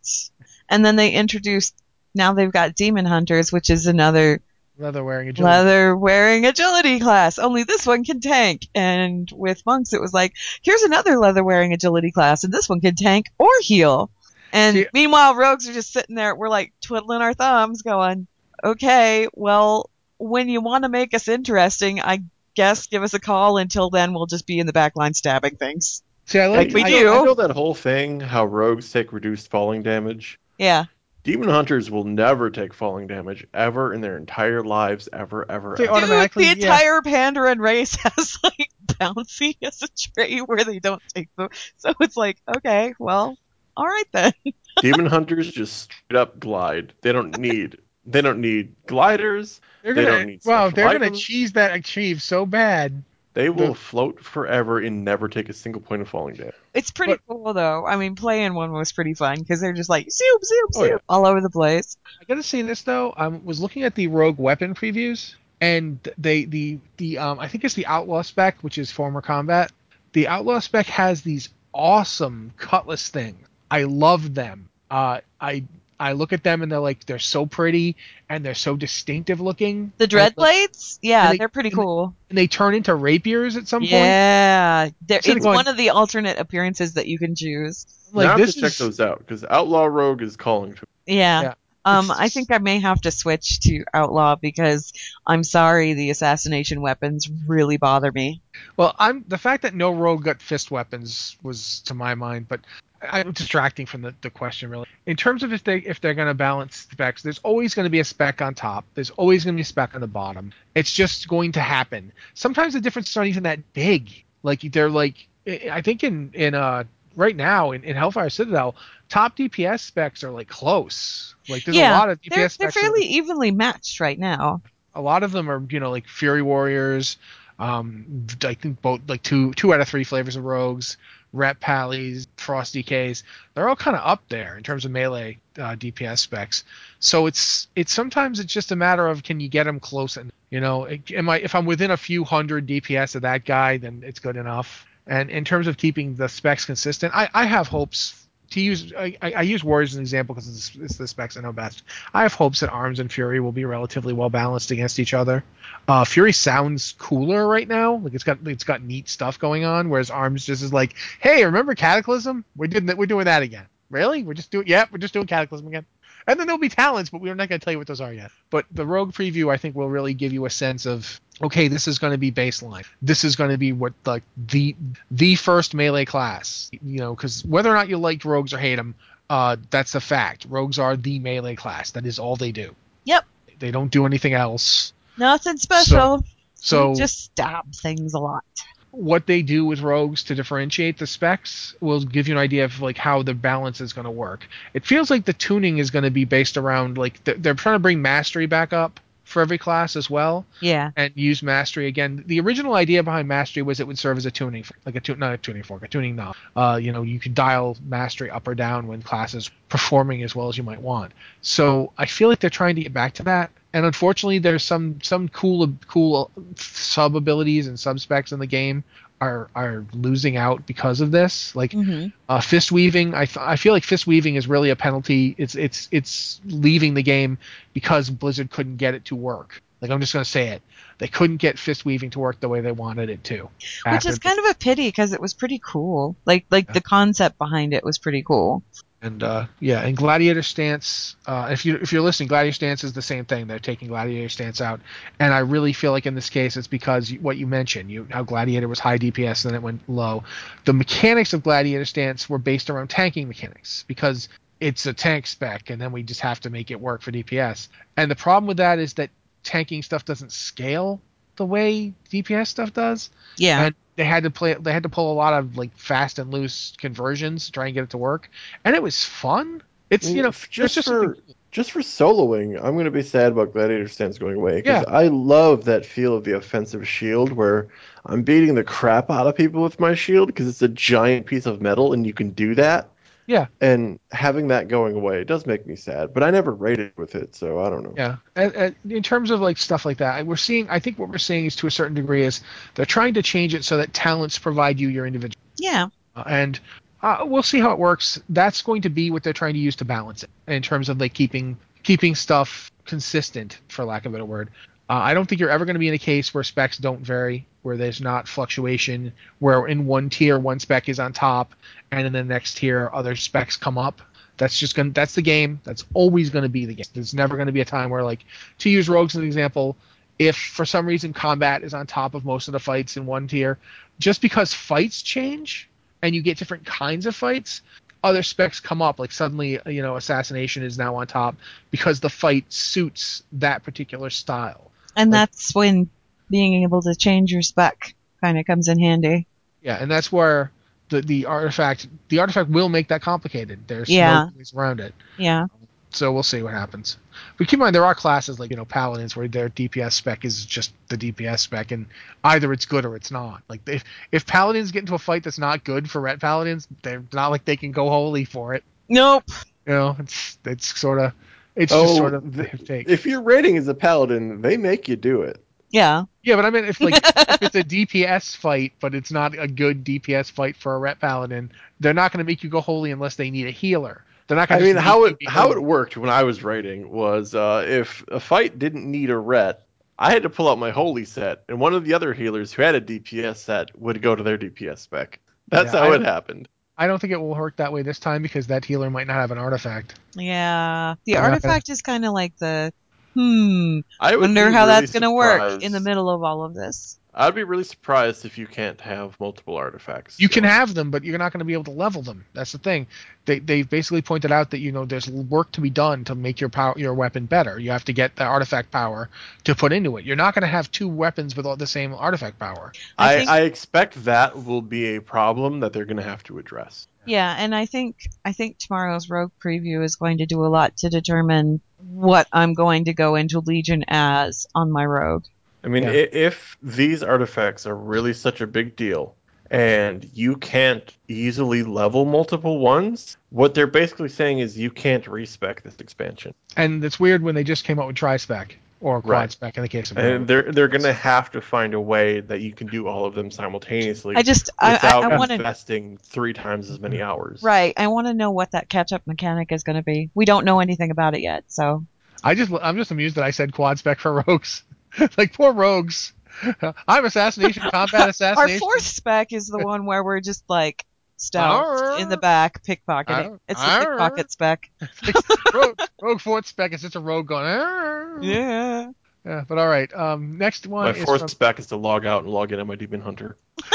And 0.69 0.85
then 0.85 0.97
they 0.97 1.13
introduced 1.13 1.75
now 2.15 2.35
they've 2.35 2.53
got 2.53 2.75
demon 2.75 3.07
hunters, 3.07 3.51
which 3.51 3.71
is 3.71 3.87
another 3.87 4.43
Leather 4.79 5.03
wearing 5.03 5.31
agility. 5.31 5.51
leather 5.51 5.97
wearing 5.97 6.45
agility 6.45 7.01
class. 7.01 7.39
Only 7.39 7.65
this 7.65 7.87
one 7.87 8.05
can 8.05 8.21
tank. 8.21 8.67
And 8.75 9.31
with 9.33 9.65
monks, 9.65 9.95
it 9.95 10.01
was 10.03 10.13
like, 10.13 10.35
here's 10.61 10.83
another 10.83 11.17
leather 11.17 11.43
wearing 11.43 11.73
agility 11.73 12.13
class, 12.13 12.45
and 12.45 12.53
this 12.53 12.69
one 12.69 12.83
can 12.83 12.95
tank 12.95 13.31
or 13.39 13.49
heal. 13.61 14.11
And 14.57 14.75
See- 14.75 14.87
meanwhile, 14.95 15.35
rogues 15.35 15.69
are 15.69 15.75
just 15.75 15.93
sitting 15.93 16.17
there. 16.17 16.35
We're 16.35 16.49
like 16.49 16.73
twiddling 16.81 17.21
our 17.21 17.35
thumbs, 17.35 17.83
going, 17.83 18.27
okay, 18.65 19.29
well, 19.35 19.91
when 20.17 20.49
you 20.49 20.63
want 20.63 20.85
to 20.85 20.89
make 20.89 21.13
us 21.13 21.29
interesting, 21.29 22.01
I 22.01 22.23
guess 22.55 22.87
give 22.87 23.03
us 23.03 23.13
a 23.13 23.21
call. 23.21 23.59
Until 23.59 23.91
then, 23.91 24.15
we'll 24.15 24.25
just 24.25 24.47
be 24.47 24.59
in 24.59 24.67
the 24.67 24.73
back 24.73 24.97
line 24.97 25.13
stabbing 25.13 25.57
things. 25.57 26.03
See, 26.25 26.41
I 26.41 26.47
like. 26.47 26.73
we 26.73 26.83
I 26.85 26.89
do. 26.89 27.05
Know, 27.05 27.21
I 27.21 27.25
know 27.27 27.35
that 27.35 27.51
whole 27.51 27.75
thing, 27.75 28.19
how 28.19 28.47
rogues 28.47 28.91
take 28.91 29.13
reduced 29.13 29.51
falling 29.51 29.83
damage. 29.83 30.41
Yeah. 30.59 30.87
Demon 31.23 31.51
hunters 31.51 31.91
will 31.91 32.05
never 32.05 32.49
take 32.51 32.73
falling 32.73 33.09
damage 33.09 33.47
ever 33.53 33.93
in 33.93 34.01
their 34.01 34.17
entire 34.17 34.63
lives, 34.63 35.07
ever, 35.13 35.45
ever. 35.51 35.75
They 35.77 35.85
ever. 35.85 35.93
Automatically, 35.93 36.45
Dude, 36.45 36.59
the 36.59 36.61
yeah. 36.63 36.81
entire 36.81 37.01
Pandaren 37.03 37.59
race 37.59 37.95
has 38.03 38.39
like 38.43 38.71
bouncy 38.87 39.57
as 39.63 39.83
a 39.83 39.89
trait 39.89 40.49
where 40.49 40.65
they 40.65 40.79
don't 40.79 41.03
take 41.15 41.29
them. 41.37 41.51
So 41.77 41.93
it's 42.01 42.17
like, 42.17 42.39
okay, 42.57 42.95
well, 42.99 43.37
all 43.77 43.87
right 43.87 44.05
then. 44.13 44.33
Demon 44.81 45.07
hunters 45.07 45.51
just 45.51 45.75
straight 45.93 46.19
up 46.19 46.39
glide. 46.39 46.93
They 47.03 47.13
don't 47.13 47.39
need. 47.39 47.79
They 48.05 48.21
don't 48.21 48.41
need 48.41 48.75
gliders. 48.87 49.61
They're 49.83 49.95
They 49.95 50.05
gonna, 50.05 50.19
don't 50.19 50.27
need 50.27 50.41
wow, 50.45 50.69
special 50.71 50.77
they're 50.91 50.99
gonna 50.99 51.17
cheese 51.17 51.53
that 51.53 51.75
achieve 51.75 52.23
so 52.23 52.47
bad. 52.47 53.03
They 53.35 53.51
will 53.51 53.69
The- 53.69 53.75
float 53.75 54.23
forever 54.25 54.79
and 54.79 55.05
never 55.05 55.29
take 55.29 55.49
a 55.49 55.53
single 55.53 55.81
point 55.83 56.01
of 56.03 56.09
falling 56.09 56.37
damage. 56.37 56.55
It's 56.73 56.91
pretty 56.91 57.15
But- 57.15 57.21
cool 57.29 57.53
though. 57.53 57.85
I 57.87 57.97
mean, 57.97 58.15
playing 58.15 58.55
one 58.55 58.73
was 58.73 58.93
pretty 58.93 59.15
fun 59.15 59.39
because 59.41 59.61
they're 59.61 59.73
just 59.73 59.91
like 59.91 60.11
zoom, 60.11 60.39
zoom, 60.43 60.67
Oh, 60.75 60.81
zoom 60.81 60.89
yeah. 60.93 60.99
all 61.09 61.27
over 61.27 61.41
the 61.41 61.51
place. 61.51 61.97
I 62.21 62.25
gotta 62.25 62.43
say 62.43 62.63
this 62.63 62.83
though. 62.83 63.13
I 63.17 63.29
was 63.29 63.61
looking 63.61 63.83
at 63.83 63.95
the 63.95 64.07
Rogue 64.09 64.39
weapon 64.39 64.75
previews, 64.75 65.35
and 65.61 65.99
they 66.17 66.45
the 66.45 66.79
the 66.99 67.19
um 67.19 67.39
I 67.41 67.49
think 67.49 67.65
it's 67.65 67.75
the 67.75 67.87
Outlaw 67.87 68.23
spec, 68.23 68.59
which 68.63 68.79
is 68.79 68.91
former 68.91 69.21
combat. 69.21 69.73
The 70.13 70.29
Outlaw 70.29 70.61
spec 70.61 70.87
has 70.87 71.23
these 71.23 71.49
awesome 71.75 72.53
cutlass 72.57 73.09
things. 73.09 73.47
I 73.71 73.85
love 73.85 74.35
them. 74.35 74.69
Uh, 74.91 75.21
I 75.41 75.65
I 75.99 76.13
look 76.13 76.33
at 76.35 76.43
them 76.45 76.63
and 76.63 76.71
they're 76.71 76.79
like 76.79 77.07
they're 77.07 77.19
so 77.19 77.47
pretty 77.47 77.97
and 78.29 78.45
they're 78.45 78.55
so 78.55 78.77
distinctive 78.77 79.41
looking. 79.41 79.93
The 79.97 80.07
dread 80.07 80.35
like, 80.37 80.55
blades, 80.55 80.99
yeah, 81.03 81.31
they- 81.33 81.39
they, 81.39 81.45
are 81.45 81.49
pretty 81.49 81.69
and 81.71 81.79
they- 81.79 81.83
cool. 81.83 82.15
and 82.29 82.37
they 82.39 82.47
turn 82.47 82.75
into 82.75 82.95
rapiers 82.95 83.57
at 83.57 83.67
some 83.67 83.81
point. 83.83 83.93
Yeah, 83.93 84.91
They're- 85.07 85.17
Instead 85.19 85.31
of 85.33 85.37
it's 85.39 85.45
going- 85.47 85.57
one 85.57 85.69
of 85.69 85.77
the 85.77 85.91
alternate 85.91 86.39
appearances 86.39 86.95
that 86.95 87.07
you 87.07 87.19
can 87.19 87.35
choose. 87.35 87.87
Like, 88.13 88.27
Like 88.27 88.27
I 88.27 88.31
have 88.39 88.47
this 88.47 88.55
to 88.57 88.61
check 88.61 88.73
those 88.75 89.01
out 89.01 89.19
because 89.21 89.45
Outlaw 89.45 89.87
Rogue 89.87 90.23
is 90.23 90.37
calling 90.37 90.75
to. 90.75 90.87
Yeah. 91.07 91.43
Yeah. 91.43 91.55
Um, 91.87 92.11
I 92.11 92.29
think 92.29 92.51
I 92.51 92.59
may 92.59 92.81
have 92.81 93.01
to 93.03 93.13
switch 93.13 93.61
to 93.61 93.85
outlaw 93.95 94.35
because 94.35 94.93
I'm 95.25 95.45
sorry, 95.45 95.95
the 95.95 96.11
assassination 96.11 96.81
weapons 96.81 97.31
really 97.47 97.77
bother 97.77 98.11
me. 98.11 98.43
Well, 98.77 98.97
I'm 98.99 99.25
the 99.29 99.39
fact 99.39 99.63
that 99.63 99.73
no 99.73 99.93
rogue 99.93 100.25
got 100.25 100.43
fist 100.43 100.73
weapons 100.73 101.37
was 101.45 101.81
to 101.83 101.95
my 101.95 102.17
mind, 102.17 102.49
but 102.49 102.61
I'm 103.01 103.31
distracting 103.31 103.87
from 103.87 104.03
the, 104.03 104.13
the 104.21 104.31
question 104.31 104.69
really. 104.69 104.87
In 105.07 105.17
terms 105.17 105.45
of 105.45 105.53
if 105.53 105.63
they 105.63 105.79
if 105.79 106.01
they're 106.01 106.15
going 106.15 106.27
to 106.27 106.35
balance 106.35 106.89
specs, 106.91 107.23
there's 107.23 107.39
always 107.39 107.73
going 107.73 107.87
to 107.87 107.91
be 107.91 108.01
a 108.01 108.05
spec 108.05 108.43
on 108.43 108.55
top. 108.55 108.85
There's 108.95 109.11
always 109.11 109.45
going 109.45 109.55
to 109.55 109.57
be 109.57 109.63
a 109.63 109.65
spec 109.65 109.95
on 109.95 110.01
the 110.01 110.09
bottom. 110.09 110.53
It's 110.75 110.93
just 110.93 111.29
going 111.29 111.53
to 111.53 111.61
happen. 111.61 112.11
Sometimes 112.35 112.75
the 112.75 112.81
differences 112.81 113.17
aren't 113.17 113.29
even 113.29 113.45
that 113.45 113.73
big. 113.75 114.11
Like 114.43 114.61
they're 114.73 114.91
like 114.91 115.29
I 115.47 115.83
think 115.83 116.03
in 116.03 116.33
in 116.35 116.55
uh 116.57 116.83
right 117.15 117.37
now 117.37 117.73
in, 117.73 117.83
in 117.85 117.97
Hellfire 117.97 118.31
Citadel, 118.31 118.77
top 119.09 119.37
DPS 119.37 119.81
specs 119.81 120.23
are 120.25 120.31
like 120.31 120.49
close. 120.49 121.35
Like 121.49 121.65
there's 121.65 121.77
yeah, 121.77 121.97
a 121.97 121.99
lot 121.99 122.11
of 122.11 122.21
DPS 122.21 122.29
they're, 122.31 122.39
they're 122.39 122.49
specs. 122.49 122.75
that 122.75 122.81
are- 122.81 122.83
fairly 122.83 123.05
evenly 123.07 123.51
matched 123.51 124.01
right 124.01 124.19
now. 124.19 124.61
a 124.95 125.01
lot 125.01 125.23
of 125.23 125.33
them 125.33 125.51
are 125.51 125.63
you 125.71 125.79
know 125.81 125.91
like 125.91 126.09
fury 126.09 126.43
warriors 126.43 127.19
um 127.59 128.27
i 128.45 128.53
think 128.55 128.81
both 128.83 129.01
like 129.09 129.23
two 129.23 129.53
two 129.55 129.73
out 129.73 129.81
of 129.81 129.89
three 129.89 130.05
flavors 130.05 130.37
of 130.37 130.45
rogues 130.45 130.97
ret 131.33 131.59
pallies 131.61 132.27
frost 132.37 132.75
dks 132.75 133.23
they're 133.55 133.69
all 133.69 133.77
kind 133.77 133.97
of 133.97 134.03
up 134.05 134.23
there 134.29 134.57
in 134.57 134.63
terms 134.63 134.85
of 134.85 134.91
melee 134.91 135.39
uh, 135.59 135.75
dps 135.77 136.19
specs 136.19 136.65
so 136.99 137.27
it's 137.27 137.69
it's 137.77 137.93
sometimes 137.93 138.41
it's 138.41 138.53
just 138.53 138.73
a 138.73 138.77
matter 138.77 139.07
of 139.07 139.23
can 139.23 139.41
you 139.41 139.49
get 139.49 139.65
them 139.65 139.81
close 139.81 140.17
and 140.19 140.31
you 140.51 140.61
know 140.61 140.87
am 141.15 141.29
i 141.29 141.39
if 141.41 141.55
i'm 141.55 141.65
within 141.67 141.91
a 141.91 141.97
few 141.97 142.25
hundred 142.25 142.67
dps 142.67 143.15
of 143.15 143.23
that 143.23 143.45
guy 143.45 143.77
then 143.79 144.03
it's 144.05 144.19
good 144.19 144.37
enough 144.37 144.87
and 145.07 145.31
in 145.31 145.45
terms 145.45 145.67
of 145.67 145.77
keeping 145.79 146.15
the 146.17 146.29
specs 146.29 146.65
consistent 146.67 147.15
i 147.15 147.29
i 147.35 147.45
have 147.47 147.69
hopes 147.69 148.26
to 148.57 148.61
use 148.61 148.93
I, 148.99 149.17
I 149.23 149.43
use 149.43 149.63
warriors 149.63 149.93
as 149.93 149.97
an 149.97 150.03
example 150.03 150.35
because 150.35 150.49
it's, 150.49 150.77
it's 150.77 150.97
the 150.97 151.07
specs 151.07 151.37
I 151.37 151.41
know 151.41 151.53
best. 151.53 151.83
I 152.13 152.23
have 152.23 152.35
hopes 152.35 152.61
that 152.61 152.71
Arms 152.71 152.99
and 152.99 153.13
Fury 153.13 153.39
will 153.41 153.53
be 153.53 153.65
relatively 153.65 154.13
well 154.13 154.31
balanced 154.31 154.71
against 154.71 154.99
each 154.99 155.15
other. 155.15 155.45
Uh, 155.87 156.05
Fury 156.05 156.33
sounds 156.33 156.95
cooler 156.99 157.47
right 157.47 157.69
now, 157.69 157.97
like 157.97 158.15
it's 158.15 158.25
got 158.25 158.39
it's 158.47 158.65
got 158.65 158.83
neat 158.83 159.09
stuff 159.09 159.39
going 159.39 159.65
on, 159.65 159.89
whereas 159.89 160.11
Arms 160.11 160.45
just 160.45 160.63
is 160.63 160.73
like, 160.73 160.95
hey, 161.21 161.45
remember 161.45 161.75
Cataclysm? 161.75 162.45
We're 162.57 162.67
doing. 162.67 162.97
We're 162.97 163.07
doing 163.07 163.27
that 163.27 163.43
again. 163.43 163.67
Really? 163.91 164.23
We're 164.25 164.35
just 164.35 164.51
doing. 164.51 164.67
yeah, 164.67 164.87
we're 164.91 164.99
just 164.99 165.15
doing 165.15 165.27
Cataclysm 165.27 165.67
again. 165.69 165.87
And 166.27 166.41
then 166.41 166.47
there'll 166.47 166.59
be 166.59 166.69
talents, 166.69 167.11
but 167.11 167.21
we're 167.21 167.35
not 167.35 167.49
going 167.49 167.61
to 167.61 167.65
tell 167.65 167.73
you 167.73 167.79
what 167.79 167.87
those 167.87 168.01
are 168.01 168.13
yet. 168.13 168.33
But 168.51 168.67
the 168.73 168.85
Rogue 168.85 169.13
preview, 169.13 169.53
I 169.53 169.57
think, 169.57 169.77
will 169.77 169.89
really 169.89 170.15
give 170.15 170.33
you 170.33 170.45
a 170.47 170.51
sense 170.51 170.87
of 170.87 171.21
okay, 171.43 171.69
this 171.69 171.87
is 171.87 171.99
going 171.99 172.13
to 172.13 172.19
be 172.19 172.33
baseline. 172.33 172.85
This 173.03 173.23
is 173.25 173.37
going 173.37 173.51
to 173.51 173.59
be 173.59 173.73
what 173.73 173.93
like 174.05 174.23
the 174.37 174.75
the 175.11 175.37
first 175.37 175.75
melee 175.75 176.05
class. 176.05 176.71
You 176.73 176.99
know, 176.99 177.15
because 177.15 177.45
whether 177.45 177.71
or 177.71 177.75
not 177.75 177.89
you 177.89 177.99
like 177.99 178.25
rogues 178.25 178.53
or 178.53 178.59
hate 178.59 178.77
them, 178.77 178.95
uh, 179.31 179.57
that's 179.71 179.95
a 179.95 180.01
fact. 180.01 180.47
Rogues 180.49 180.79
are 180.79 180.97
the 180.97 181.19
melee 181.19 181.57
class. 181.57 181.93
That 181.93 182.07
is 182.07 182.19
all 182.19 182.37
they 182.37 182.53
do. 182.53 182.75
Yep. 183.05 183.25
They 183.59 183.71
don't 183.71 183.91
do 183.91 184.05
anything 184.07 184.35
else. 184.35 184.93
Nothing 185.17 185.57
special. 185.57 186.25
So 186.55 186.91
We 186.91 186.97
just 186.97 187.25
stab 187.25 187.73
things 187.73 188.15
a 188.15 188.19
lot. 188.19 188.45
What 188.91 189.27
they 189.27 189.43
do 189.43 189.65
with 189.65 189.81
rogues 189.81 190.25
to 190.25 190.35
differentiate 190.35 190.99
the 190.99 191.07
specs 191.07 191.75
will 191.81 192.05
give 192.05 192.29
you 192.29 192.35
an 192.35 192.41
idea 192.41 192.65
of 192.65 192.81
like 192.81 192.97
how 192.97 193.23
the 193.23 193.35
balance 193.35 193.81
is 193.81 193.93
going 193.93 194.07
to 194.07 194.11
work. 194.11 194.49
It 194.75 194.87
feels 194.87 195.11
like 195.11 195.25
the 195.25 195.33
tuning 195.33 195.79
is 195.79 195.91
going 195.91 196.05
to 196.05 196.11
be 196.11 196.25
based 196.25 196.57
around 196.57 196.97
like 196.97 197.23
they're, 197.25 197.35
they're 197.35 197.55
trying 197.55 197.77
to 197.77 197.81
bring 197.81 198.01
mastery 198.01 198.47
back 198.47 198.73
up 198.73 199.01
for 199.27 199.43
every 199.43 199.59
class 199.59 199.97
as 199.97 200.09
well 200.09 200.47
Yeah. 200.61 200.93
and 200.97 201.13
use 201.17 201.43
mastery 201.43 201.89
again. 201.89 202.23
The 202.27 202.39
original 202.41 202.75
idea 202.75 203.03
behind 203.03 203.27
mastery 203.27 203.63
was 203.65 203.81
it 203.81 203.87
would 203.87 203.99
serve 203.99 204.17
as 204.17 204.25
a 204.25 204.31
tuning, 204.31 204.65
like 204.87 204.95
a 204.95 205.01
tune, 205.01 205.19
not 205.19 205.35
a 205.35 205.37
tuning 205.37 205.65
fork, 205.65 205.83
a 205.83 205.89
tuning 205.89 206.15
knob. 206.17 206.37
Uh, 206.55 206.79
you 206.81 206.93
know, 206.93 207.03
you 207.03 207.19
could 207.19 207.35
dial 207.35 207.77
mastery 207.85 208.31
up 208.31 208.47
or 208.47 208.55
down 208.55 208.87
when 208.87 209.03
classes 209.03 209.51
performing 209.69 210.23
as 210.23 210.35
well 210.37 210.49
as 210.49 210.57
you 210.57 210.63
might 210.63 210.81
want. 210.81 211.13
So 211.43 211.93
I 211.99 212.07
feel 212.07 212.29
like 212.29 212.39
they're 212.39 212.49
trying 212.51 212.77
to 212.77 212.83
get 212.83 212.95
back 212.95 213.15
to 213.15 213.25
that. 213.25 213.51
And 213.73 213.85
unfortunately, 213.85 214.39
there's 214.39 214.63
some 214.63 215.01
some 215.03 215.29
cool 215.29 215.71
cool 215.87 216.31
sub 216.55 217.15
abilities 217.17 217.67
and 217.67 217.79
sub 217.79 218.01
specs 218.01 218.33
in 218.33 218.39
the 218.39 218.47
game 218.47 218.85
are 219.21 219.49
are 219.55 219.85
losing 219.93 220.37
out 220.37 220.67
because 220.67 221.01
of 221.01 221.11
this. 221.11 221.55
Like 221.57 221.73
hmm 221.73 222.07
uh, 222.29 222.41
fist 222.41 222.73
weaving, 222.73 223.15
I, 223.15 223.25
th- 223.27 223.37
I 223.39 223.57
feel 223.57 223.73
like 223.73 223.85
fist 223.85 224.07
weaving 224.07 224.35
is 224.35 224.49
really 224.49 224.71
a 224.71 224.77
penalty. 224.77 225.35
It's 225.39 225.55
it's 225.55 225.89
it's 225.91 226.41
leaving 226.45 226.95
the 226.95 227.03
game 227.03 227.39
because 227.73 228.11
Blizzard 228.11 228.51
couldn't 228.51 228.77
get 228.77 228.95
it 228.95 229.05
to 229.07 229.17
work. 229.17 229.63
Like 229.81 229.91
I'm 229.91 230.01
just 230.01 230.13
gonna 230.13 230.25
say 230.25 230.49
it, 230.49 230.63
they 230.99 231.09
couldn't 231.09 231.37
get 231.37 231.59
fist 231.59 231.85
weaving 231.85 232.11
to 232.11 232.19
work 232.19 232.41
the 232.41 232.49
way 232.49 232.61
they 232.61 232.73
wanted 232.73 233.11
it 233.11 233.23
to. 233.25 233.49
Which 233.89 234.07
is 234.07 234.19
kind 234.19 234.39
of 234.39 234.47
a 234.51 234.55
pity 234.55 234.89
because 234.89 235.13
it 235.13 235.21
was 235.21 235.35
pretty 235.35 235.61
cool. 235.65 236.17
Like 236.25 236.47
like 236.51 236.67
Yeah. 236.69 236.75
the 236.75 236.81
concept 236.81 237.39
behind 237.39 237.73
it 237.75 237.85
was 237.85 237.99
pretty 237.99 238.23
cool. 238.23 238.63
And 239.07 239.23
uh, 239.23 239.47
yeah, 239.61 239.81
and 239.83 239.97
Gladiator 239.97 240.43
Stance. 240.43 241.17
Uh, 241.27 241.49
if 241.51 241.65
you 241.65 241.77
if 241.77 241.93
you're 241.93 242.03
listening, 242.03 242.29
Gladiator 242.29 242.55
Stance 242.55 242.85
is 242.85 242.93
the 242.93 243.03
same 243.03 243.25
thing. 243.25 243.47
They're 243.47 243.59
taking 243.59 243.89
Gladiator 243.89 244.29
Stance 244.29 244.61
out, 244.61 244.81
and 245.19 245.33
I 245.33 245.39
really 245.39 245.73
feel 245.73 245.93
like 245.93 246.05
in 246.07 246.15
this 246.15 246.29
case 246.29 246.57
it's 246.57 246.67
because 246.67 247.13
what 247.15 247.37
you 247.39 247.47
mentioned, 247.47 247.91
you 247.91 248.07
how 248.11 248.23
Gladiator 248.23 248.69
was 248.69 248.79
high 248.79 248.99
DPS, 248.99 249.45
and 249.45 249.51
then 249.51 249.55
it 249.55 249.63
went 249.63 249.81
low. 249.89 250.25
The 250.65 250.73
mechanics 250.73 251.33
of 251.33 251.43
Gladiator 251.43 251.85
Stance 251.85 252.29
were 252.29 252.39
based 252.39 252.69
around 252.69 252.89
tanking 252.91 253.29
mechanics 253.29 253.85
because 253.89 254.29
it's 254.61 254.87
a 254.87 254.93
tank 254.93 255.27
spec, 255.27 255.71
and 255.71 255.81
then 255.81 255.93
we 255.93 256.03
just 256.03 256.21
have 256.21 256.41
to 256.41 256.51
make 256.51 256.71
it 256.71 256.81
work 256.81 257.03
for 257.03 257.13
DPS. 257.13 257.69
And 257.97 258.11
the 258.11 258.17
problem 258.17 258.47
with 258.47 258.57
that 258.59 258.79
is 258.79 258.95
that 258.95 259.11
tanking 259.43 259.83
stuff 259.83 260.05
doesn't 260.05 260.33
scale 260.33 261.01
the 261.37 261.47
way 261.47 261.93
DPS 262.11 262.49
stuff 262.49 262.73
does 262.73 263.11
Yeah. 263.37 263.67
and 263.67 263.75
they 263.97 264.05
had 264.05 264.23
to 264.23 264.31
play 264.31 264.55
they 264.55 264.73
had 264.73 264.85
to 264.85 264.89
pull 264.89 265.13
a 265.13 265.15
lot 265.15 265.35
of 265.35 265.57
like 265.57 265.77
fast 265.77 266.19
and 266.19 266.31
loose 266.33 266.75
conversions 266.79 267.47
to 267.47 267.53
try 267.53 267.67
and 267.67 267.75
get 267.75 267.85
it 267.85 267.91
to 267.91 267.99
work. 267.99 268.31
And 268.65 268.77
it 268.77 268.83
was 268.83 269.05
fun. 269.05 269.63
It's 269.91 270.09
you 270.09 270.23
know 270.23 270.31
just, 270.31 270.75
just 270.75 270.89
for 270.89 271.17
just 271.51 271.71
for 271.71 271.81
soloing, 271.81 272.63
I'm 272.63 272.77
gonna 272.77 272.91
be 272.91 273.03
sad 273.03 273.33
about 273.33 273.53
Gladiator 273.53 273.89
Stance 273.89 274.19
going 274.19 274.37
away 274.37 274.57
because 274.57 274.85
I 274.89 275.09
love 275.09 275.65
that 275.65 275.87
feel 275.87 276.15
of 276.15 276.25
the 276.25 276.37
offensive 276.37 276.87
shield 276.87 277.33
where 277.33 277.69
I'm 278.05 278.23
beating 278.23 278.55
the 278.55 278.65
crap 278.65 279.11
out 279.11 279.27
of 279.27 279.37
people 279.37 279.63
with 279.63 279.81
my 279.81 279.95
shield 279.95 280.29
because 280.29 280.49
it's 280.49 280.63
a 280.63 280.69
giant 280.69 281.27
piece 281.27 281.47
of 281.47 281.63
metal 281.63 281.93
and 281.93 282.07
you 282.07 282.13
can 282.13 282.31
do 282.31 282.55
that. 282.57 282.91
Yeah. 283.27 283.47
And 283.61 283.99
having 284.13 284.49
that 284.49 284.69
going 284.69 284.95
away 284.95 285.25
does 285.25 285.47
make 285.47 285.67
me 285.67 285.75
sad, 285.77 286.15
but 286.15 286.23
I 286.23 286.31
never 286.31 286.53
rated 286.55 286.93
with 286.97 287.15
it, 287.15 287.35
so 287.35 287.59
I 287.61 287.69
don't 287.71 287.83
know. 287.83 287.95
yeah 287.97 288.17
and, 288.37 288.55
and 288.55 288.77
in 288.89 289.03
terms 289.03 289.31
of 289.31 289.41
like 289.41 289.59
stuff 289.59 289.85
like 289.85 289.99
that 289.99 290.25
we're 290.27 290.37
seeing 290.37 290.69
i 290.71 290.79
think 290.79 290.99
what 290.99 291.09
we're 291.09 291.19
seeing 291.19 291.45
is 291.47 291.57
to 291.57 291.67
a 291.67 291.71
certain 291.71 291.95
degree 291.95 292.23
is 292.25 292.41
they're 292.75 292.85
trying 292.87 293.15
to 293.15 293.23
change 293.23 293.55
it 293.55 293.65
so 293.65 293.77
that 293.77 293.93
talents 293.95 294.39
provide 294.39 294.79
you 294.79 294.89
your 294.89 295.07
individual 295.07 295.41
Yeah. 295.57 295.87
Uh, 296.15 296.25
and 296.27 296.61
uh, 297.03 297.25
we'll 297.27 297.43
see 297.43 297.59
how 297.61 297.71
it 297.73 297.79
works 297.79 298.21
that's 298.31 298.63
going 298.63 298.83
to 298.83 298.89
be 298.89 299.11
what 299.11 299.23
they're 299.23 299.33
trying 299.33 299.55
to 299.55 299.61
use 299.61 299.77
to 299.77 299.85
balance 299.85 300.23
it 300.23 300.31
in 300.49 300.63
terms 300.63 300.89
of 300.89 300.99
like 301.01 301.15
keeping 301.15 301.57
keeping 301.83 302.15
stuff 302.15 302.71
consistent 302.85 303.59
for 303.69 303.85
lack 303.85 304.05
of 304.07 304.13
a 304.13 304.15
better 304.15 304.25
word 304.25 304.51
uh, 304.91 304.95
i 304.95 305.13
don't 305.15 305.27
think 305.29 305.41
you're 305.41 305.51
ever 305.51 305.65
going 305.65 305.75
to 305.75 305.81
be 305.81 305.89
in 305.89 305.95
a 305.95 305.99
case 305.99 306.33
where 306.33 306.45
specs 306.45 306.79
don't 306.79 307.01
vary 307.01 307.47
where 307.67 307.77
there's 307.77 308.01
not 308.01 308.29
fluctuation 308.29 309.13
where 309.41 309.67
in 309.67 309.87
one 309.87 310.09
tier 310.09 310.39
one 310.39 310.59
spec 310.59 310.89
is 310.89 310.99
on 311.01 311.13
top 311.13 311.53
and 311.91 312.07
in 312.07 312.13
the 312.13 312.25
next 312.25 312.57
tier 312.57 312.89
other 312.93 313.15
specs 313.17 313.57
come 313.57 313.77
up 313.77 314.01
that's 314.39 314.59
just 314.59 314.75
going 314.75 314.89
to 314.89 314.95
that's 314.95 315.15
the 315.15 315.23
game 315.23 315.61
that's 315.65 315.85
always 315.93 316.31
going 316.31 316.45
to 316.45 316.49
be 316.49 316.65
the 316.65 316.75
game 316.75 316.87
there's 316.95 317.13
never 317.15 317.37
going 317.37 317.47
to 317.47 317.53
be 317.53 317.61
a 317.61 317.65
time 317.65 317.91
where 317.91 318.03
like 318.05 318.25
to 318.59 318.71
use 318.71 318.89
rogues 318.89 319.15
as 319.15 319.21
an 319.21 319.27
example 319.27 319.77
if 320.19 320.37
for 320.37 320.65
some 320.65 320.87
reason 320.87 321.13
combat 321.13 321.63
is 321.63 321.75
on 321.75 321.87
top 321.87 322.15
of 322.15 322.25
most 322.25 322.49
of 322.49 322.53
the 322.53 322.61
fights 322.61 322.97
in 322.97 323.05
one 323.05 323.29
tier 323.29 323.59
just 323.99 324.23
because 324.23 324.55
fights 324.55 325.03
change 325.03 325.69
and 326.03 326.15
you 326.15 326.23
get 326.23 326.39
different 326.39 326.65
kinds 326.65 327.07
of 327.07 327.17
fights, 327.17 327.63
other 328.05 328.23
specs 328.23 328.61
come 328.61 328.83
up. 328.83 328.99
Like 328.99 329.13
suddenly, 329.13 329.59
you 329.67 329.83
know, 329.83 329.97
assassination 329.97 330.63
is 330.63 330.79
now 330.79 330.97
on 330.97 331.07
top 331.07 331.37
because 331.71 332.01
the 332.01 332.11
fight 332.11 332.45
suits 332.53 333.23
that 333.33 333.63
particular 333.63 334.11
style. 334.11 334.71
And 334.95 335.11
Like- 335.11 335.31
that's 335.31 335.55
when 335.55 335.91
being 336.31 336.63
able 336.63 336.83
to 336.83 336.95
change 336.95 337.33
your 337.33 337.43
spec 337.43 337.95
kind 338.21 338.39
of 338.39 338.47
comes 338.47 338.69
in 338.69 338.79
handy. 338.79 339.27
Yeah, 339.63 339.79
and 339.81 339.91
that's 339.91 340.11
where 340.13 340.51
the 340.89 341.01
the 341.03 341.27
artifact 341.27 341.89
the 342.09 342.19
artifact 342.21 342.49
will 342.51 342.69
make 342.69 342.89
that 342.89 343.03
complicated. 343.03 343.61
There's 343.67 343.89
Yeah. 343.89 344.25
no 344.27 344.31
ways 344.37 344.53
around 344.55 344.81
it. 344.81 344.95
Yeah. 345.19 345.43
Um, 345.43 345.51
so 345.91 346.13
we'll 346.13 346.23
see 346.23 346.43
what 346.43 346.53
happens. 346.53 346.99
But 347.39 347.47
keep 347.49 347.55
in 347.55 347.61
mind 347.61 347.75
there 347.75 347.85
are 347.85 347.95
classes 347.95 348.39
like 348.39 348.51
you 348.51 348.57
know 348.57 348.65
paladins 348.65 349.17
where 349.17 349.27
their 349.29 349.49
DPS 349.49 349.93
spec 349.95 350.25
is 350.25 350.45
just 350.45 350.73
the 350.89 350.97
DPS 350.97 351.41
spec, 351.41 351.71
and 351.73 351.87
either 352.25 352.53
it's 352.53 352.67
good 352.67 352.85
or 352.85 352.95
it's 352.97 353.11
not. 353.11 353.43
Like 353.49 353.67
if 353.69 353.83
if 354.13 354.27
paladins 354.27 354.71
get 354.73 354.81
into 354.81 354.95
a 354.95 354.99
fight 354.99 355.25
that's 355.25 355.39
not 355.39 355.65
good 355.65 355.91
for 355.91 356.01
ret 356.01 356.21
paladins, 356.21 356.69
they're 356.83 357.03
not 357.13 357.29
like 357.29 357.45
they 357.45 357.57
can 357.57 357.73
go 357.73 357.89
holy 357.89 358.25
for 358.25 358.55
it. 358.55 358.63
Nope. 358.89 359.25
You 359.67 359.73
know, 359.75 359.97
it's 359.99 360.39
it's 360.45 360.79
sort 360.79 360.99
of 361.01 361.13
it's 361.57 361.73
Oh, 361.73 361.83
just 361.85 361.97
sort 361.97 362.15
of 362.15 362.33
the- 362.37 362.43
their 362.45 362.53
take. 362.65 362.89
If 362.89 363.07
your 363.07 363.23
rating 363.23 363.57
is 363.57 363.67
a 363.67 363.75
paladin, 363.75 364.43
they 364.43 364.57
make 364.57 364.87
you 364.89 364.97
do 364.97 365.23
it. 365.23 365.41
Yeah. 365.77 366.05
yeah, 366.23 366.37
but 366.37 366.45
I 366.47 366.51
mean 366.51 366.65
if 366.65 366.81
like 366.81 366.95
if 366.97 367.43
it's 367.43 367.55
a 367.57 367.63
DPS 367.77 368.37
fight, 368.37 368.73
but 368.81 368.95
it's 368.95 369.11
not 369.11 369.39
a 369.39 369.47
good 369.47 369.85
DPS 369.85 370.31
fight 370.31 370.57
for 370.57 370.75
a 370.75 370.79
ret 370.79 370.99
paladin, 371.01 371.53
they're 371.81 371.95
not 371.95 372.13
going 372.13 372.25
to 372.25 372.31
make 372.31 372.43
you 372.43 372.51
go 372.51 372.61
holy 372.61 372.91
unless 372.91 373.17
they 373.17 373.31
need 373.31 373.47
a 373.47 373.51
healer. 373.51 374.03
They're 374.27 374.37
not 374.37 374.51
I 374.51 374.59
going 374.59 374.69
to. 374.71 374.75
mean, 374.75 374.83
how 374.83 375.05
it 375.05 375.17
how 375.29 375.53
it 375.53 375.63
worked 375.63 375.97
when 375.97 376.11
I 376.11 376.23
was 376.25 376.43
writing 376.43 376.91
was 376.91 377.35
uh, 377.35 377.65
if 377.69 378.03
a 378.09 378.19
fight 378.19 378.59
didn't 378.59 378.91
need 378.91 379.11
a 379.11 379.17
ret, 379.19 379.67
I 379.99 380.11
had 380.11 380.23
to 380.25 380.31
pull 380.31 380.49
out 380.49 380.59
my 380.59 380.71
holy 380.71 381.05
set, 381.05 381.45
and 381.49 381.61
one 381.61 381.75
of 381.75 381.85
the 381.85 381.95
other 381.95 382.13
healers 382.13 382.53
who 382.53 382.63
had 382.63 382.75
a 382.75 382.81
DPS 382.81 383.37
set 383.37 383.79
would 383.79 384.03
go 384.03 384.17
to 384.17 384.23
their 384.23 384.37
DPS 384.39 384.79
spec. 384.79 385.21
That's 385.49 385.73
Yeah, 385.73 385.81
how 385.81 385.93
I 385.93 385.97
it 385.97 386.03
happened. 386.03 386.49
I 386.79 386.87
don't 386.87 386.99
think 386.99 387.13
it 387.13 387.17
will 387.17 387.35
work 387.35 387.57
that 387.57 387.73
way 387.73 387.83
this 387.83 387.99
time 387.99 388.21
because 388.21 388.49
that 388.49 388.65
healer 388.65 388.91
might 388.91 389.07
not 389.07 389.15
have 389.15 389.31
an 389.31 389.39
artifact. 389.39 389.95
Yeah. 390.15 390.97
The 391.05 391.13
They're 391.13 391.23
not 391.23 391.27
gonna- 391.29 391.35
artifact 391.37 391.69
is 391.71 391.81
kind 391.83 392.05
of 392.05 392.13
like 392.13 392.37
the 392.39 392.73
hmm. 393.17 393.81
I 393.99 394.17
Wonder 394.17 394.51
how 394.51 394.67
really 394.67 394.81
that's 394.81 394.93
going 394.93 395.03
to 395.03 395.11
work 395.11 395.63
in 395.63 395.73
the 395.73 395.81
middle 395.81 396.11
of 396.11 396.23
all 396.23 396.45
of 396.45 396.55
this. 396.55 396.99
I'd 397.19 397.35
be 397.35 397.45
really 397.45 397.65
surprised 397.65 398.27
if 398.27 398.37
you 398.37 398.47
can't 398.47 398.79
have 398.83 399.19
multiple 399.19 399.57
artifacts. 399.57 400.21
You 400.21 400.29
can 400.29 400.45
have 400.45 400.75
them, 400.75 400.91
but 400.91 401.03
you're 401.03 401.17
not 401.17 401.33
going 401.33 401.39
to 401.39 401.47
be 401.47 401.55
able 401.55 401.65
to 401.65 401.71
level 401.71 402.03
them. 402.03 402.27
That's 402.35 402.53
the 402.53 402.59
thing. 402.59 402.87
They 403.25 403.39
they 403.39 403.63
basically 403.63 404.03
pointed 404.03 404.33
out 404.33 404.51
that 404.51 404.59
you 404.59 404.71
know 404.71 404.85
there's 404.85 405.09
work 405.09 405.51
to 405.53 405.63
be 405.63 405.71
done 405.71 406.05
to 406.05 406.15
make 406.15 406.41
your 406.43 406.51
power 406.51 406.75
your 406.77 406.93
weapon 406.93 407.25
better. 407.25 407.59
You 407.59 407.71
have 407.71 407.87
to 407.87 407.95
get 407.95 408.17
the 408.17 408.25
artifact 408.25 408.71
power 408.71 409.09
to 409.45 409.55
put 409.55 409.73
into 409.73 409.97
it. 409.97 410.05
You're 410.05 410.17
not 410.17 410.35
going 410.35 410.43
to 410.43 410.49
have 410.49 410.71
two 410.71 410.89
weapons 410.89 411.35
with 411.35 411.47
all 411.47 411.57
the 411.57 411.67
same 411.67 411.95
artifact 411.95 412.39
power. 412.39 412.73
I 412.99 413.25
I, 413.25 413.39
I 413.39 413.41
expect 413.45 414.05
that 414.05 414.45
will 414.45 414.61
be 414.61 414.97
a 414.97 415.01
problem 415.01 415.61
that 415.61 415.73
they're 415.73 415.87
going 415.87 415.97
to 415.97 416.03
have 416.03 416.23
to 416.25 416.39
address. 416.39 416.87
Yeah, 417.07 417.35
and 417.39 417.55
I 417.55 417.65
think 417.65 418.11
I 418.27 418.33
think 418.33 418.59
tomorrow's 418.59 419.09
Rogue 419.09 419.33
preview 419.43 419.83
is 419.83 419.97
going 419.97 420.19
to 420.19 420.27
do 420.27 420.45
a 420.45 420.49
lot 420.49 420.77
to 420.79 420.91
determine 420.91 421.63
what 421.79 422.27
I'm 422.33 422.55
going 422.55 422.85
to 422.87 422.95
go 422.95 423.15
into 423.15 423.41
Legion 423.41 423.85
as 423.89 424.47
on 424.55 424.71
my 424.71 424.85
Rogue. 424.85 425.25
I 425.65 425.69
mean, 425.69 425.83
Yeah. 425.83 425.91
if 425.91 426.57
these 426.63 427.03
artifacts 427.03 427.67
are 427.67 427.77
really 427.77 428.13
such 428.13 428.41
a 428.41 428.47
big 428.47 428.77
deal 428.77 429.15
and 429.51 430.09
you 430.15 430.37
can't 430.37 430.93
easily 431.09 431.63
level 431.63 432.05
multiple 432.05 432.59
ones, 432.59 433.17
what 433.31 433.55
they're 433.55 433.67
basically 433.67 434.09
saying 434.09 434.39
is 434.39 434.59
you 434.59 434.71
can't 434.71 435.07
respec 435.07 435.63
this 435.63 435.77
expansion. 435.79 436.35
And 436.57 436.85
it's 436.85 436.99
weird 436.99 437.23
when 437.23 437.35
they 437.35 437.45
just 437.45 437.65
came 437.65 437.79
out 437.79 437.87
with 437.87 437.97
tri 437.97 438.17
spec 438.17 438.59
or 438.81 439.01
quad 439.01 439.11
Right. 439.11 439.33
spec 439.33 439.57
in 439.57 439.63
the 439.63 439.69
case 439.69 439.91
of 439.91 439.99
And 439.99 440.27
they're 440.27 440.51
they're 440.53 440.69
going 440.69 440.83
to 440.83 440.93
have 440.93 441.31
to 441.33 441.41
find 441.41 441.75
a 441.75 441.81
way 441.81 442.21
that 442.21 442.41
you 442.41 442.53
can 442.53 442.67
do 442.67 442.87
all 442.87 443.05
of 443.05 443.15
them 443.15 443.31
simultaneously 443.31 444.17
I 444.17 444.23
just 444.23 444.51
I, 444.59 444.71
I, 444.71 444.73
without 444.75 445.05
I 445.05 445.17
want 445.17 445.31
to 445.31 445.35
investing 445.37 445.99
three 445.99 446.33
times 446.33 446.71
as 446.71 446.79
many 446.81 447.01
hours. 447.03 447.43
right. 447.43 447.75
I 447.77 447.87
want 447.89 448.07
to 448.07 448.15
know 448.15 448.31
what 448.31 448.51
that 448.53 448.69
catch 448.69 448.93
up 448.93 449.03
mechanic 449.07 449.53
is 449.53 449.63
going 449.63 449.77
to 449.77 449.83
be. 449.83 450.11
We 450.15 450.25
don't 450.25 450.45
know 450.45 450.61
anything 450.61 450.91
about 450.91 451.15
it 451.15 451.21
yet, 451.21 451.45
so 451.49 451.85
I 452.23 452.35
just 452.35 452.53
I'm 452.63 452.77
just 452.77 452.91
amused 452.91 453.17
that 453.17 453.25
I 453.25 453.31
said 453.31 453.53
quad 453.53 453.79
spec 453.79 453.99
for 454.01 454.23
rogues. 454.27 454.63
like 455.17 455.33
poor 455.33 455.53
rogues. 455.53 456.13
I'm 456.89 457.05
assassination 457.05 457.63
combat 457.71 458.09
assassin. 458.09 458.27
our 458.39 458.45
assassination. 458.45 458.59
fourth 458.61 458.83
spec 458.83 459.33
is 459.33 459.47
the 459.47 459.59
one 459.59 459.87
where 459.87 460.05
we're 460.05 460.21
just 460.21 460.45
like 460.49 460.85
stealth 461.17 461.81
Arr. 461.81 461.99
in 461.99 462.09
the 462.09 462.17
back 462.17 462.63
pickpocketing. 462.65 463.31
Arr. 463.31 463.41
It's 463.49 463.61
the 463.61 463.71
Arr. 463.71 463.81
pickpocket 463.81 464.31
spec. 464.33 464.71
rogue, 465.55 465.81
rogue 466.01 466.21
fourth 466.21 466.47
spec 466.47 466.73
is 466.73 466.83
just 466.83 466.97
a 466.97 467.01
rogue 467.01 467.27
going. 467.27 467.47
"Arr." 467.47 468.19
Yeah. 468.23 468.91
Yeah, 469.25 469.45
but 469.49 469.59
all 469.59 469.69
right. 469.69 469.93
Um, 469.93 470.39
next 470.39 470.67
one 470.69 470.85
My 470.85 470.93
is 470.93 471.05
fourth 471.05 471.23
from, 471.23 471.29
spec 471.29 471.59
is 471.59 471.67
to 471.69 471.77
log 471.77 472.07
out 472.07 472.23
and 472.23 472.33
log 472.33 472.53
in 472.53 472.61
on 472.61 472.67
my 472.69 472.77
Demon 472.77 473.01
Hunter. 473.01 473.37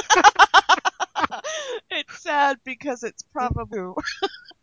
it's 1.91 2.21
sad 2.23 2.57
because 2.63 3.03
it's 3.03 3.23
probably 3.23 3.79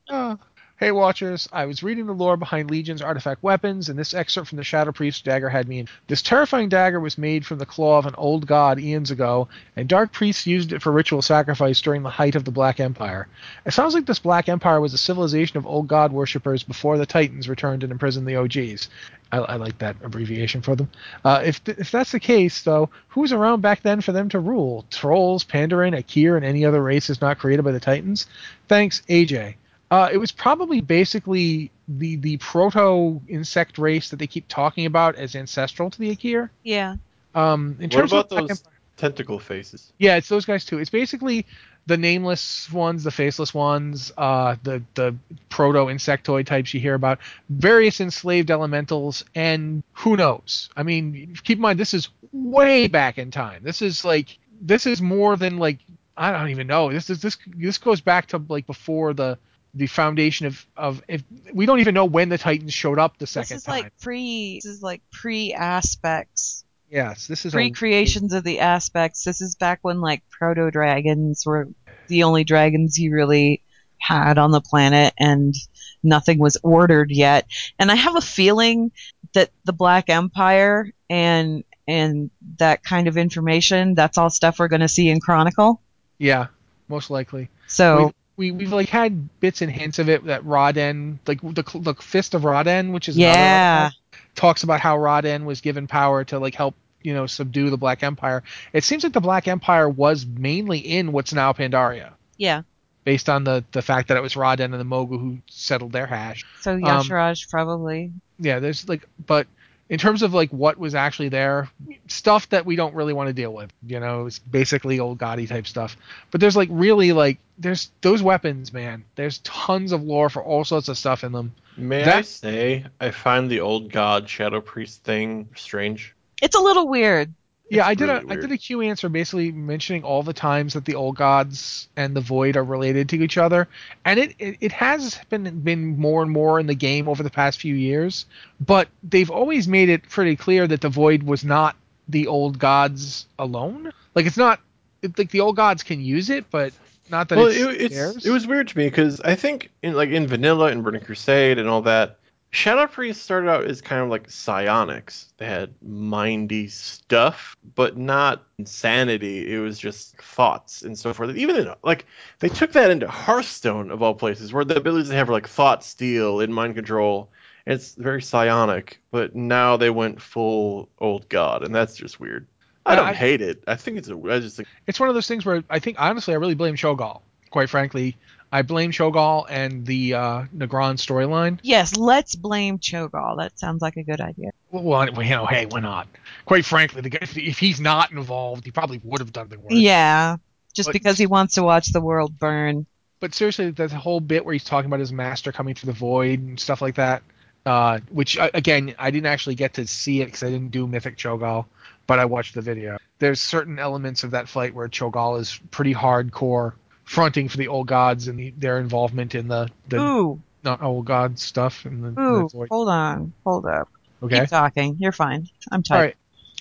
Uh, 0.08 0.36
hey, 0.78 0.92
Watchers. 0.92 1.48
I 1.52 1.66
was 1.66 1.82
reading 1.82 2.06
the 2.06 2.12
lore 2.12 2.36
behind 2.36 2.70
Legion's 2.70 3.02
artifact 3.02 3.42
weapons, 3.42 3.88
and 3.88 3.98
this 3.98 4.14
excerpt 4.14 4.46
from 4.46 4.58
the 4.58 4.64
Shadow 4.64 4.92
Priest 4.92 5.24
dagger 5.24 5.48
had 5.48 5.66
me 5.66 5.80
in. 5.80 5.88
This 6.06 6.22
terrifying 6.22 6.68
dagger 6.68 7.00
was 7.00 7.18
made 7.18 7.44
from 7.44 7.58
the 7.58 7.66
claw 7.66 7.98
of 7.98 8.06
an 8.06 8.14
old 8.16 8.46
god 8.46 8.78
eons 8.78 9.10
ago, 9.10 9.48
and 9.74 9.88
Dark 9.88 10.12
Priests 10.12 10.46
used 10.46 10.72
it 10.72 10.80
for 10.80 10.92
ritual 10.92 11.20
sacrifice 11.20 11.80
during 11.80 12.04
the 12.04 12.10
height 12.10 12.36
of 12.36 12.44
the 12.44 12.52
Black 12.52 12.78
Empire. 12.78 13.26
It 13.66 13.72
sounds 13.72 13.92
like 13.92 14.06
this 14.06 14.20
Black 14.20 14.48
Empire 14.48 14.80
was 14.80 14.94
a 14.94 14.98
civilization 14.98 15.58
of 15.58 15.66
old 15.66 15.88
god 15.88 16.12
worshippers 16.12 16.62
before 16.62 16.96
the 16.96 17.06
Titans 17.06 17.48
returned 17.48 17.82
and 17.82 17.90
imprisoned 17.90 18.28
the 18.28 18.36
OGs. 18.36 18.88
I, 19.32 19.38
I 19.38 19.56
like 19.56 19.78
that 19.78 19.96
abbreviation 20.04 20.62
for 20.62 20.76
them. 20.76 20.88
Uh, 21.24 21.42
if 21.44 21.64
th- 21.64 21.78
if 21.78 21.90
that's 21.90 22.12
the 22.12 22.20
case, 22.20 22.62
though, 22.62 22.88
who 23.08 23.22
was 23.22 23.32
around 23.32 23.62
back 23.62 23.82
then 23.82 24.00
for 24.00 24.12
them 24.12 24.28
to 24.28 24.38
rule? 24.38 24.84
Trolls, 24.90 25.44
Pandaren, 25.44 25.98
Aqir, 25.98 26.36
and 26.36 26.46
any 26.46 26.64
other 26.64 26.80
races 26.80 27.20
not 27.20 27.40
created 27.40 27.64
by 27.64 27.72
the 27.72 27.80
Titans? 27.80 28.26
Thanks, 28.68 29.02
AJ. 29.08 29.56
Uh, 29.90 30.08
it 30.12 30.18
was 30.18 30.32
probably 30.32 30.80
basically 30.80 31.70
the 31.88 32.16
the 32.16 32.36
proto 32.38 33.20
insect 33.28 33.78
race 33.78 34.10
that 34.10 34.18
they 34.18 34.26
keep 34.26 34.46
talking 34.48 34.84
about 34.86 35.14
as 35.16 35.34
ancestral 35.34 35.90
to 35.90 35.98
the 35.98 36.14
Aqir. 36.14 36.50
yeah. 36.64 36.96
Um, 37.34 37.76
in 37.78 37.84
What 37.84 37.90
terms 37.92 38.12
about 38.12 38.24
of 38.32 38.48
those 38.48 38.50
Empire- 38.50 38.72
tentacle 38.96 39.38
faces? 39.38 39.92
yeah, 39.98 40.16
it's 40.16 40.28
those 40.28 40.44
guys 40.44 40.64
too. 40.64 40.78
It's 40.78 40.90
basically 40.90 41.46
the 41.86 41.96
nameless 41.96 42.70
ones, 42.70 43.02
the 43.04 43.10
faceless 43.10 43.54
ones, 43.54 44.12
uh, 44.18 44.56
the 44.62 44.82
the 44.94 45.14
proto 45.48 45.86
insectoid 45.86 46.44
types 46.46 46.74
you 46.74 46.80
hear 46.80 46.94
about, 46.94 47.18
various 47.48 48.00
enslaved 48.00 48.50
elementals, 48.50 49.24
and 49.34 49.82
who 49.92 50.16
knows? 50.16 50.68
I 50.76 50.82
mean, 50.82 51.34
keep 51.44 51.56
in 51.58 51.62
mind 51.62 51.78
this 51.78 51.94
is 51.94 52.08
way 52.32 52.88
back 52.88 53.16
in 53.16 53.30
time. 53.30 53.62
This 53.62 53.80
is 53.80 54.04
like 54.04 54.36
this 54.60 54.86
is 54.86 55.00
more 55.00 55.36
than 55.36 55.56
like 55.58 55.78
I 56.16 56.32
don't 56.32 56.50
even 56.50 56.66
know. 56.66 56.92
This 56.92 57.08
is 57.08 57.22
this 57.22 57.38
this 57.46 57.78
goes 57.78 58.00
back 58.02 58.26
to 58.28 58.42
like 58.48 58.66
before 58.66 59.14
the 59.14 59.38
the 59.74 59.86
foundation 59.86 60.46
of 60.46 60.66
of 60.76 61.02
if 61.08 61.22
we 61.52 61.66
don't 61.66 61.80
even 61.80 61.94
know 61.94 62.04
when 62.04 62.28
the 62.28 62.38
Titans 62.38 62.72
showed 62.74 62.98
up 62.98 63.18
the 63.18 63.26
second 63.26 63.56
This 63.56 63.58
is 63.58 63.64
time. 63.64 63.82
like 63.82 63.98
pre. 64.00 64.56
This 64.56 64.64
is 64.64 64.82
like 64.82 65.02
pre 65.12 65.52
aspects, 65.52 66.64
yes, 66.90 67.26
this 67.26 67.44
is 67.44 67.52
pre 67.52 67.70
creations 67.70 68.32
of 68.32 68.44
the 68.44 68.60
aspects. 68.60 69.24
This 69.24 69.40
is 69.40 69.54
back 69.54 69.80
when 69.82 70.00
like 70.00 70.22
proto 70.30 70.70
dragons 70.70 71.44
were 71.44 71.68
the 72.08 72.22
only 72.22 72.44
dragons 72.44 72.98
you 72.98 73.12
really 73.12 73.62
had 73.98 74.38
on 74.38 74.50
the 74.52 74.60
planet, 74.60 75.12
and 75.18 75.54
nothing 76.02 76.38
was 76.38 76.56
ordered 76.62 77.10
yet. 77.10 77.46
And 77.78 77.90
I 77.90 77.94
have 77.94 78.16
a 78.16 78.20
feeling 78.20 78.92
that 79.34 79.50
the 79.64 79.72
Black 79.72 80.08
Empire 80.08 80.90
and 81.10 81.62
and 81.86 82.30
that 82.58 82.82
kind 82.82 83.08
of 83.08 83.16
information 83.16 83.94
that's 83.94 84.18
all 84.18 84.30
stuff 84.30 84.58
we're 84.58 84.68
going 84.68 84.80
to 84.80 84.88
see 84.88 85.08
in 85.08 85.20
Chronicle. 85.20 85.80
yeah, 86.18 86.46
most 86.88 87.10
likely. 87.10 87.48
So 87.66 88.12
we 88.38 88.52
we've 88.52 88.72
like 88.72 88.88
had 88.88 89.40
bits 89.40 89.60
and 89.60 89.70
hints 89.70 89.98
of 89.98 90.08
it 90.08 90.24
that 90.24 90.46
Ra-den, 90.46 91.18
like 91.26 91.42
the 91.42 91.64
the 91.74 91.94
fist 91.94 92.34
of 92.34 92.44
Ra-den, 92.44 92.92
which 92.92 93.08
is 93.08 93.16
another 93.16 93.38
yeah, 93.38 93.82
artifact, 93.82 94.36
talks 94.36 94.62
about 94.62 94.80
how 94.80 94.96
Ra-den 94.96 95.44
was 95.44 95.60
given 95.60 95.86
power 95.88 96.24
to 96.24 96.38
like 96.38 96.54
help 96.54 96.74
you 97.02 97.12
know 97.12 97.26
subdue 97.26 97.68
the 97.68 97.76
Black 97.76 98.02
Empire. 98.02 98.42
It 98.72 98.84
seems 98.84 99.02
like 99.02 99.12
the 99.12 99.20
Black 99.20 99.48
Empire 99.48 99.88
was 99.88 100.24
mainly 100.24 100.78
in 100.78 101.12
what's 101.12 101.34
now 101.34 101.52
Pandaria, 101.52 102.12
yeah. 102.38 102.62
based 103.04 103.28
on 103.28 103.44
the 103.44 103.64
the 103.72 103.82
fact 103.82 104.08
that 104.08 104.16
it 104.16 104.22
was 104.22 104.36
Roden 104.36 104.72
and 104.72 104.80
the 104.80 104.96
mogu 104.96 105.18
who 105.18 105.38
settled 105.48 105.92
their 105.92 106.06
hash. 106.06 106.44
So 106.60 106.72
Um, 106.72 106.80
Y'Shaarj 106.80 107.50
probably. 107.50 108.12
Yeah, 108.38 108.60
there's 108.60 108.88
like, 108.88 109.06
but 109.26 109.48
in 109.88 109.98
terms 109.98 110.22
of 110.22 110.34
like 110.34 110.50
what 110.50 110.78
was 110.78 110.94
actually 110.94 111.28
there, 111.28 111.68
stuff 112.08 112.48
that 112.50 112.66
we 112.66 112.76
don't 112.76 112.94
really 112.94 113.12
want 113.12 113.28
to 113.28 113.32
deal 113.32 113.52
with. 113.52 113.72
You 113.86 114.00
know, 114.00 114.26
it's 114.26 114.38
basically 114.38 115.00
old 115.00 115.18
Gotti 115.18 115.48
type 115.48 115.66
stuff. 115.66 115.96
But 116.30 116.40
there's 116.40 116.56
like 116.56 116.68
really 116.70 117.12
like 117.12 117.38
there's 117.58 117.90
those 118.00 118.22
weapons, 118.22 118.72
man. 118.72 119.04
There's 119.14 119.38
tons 119.38 119.92
of 119.92 120.02
lore 120.02 120.28
for 120.30 120.42
all 120.42 120.64
sorts 120.64 120.88
of 120.88 120.98
stuff 120.98 121.24
in 121.24 121.32
them. 121.32 121.54
May 121.76 122.04
I 122.04 122.22
say 122.22 122.84
I 123.00 123.10
find 123.10 123.50
the 123.50 123.60
old 123.60 123.90
god 123.92 124.28
shadow 124.28 124.60
priest 124.60 125.04
thing 125.04 125.48
strange? 125.54 126.14
It's 126.42 126.56
a 126.56 126.60
little 126.60 126.88
weird. 126.88 127.32
Yeah, 127.70 127.86
I 127.86 127.94
did 127.94 128.08
really 128.08 128.10
a 128.10 128.20
I 128.28 128.36
weird. 128.36 128.40
did 128.40 128.52
a 128.52 128.56
Q 128.58 128.80
answer 128.82 129.08
basically 129.08 129.52
mentioning 129.52 130.02
all 130.04 130.22
the 130.22 130.32
times 130.32 130.72
that 130.74 130.84
the 130.86 130.94
old 130.94 131.16
gods 131.16 131.88
and 131.96 132.16
the 132.16 132.20
void 132.20 132.56
are 132.56 132.64
related 132.64 133.08
to 133.10 133.22
each 133.22 133.36
other, 133.36 133.68
and 134.04 134.18
it, 134.18 134.34
it 134.38 134.56
it 134.60 134.72
has 134.72 135.18
been 135.28 135.60
been 135.60 135.98
more 135.98 136.22
and 136.22 136.30
more 136.30 136.58
in 136.60 136.66
the 136.66 136.74
game 136.74 137.08
over 137.08 137.22
the 137.22 137.30
past 137.30 137.60
few 137.60 137.74
years, 137.74 138.26
but 138.60 138.88
they've 139.02 139.30
always 139.30 139.68
made 139.68 139.88
it 139.90 140.08
pretty 140.08 140.36
clear 140.36 140.66
that 140.66 140.80
the 140.80 140.88
void 140.88 141.22
was 141.24 141.44
not 141.44 141.76
the 142.08 142.26
old 142.26 142.58
gods 142.58 143.26
alone. 143.38 143.92
Like 144.14 144.26
it's 144.26 144.38
not 144.38 144.60
it, 145.02 145.18
like 145.18 145.30
the 145.30 145.40
old 145.40 145.56
gods 145.56 145.82
can 145.82 146.00
use 146.00 146.30
it, 146.30 146.50
but 146.50 146.72
Not 147.10 147.28
that 147.30 147.36
well, 147.38 147.46
it's, 147.48 147.58
it, 147.58 147.92
it's 147.92 148.26
it 148.26 148.30
was 148.30 148.46
weird 148.46 148.68
to 148.68 148.78
me 148.78 148.86
because 148.86 149.20
I 149.22 149.34
think 149.34 149.70
in 149.82 149.94
like 149.94 150.10
in 150.10 150.26
Vanilla 150.26 150.66
and 150.66 150.84
Burning 150.84 151.00
Crusade 151.02 151.58
and 151.58 151.68
all 151.68 151.82
that, 151.82 152.17
Shadow 152.50 152.86
Priest 152.86 153.22
started 153.22 153.50
out 153.50 153.64
as 153.66 153.80
kind 153.82 154.02
of 154.02 154.08
like 154.08 154.30
psionics. 154.30 155.32
They 155.36 155.44
had 155.46 155.74
mindy 155.82 156.68
stuff, 156.68 157.56
but 157.74 157.96
not 157.98 158.44
insanity. 158.58 159.52
It 159.54 159.58
was 159.58 159.78
just 159.78 160.16
thoughts 160.16 160.82
and 160.82 160.98
so 160.98 161.12
forth. 161.12 161.36
Even 161.36 161.56
in 161.56 161.74
like 161.82 162.06
they 162.38 162.48
took 162.48 162.72
that 162.72 162.90
into 162.90 163.06
Hearthstone 163.06 163.90
of 163.90 164.02
all 164.02 164.14
places, 164.14 164.52
where 164.52 164.64
the 164.64 164.76
abilities 164.76 165.08
they 165.08 165.16
have 165.16 165.28
are 165.28 165.32
like 165.32 165.48
thought 165.48 165.84
steal 165.84 166.40
and 166.40 166.54
mind 166.54 166.74
control. 166.74 167.30
It's 167.66 167.94
very 167.96 168.22
psionic, 168.22 168.98
but 169.10 169.36
now 169.36 169.76
they 169.76 169.90
went 169.90 170.22
full 170.22 170.88
old 170.98 171.28
god, 171.28 171.62
and 171.62 171.74
that's 171.74 171.96
just 171.96 172.18
weird. 172.18 172.46
I 172.86 172.96
don't 172.96 173.08
I- 173.08 173.12
hate 173.12 173.42
it. 173.42 173.62
I 173.66 173.74
think 173.76 173.98
it's 173.98 174.08
a. 174.08 174.16
I 174.16 174.40
just 174.40 174.56
think 174.56 174.68
it's 174.86 174.98
one 174.98 175.10
of 175.10 175.14
those 175.14 175.28
things 175.28 175.44
where 175.44 175.62
I 175.68 175.78
think 175.78 176.00
honestly 176.00 176.32
I 176.32 176.38
really 176.38 176.54
blame 176.54 176.76
Cho'Gall. 176.76 177.20
Quite 177.50 177.68
frankly, 177.68 178.16
I 178.50 178.62
blame 178.62 178.92
Cho'Gall 178.92 179.46
and 179.48 179.84
the 179.84 180.14
uh, 180.14 180.44
Negron 180.56 180.96
storyline. 180.96 181.58
Yes, 181.62 181.96
let's 181.96 182.34
blame 182.34 182.78
Cho'Gall. 182.78 183.38
That 183.38 183.58
sounds 183.58 183.82
like 183.82 183.96
a 183.96 184.02
good 184.02 184.20
idea. 184.20 184.50
Well, 184.70 184.82
well, 184.84 185.22
you 185.22 185.30
know, 185.30 185.46
hey, 185.46 185.66
why 185.66 185.80
not? 185.80 186.08
Quite 186.46 186.64
frankly, 186.64 187.02
the 187.02 187.10
guy, 187.10 187.18
if, 187.22 187.36
if 187.36 187.58
he's 187.58 187.80
not 187.80 188.10
involved, 188.10 188.64
he 188.64 188.70
probably 188.70 189.00
would 189.04 189.20
have 189.20 189.32
done 189.32 189.48
the 189.48 189.58
work. 189.58 189.70
Yeah, 189.70 190.36
just 190.72 190.88
But- 190.88 190.94
because 190.94 191.18
he 191.18 191.26
wants 191.26 191.54
to 191.54 191.62
watch 191.62 191.92
the 191.92 192.00
world 192.00 192.38
burn. 192.38 192.86
But 193.20 193.34
seriously, 193.34 193.70
there's 193.70 193.92
a 193.92 193.98
whole 193.98 194.20
bit 194.20 194.44
where 194.44 194.52
he's 194.52 194.64
talking 194.64 194.86
about 194.86 195.00
his 195.00 195.12
master 195.12 195.50
coming 195.50 195.74
through 195.74 195.92
the 195.92 195.98
void 195.98 196.38
and 196.38 196.60
stuff 196.60 196.80
like 196.80 196.94
that. 196.94 197.22
Uh, 197.66 197.98
which 198.10 198.38
uh, 198.38 198.48
again, 198.54 198.94
I 198.98 199.10
didn't 199.10 199.26
actually 199.26 199.56
get 199.56 199.74
to 199.74 199.86
see 199.86 200.22
it 200.22 200.26
because 200.26 200.42
I 200.42 200.50
didn't 200.50 200.70
do 200.70 200.86
Mythic 200.86 201.18
Cho'Gall, 201.18 201.66
but 202.06 202.18
I 202.18 202.24
watched 202.24 202.54
the 202.54 202.62
video. 202.62 202.96
There's 203.18 203.40
certain 203.40 203.78
elements 203.78 204.24
of 204.24 204.30
that 204.30 204.48
fight 204.48 204.72
where 204.72 204.88
Cho'Gall 204.88 205.40
is 205.40 205.60
pretty 205.70 205.92
hardcore, 205.92 206.74
fronting 207.08 207.48
for 207.48 207.56
the 207.56 207.68
old 207.68 207.86
gods 207.86 208.28
and 208.28 208.38
the, 208.38 208.50
their 208.58 208.78
involvement 208.78 209.34
in 209.34 209.48
the 209.48 209.68
the 209.88 209.98
Ooh, 209.98 210.42
not 210.62 210.82
old 210.82 211.06
god 211.06 211.38
stuff 211.38 211.86
and 211.86 212.04
the, 212.04 212.10
the 212.10 212.20
ooh, 212.20 212.48
void. 212.50 212.68
hold 212.70 212.88
on, 212.88 213.32
hold 213.44 213.64
up. 213.64 213.88
Okay. 214.22 214.40
Keep 214.40 214.50
talking. 214.50 214.96
You're 214.98 215.12
fine. 215.12 215.48
I'm 215.72 215.78
All 215.78 215.82
tired. 215.82 216.00
right. 216.00 216.16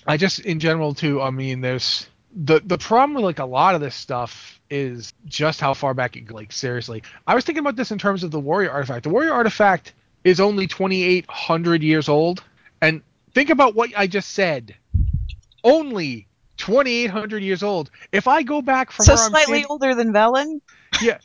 I 0.06 0.16
just 0.16 0.40
in 0.40 0.58
general 0.58 0.94
too. 0.94 1.20
I 1.20 1.30
mean, 1.30 1.60
there's 1.60 2.06
the 2.34 2.60
the 2.64 2.78
problem 2.78 3.14
with 3.14 3.24
like 3.24 3.40
a 3.40 3.44
lot 3.44 3.74
of 3.74 3.82
this 3.82 3.94
stuff 3.94 4.58
is 4.70 5.12
just 5.26 5.60
how 5.60 5.74
far 5.74 5.92
back 5.92 6.16
it 6.16 6.30
like 6.30 6.50
seriously. 6.50 7.02
I 7.26 7.34
was 7.34 7.44
thinking 7.44 7.60
about 7.60 7.76
this 7.76 7.90
in 7.90 7.98
terms 7.98 8.24
of 8.24 8.30
the 8.30 8.40
warrior 8.40 8.70
artifact. 8.70 9.02
The 9.02 9.10
warrior 9.10 9.34
artifact 9.34 9.92
is 10.24 10.40
only 10.40 10.66
2,800 10.66 11.82
years 11.82 12.08
old, 12.08 12.42
and 12.80 13.02
think 13.34 13.50
about 13.50 13.74
what 13.74 13.90
I 13.94 14.06
just 14.06 14.30
said. 14.30 14.74
Only 15.64 16.27
2,800 16.58 17.42
years 17.42 17.62
old. 17.62 17.90
If 18.12 18.28
I 18.28 18.42
go 18.42 18.60
back 18.62 18.90
from 18.90 19.04
So 19.04 19.16
slightly 19.16 19.42
standing- 19.62 19.66
older 19.70 19.94
than 19.94 20.12
Velen? 20.12 20.60
yeah, 21.02 21.18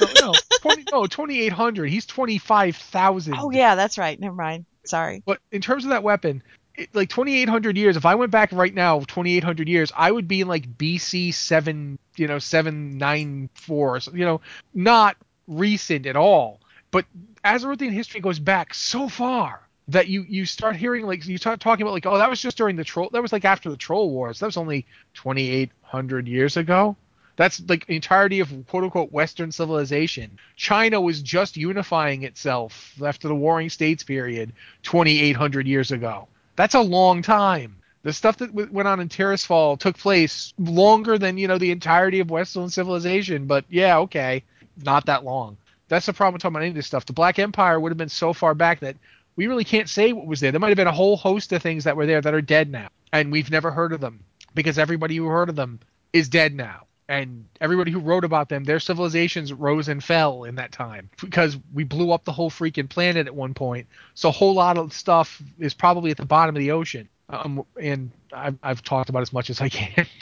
no, 0.00 0.06
no, 0.20 0.34
20, 0.62 0.84
no, 0.90 1.06
2,800. 1.06 1.88
He's 1.88 2.06
25,000. 2.06 3.34
Oh 3.38 3.50
yeah, 3.50 3.74
that's 3.74 3.98
right. 3.98 4.18
Never 4.18 4.34
mind. 4.34 4.64
Sorry. 4.84 5.22
But 5.26 5.38
in 5.52 5.60
terms 5.60 5.84
of 5.84 5.90
that 5.90 6.02
weapon, 6.02 6.42
it, 6.74 6.88
like 6.94 7.10
2,800 7.10 7.76
years, 7.76 7.96
if 7.96 8.06
I 8.06 8.14
went 8.14 8.30
back 8.30 8.50
right 8.52 8.72
now, 8.72 9.00
2,800 9.00 9.68
years, 9.68 9.92
I 9.96 10.10
would 10.10 10.26
be 10.28 10.40
in 10.40 10.48
like 10.48 10.78
BC 10.78 11.34
7, 11.34 11.98
you 12.16 12.26
know, 12.26 12.38
794, 12.38 14.00
so, 14.00 14.12
you 14.12 14.24
know, 14.24 14.40
not 14.74 15.16
recent 15.46 16.06
at 16.06 16.16
all. 16.16 16.60
But 16.90 17.04
Azerothian 17.44 17.92
history 17.92 18.20
goes 18.20 18.38
back 18.38 18.72
so 18.74 19.08
far 19.08 19.67
that 19.88 20.08
you 20.08 20.24
you 20.28 20.44
start 20.44 20.76
hearing 20.76 21.06
like 21.06 21.26
you 21.26 21.38
start 21.38 21.60
talking 21.60 21.82
about 21.82 21.94
like 21.94 22.06
oh 22.06 22.18
that 22.18 22.28
was 22.28 22.40
just 22.40 22.58
during 22.58 22.76
the 22.76 22.84
troll 22.84 23.08
that 23.12 23.22
was 23.22 23.32
like 23.32 23.44
after 23.44 23.70
the 23.70 23.76
troll 23.76 24.10
wars. 24.10 24.38
That 24.38 24.46
was 24.46 24.56
only 24.56 24.86
2800 25.14 26.28
years 26.28 26.56
ago. 26.56 26.96
That's 27.36 27.62
like 27.68 27.88
entirety 27.88 28.40
of 28.40 28.52
quote 28.68 28.84
unquote 28.84 29.12
western 29.12 29.50
civilization. 29.50 30.38
China 30.56 31.00
was 31.00 31.22
just 31.22 31.56
unifying 31.56 32.24
itself 32.24 33.00
after 33.02 33.28
the 33.28 33.34
warring 33.34 33.70
states 33.70 34.04
period 34.04 34.52
2800 34.82 35.66
years 35.66 35.90
ago. 35.90 36.28
That's 36.56 36.74
a 36.74 36.80
long 36.80 37.22
time. 37.22 37.76
The 38.02 38.12
stuff 38.12 38.38
that 38.38 38.48
w- 38.48 38.70
went 38.70 38.88
on 38.88 39.00
in 39.00 39.08
Tirisfal 39.08 39.78
took 39.78 39.96
place 39.96 40.52
longer 40.58 41.18
than 41.18 41.38
you 41.38 41.48
know 41.48 41.58
the 41.58 41.70
entirety 41.70 42.20
of 42.20 42.30
western 42.30 42.68
civilization 42.68 43.46
but 43.46 43.64
yeah 43.68 43.98
okay 43.98 44.44
not 44.84 45.06
that 45.06 45.24
long. 45.24 45.56
That's 45.88 46.06
the 46.06 46.12
problem 46.12 46.34
with 46.34 46.42
talking 46.42 46.56
about 46.56 46.62
any 46.62 46.70
of 46.70 46.74
this 46.74 46.86
stuff. 46.86 47.06
The 47.06 47.14
black 47.14 47.38
empire 47.38 47.80
would 47.80 47.90
have 47.90 47.96
been 47.98 48.10
so 48.10 48.32
far 48.32 48.54
back 48.54 48.80
that 48.80 48.96
we 49.38 49.46
really 49.46 49.62
can't 49.62 49.88
say 49.88 50.12
what 50.12 50.26
was 50.26 50.40
there. 50.40 50.50
There 50.50 50.58
might 50.58 50.70
have 50.70 50.76
been 50.76 50.88
a 50.88 50.92
whole 50.92 51.16
host 51.16 51.52
of 51.52 51.62
things 51.62 51.84
that 51.84 51.96
were 51.96 52.06
there 52.06 52.20
that 52.20 52.34
are 52.34 52.42
dead 52.42 52.72
now, 52.72 52.88
and 53.12 53.30
we've 53.30 53.52
never 53.52 53.70
heard 53.70 53.92
of 53.92 54.00
them 54.00 54.24
because 54.52 54.80
everybody 54.80 55.14
who 55.14 55.26
heard 55.26 55.48
of 55.48 55.54
them 55.54 55.78
is 56.12 56.28
dead 56.28 56.52
now. 56.54 56.86
And 57.08 57.46
everybody 57.60 57.92
who 57.92 58.00
wrote 58.00 58.24
about 58.24 58.48
them, 58.48 58.64
their 58.64 58.80
civilizations 58.80 59.52
rose 59.52 59.86
and 59.88 60.02
fell 60.02 60.42
in 60.42 60.56
that 60.56 60.72
time 60.72 61.08
because 61.22 61.56
we 61.72 61.84
blew 61.84 62.10
up 62.10 62.24
the 62.24 62.32
whole 62.32 62.50
freaking 62.50 62.88
planet 62.88 63.28
at 63.28 63.34
one 63.34 63.54
point. 63.54 63.86
So 64.14 64.28
a 64.28 64.32
whole 64.32 64.54
lot 64.54 64.76
of 64.76 64.92
stuff 64.92 65.40
is 65.56 65.72
probably 65.72 66.10
at 66.10 66.16
the 66.16 66.26
bottom 66.26 66.56
of 66.56 66.60
the 66.60 66.72
ocean. 66.72 67.08
Um, 67.30 67.64
and 67.80 68.10
I've, 68.32 68.58
I've 68.62 68.82
talked 68.82 69.08
about 69.08 69.22
as 69.22 69.32
much 69.32 69.50
as 69.50 69.60
I 69.60 69.68
can. 69.68 70.06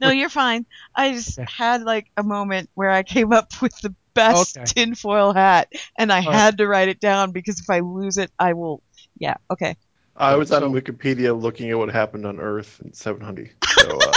No, 0.00 0.10
you're 0.10 0.28
fine. 0.28 0.66
I 0.94 1.12
just 1.12 1.38
had 1.38 1.82
like 1.84 2.10
a 2.16 2.22
moment 2.22 2.68
where 2.74 2.90
I 2.90 3.02
came 3.02 3.32
up 3.32 3.50
with 3.62 3.74
the 3.80 3.94
best 4.14 4.56
Okay. 4.56 4.64
tinfoil 4.66 5.32
hat, 5.32 5.72
and 5.98 6.12
I 6.12 6.16
right. 6.24 6.34
had 6.34 6.58
to 6.58 6.66
write 6.66 6.88
it 6.88 7.00
down 7.00 7.32
because 7.32 7.60
if 7.60 7.68
I 7.70 7.80
lose 7.80 8.18
it, 8.18 8.30
I 8.38 8.52
will. 8.54 8.82
Yeah. 9.18 9.34
Okay. 9.50 9.76
I 10.16 10.36
was 10.36 10.52
on 10.52 10.60
So- 10.62 10.70
Wikipedia 10.70 11.40
looking 11.40 11.70
at 11.70 11.78
what 11.78 11.90
happened 11.90 12.26
on 12.26 12.40
Earth 12.40 12.80
in 12.84 12.92
700. 12.92 13.50
So 13.68 13.98
uh, 13.98 14.12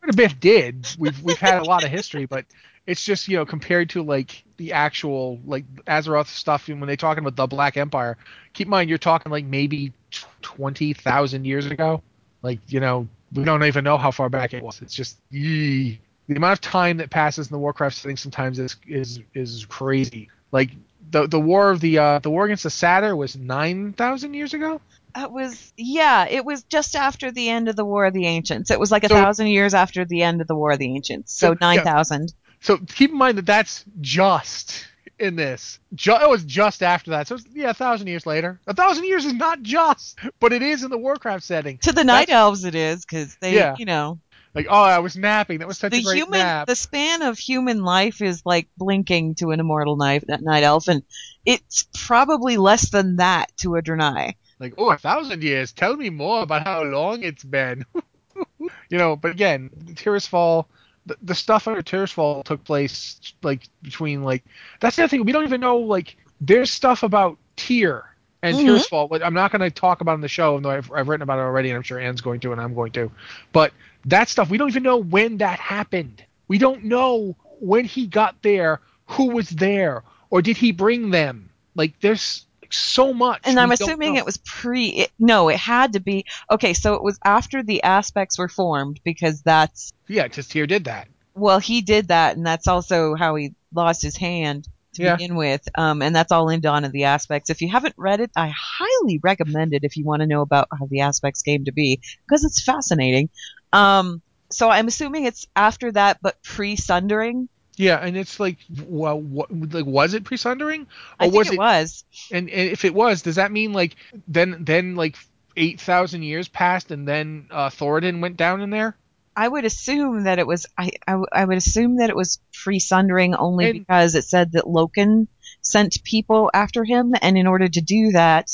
quite 0.00 0.10
a 0.10 0.16
bit 0.16 0.38
did. 0.40 0.86
We've 0.98 1.20
we've 1.22 1.38
had 1.38 1.60
a 1.60 1.64
lot 1.64 1.84
of 1.84 1.90
history, 1.90 2.26
but 2.26 2.44
it's 2.86 3.04
just 3.04 3.28
you 3.28 3.36
know 3.36 3.46
compared 3.46 3.90
to 3.90 4.02
like 4.02 4.44
the 4.56 4.72
actual 4.72 5.40
like 5.44 5.64
Azeroth 5.86 6.26
stuff. 6.26 6.68
And 6.68 6.80
when 6.80 6.86
they're 6.88 6.96
talking 6.96 7.24
about 7.24 7.36
the 7.36 7.46
Black 7.46 7.76
Empire, 7.76 8.16
keep 8.52 8.66
in 8.66 8.70
mind 8.70 8.88
you're 8.88 8.98
talking 8.98 9.32
like 9.32 9.44
maybe 9.44 9.92
tw- 10.10 10.26
twenty 10.42 10.92
thousand 10.92 11.44
years 11.46 11.66
ago. 11.66 12.02
Like 12.42 12.60
you 12.68 12.80
know 12.80 13.08
we 13.32 13.44
don't 13.44 13.64
even 13.64 13.82
know 13.84 13.96
how 13.96 14.10
far 14.10 14.28
back 14.28 14.52
it 14.52 14.62
was. 14.62 14.82
It's 14.82 14.94
just 14.94 15.18
yee. 15.30 16.00
The 16.28 16.36
amount 16.36 16.52
of 16.52 16.60
time 16.60 16.98
that 16.98 17.10
passes 17.10 17.48
in 17.48 17.52
the 17.52 17.58
Warcraft 17.58 17.96
setting 17.96 18.16
sometimes 18.16 18.58
is 18.58 18.76
is 18.86 19.20
is 19.34 19.64
crazy. 19.66 20.28
Like 20.52 20.70
the 21.10 21.26
the 21.26 21.40
war 21.40 21.70
of 21.70 21.80
the 21.80 21.98
uh, 21.98 22.18
the 22.20 22.30
war 22.30 22.44
against 22.46 22.62
the 22.62 22.70
Satyr 22.70 23.14
was 23.16 23.36
nine 23.36 23.92
thousand 23.92 24.34
years 24.34 24.54
ago. 24.54 24.80
That 25.14 25.30
was 25.32 25.72
yeah. 25.76 26.26
It 26.28 26.44
was 26.44 26.62
just 26.64 26.96
after 26.96 27.30
the 27.30 27.48
end 27.50 27.68
of 27.68 27.76
the 27.76 27.84
War 27.84 28.06
of 28.06 28.14
the 28.14 28.26
Ancients. 28.26 28.70
It 28.70 28.80
was 28.80 28.90
like 28.90 29.04
a 29.04 29.08
So- 29.08 29.14
thousand 29.14 29.48
years 29.48 29.74
after 29.74 30.04
the 30.04 30.22
end 30.22 30.40
of 30.40 30.46
the 30.46 30.54
War 30.54 30.70
of 30.72 30.78
the 30.78 30.94
Ancients. 30.94 31.32
So 31.34 31.48
So, 31.48 31.52
yeah. 31.52 31.56
nine 31.60 31.80
thousand. 31.84 32.32
So 32.60 32.78
keep 32.78 33.10
in 33.10 33.18
mind 33.18 33.36
that 33.38 33.46
that's 33.46 33.84
just 34.00 34.86
in 35.18 35.36
this. 35.36 35.80
Ju- 35.94 36.16
it 36.20 36.28
was 36.30 36.44
just 36.44 36.82
after 36.82 37.10
that. 37.10 37.26
So 37.28 37.36
yeah, 37.52 37.70
a 37.70 37.74
thousand 37.74 38.06
years 38.06 38.24
later. 38.24 38.58
A 38.66 38.72
thousand 38.74 39.04
years 39.04 39.24
is 39.26 39.34
not 39.34 39.62
just, 39.62 40.18
but 40.40 40.52
it 40.52 40.62
is 40.62 40.82
in 40.84 40.90
the 40.90 40.96
Warcraft 40.98 41.44
setting. 41.44 41.78
To 41.78 41.92
the 41.92 42.04
night 42.04 42.30
elves, 42.30 42.64
it 42.64 42.74
is 42.74 43.04
because 43.04 43.36
they, 43.40 43.54
Yeah. 43.54 43.74
you 43.78 43.84
know, 43.84 44.18
Like, 44.54 44.66
oh, 44.68 44.82
I 44.82 44.98
was 44.98 45.16
napping. 45.16 45.58
That 45.58 45.68
was 45.68 45.78
such 45.78 45.92
the 45.92 45.98
a 45.98 46.02
great 46.02 46.16
human, 46.16 46.40
nap. 46.40 46.66
the 46.66 46.76
span 46.76 47.22
of 47.22 47.38
human 47.38 47.82
life 47.82 48.20
is 48.20 48.42
like 48.44 48.68
blinking 48.76 49.36
to 49.36 49.50
an 49.50 49.60
immortal 49.60 49.96
night, 49.96 50.24
night 50.28 50.62
elf, 50.62 50.88
and 50.88 51.02
it's 51.46 51.88
probably 51.94 52.58
less 52.58 52.90
than 52.90 53.16
that 53.16 53.50
to 53.58 53.76
a 53.76 53.82
Draenei. 53.82 54.34
Like, 54.58 54.74
oh, 54.76 54.90
a 54.90 54.98
thousand 54.98 55.42
years. 55.42 55.72
Tell 55.72 55.96
me 55.96 56.10
more 56.10 56.42
about 56.42 56.64
how 56.64 56.82
long 56.82 57.22
it's 57.22 57.44
been. 57.44 57.86
you 58.58 58.98
know, 58.98 59.16
but 59.16 59.30
again, 59.30 59.70
Tirisfal, 59.94 60.66
the, 61.06 61.16
the 61.22 61.34
stuff 61.34 61.66
under 61.66 61.82
Tirisfal 61.82 62.44
took 62.44 62.62
place 62.62 63.34
like 63.42 63.66
between 63.80 64.22
like 64.22 64.44
that's 64.80 64.96
the 64.96 65.02
other 65.02 65.08
thing. 65.08 65.24
We 65.24 65.32
don't 65.32 65.44
even 65.44 65.62
know 65.62 65.78
like 65.78 66.16
there's 66.40 66.70
stuff 66.70 67.02
about 67.02 67.38
Tyr 67.56 68.11
and 68.42 68.56
Mhm. 68.56 69.08
But 69.08 69.22
I'm 69.22 69.34
not 69.34 69.52
going 69.52 69.60
to 69.60 69.70
talk 69.70 70.00
about 70.00 70.14
in 70.14 70.20
the 70.20 70.28
show, 70.28 70.58
though 70.60 70.70
I've, 70.70 70.90
I've 70.92 71.08
written 71.08 71.22
about 71.22 71.38
it 71.38 71.42
already, 71.42 71.70
and 71.70 71.76
I'm 71.76 71.82
sure 71.82 71.98
Anne's 71.98 72.20
going 72.20 72.40
to, 72.40 72.52
and 72.52 72.60
I'm 72.60 72.74
going 72.74 72.92
to. 72.92 73.10
But 73.52 73.72
that 74.06 74.28
stuff 74.28 74.50
we 74.50 74.58
don't 74.58 74.68
even 74.68 74.82
know 74.82 74.96
when 74.96 75.38
that 75.38 75.58
happened. 75.60 76.24
We 76.48 76.58
don't 76.58 76.84
know 76.84 77.36
when 77.60 77.84
he 77.84 78.06
got 78.06 78.42
there, 78.42 78.80
who 79.06 79.30
was 79.30 79.48
there, 79.50 80.02
or 80.30 80.42
did 80.42 80.56
he 80.56 80.72
bring 80.72 81.10
them? 81.10 81.50
Like 81.74 81.98
there's 82.00 82.44
so 82.70 83.14
much. 83.14 83.42
And 83.44 83.60
I'm 83.60 83.70
assuming 83.70 84.16
it 84.16 84.24
was 84.24 84.38
pre. 84.38 84.88
It, 84.88 85.10
no, 85.18 85.48
it 85.48 85.58
had 85.58 85.92
to 85.92 86.00
be. 86.00 86.24
Okay, 86.50 86.74
so 86.74 86.94
it 86.94 87.02
was 87.02 87.18
after 87.24 87.62
the 87.62 87.82
aspects 87.82 88.38
were 88.38 88.48
formed 88.48 89.00
because 89.04 89.42
that's 89.42 89.92
Yeah, 90.08 90.24
because 90.24 90.48
Tyr 90.48 90.66
did 90.66 90.84
that. 90.84 91.06
well, 91.34 91.60
he 91.60 91.80
did 91.80 92.08
that, 92.08 92.36
and 92.36 92.44
that's 92.44 92.66
also 92.66 93.14
how 93.14 93.36
he 93.36 93.54
lost 93.72 94.02
his 94.02 94.16
hand 94.16 94.68
to 94.94 95.02
Yeah. 95.02 95.16
begin 95.16 95.34
with. 95.34 95.66
Um, 95.76 96.02
and 96.02 96.14
that's 96.14 96.32
all 96.32 96.48
in 96.48 96.60
Dawn 96.60 96.84
of 96.84 96.92
the 96.92 97.04
Aspects. 97.04 97.50
If 97.50 97.60
you 97.62 97.68
haven't 97.70 97.94
read 97.96 98.20
it, 98.20 98.30
I 98.36 98.52
highly 98.54 99.18
recommend 99.22 99.72
it 99.74 99.84
if 99.84 99.96
you 99.96 100.04
want 100.04 100.20
to 100.20 100.26
know 100.26 100.42
about 100.42 100.68
how 100.78 100.86
the 100.86 101.00
Aspects 101.00 101.42
came 101.42 101.64
to 101.64 101.72
be 101.72 102.00
because 102.26 102.44
it's 102.44 102.62
fascinating. 102.62 103.28
Um, 103.72 104.22
so 104.50 104.68
I'm 104.68 104.86
assuming 104.88 105.24
it's 105.24 105.46
after 105.56 105.92
that, 105.92 106.18
but 106.22 106.42
pre-sundering. 106.42 107.48
Yeah, 107.76 107.96
and 107.96 108.16
it's 108.18 108.38
like, 108.38 108.58
well, 108.84 109.18
what, 109.18 109.50
like 109.72 109.86
was 109.86 110.12
it 110.12 110.24
pre-sundering, 110.24 110.86
I 111.18 111.24
or 111.26 111.30
think 111.30 111.34
was 111.38 111.48
it, 111.48 111.54
it? 111.54 111.58
was. 111.58 112.04
And, 112.30 112.50
and 112.50 112.70
if 112.70 112.84
it 112.84 112.92
was, 112.94 113.22
does 113.22 113.36
that 113.36 113.50
mean 113.50 113.72
like 113.72 113.96
then 114.28 114.58
then 114.60 114.94
like 114.94 115.16
eight 115.56 115.80
thousand 115.80 116.22
years 116.22 116.48
passed 116.48 116.90
and 116.90 117.08
then 117.08 117.46
uh, 117.50 117.70
Thoradin 117.70 118.20
went 118.20 118.36
down 118.36 118.60
in 118.60 118.68
there? 118.70 118.96
I 119.36 119.48
would 119.48 119.64
assume 119.64 120.24
that 120.24 120.38
it 120.38 120.46
was 120.46 120.66
I, 120.76 120.90
I, 121.06 121.16
I 121.32 121.44
would 121.44 121.56
assume 121.56 121.96
that 121.96 122.10
it 122.10 122.16
was 122.16 122.38
free 122.52 122.78
sundering 122.78 123.34
only 123.34 123.70
And- 123.70 123.78
because 123.80 124.14
it 124.14 124.24
said 124.24 124.52
that 124.52 124.64
Loken 124.64 125.26
sent 125.62 126.02
people 126.04 126.50
after 126.52 126.84
him, 126.84 127.14
and 127.22 127.38
in 127.38 127.46
order 127.46 127.68
to 127.68 127.80
do 127.80 128.12
that 128.12 128.48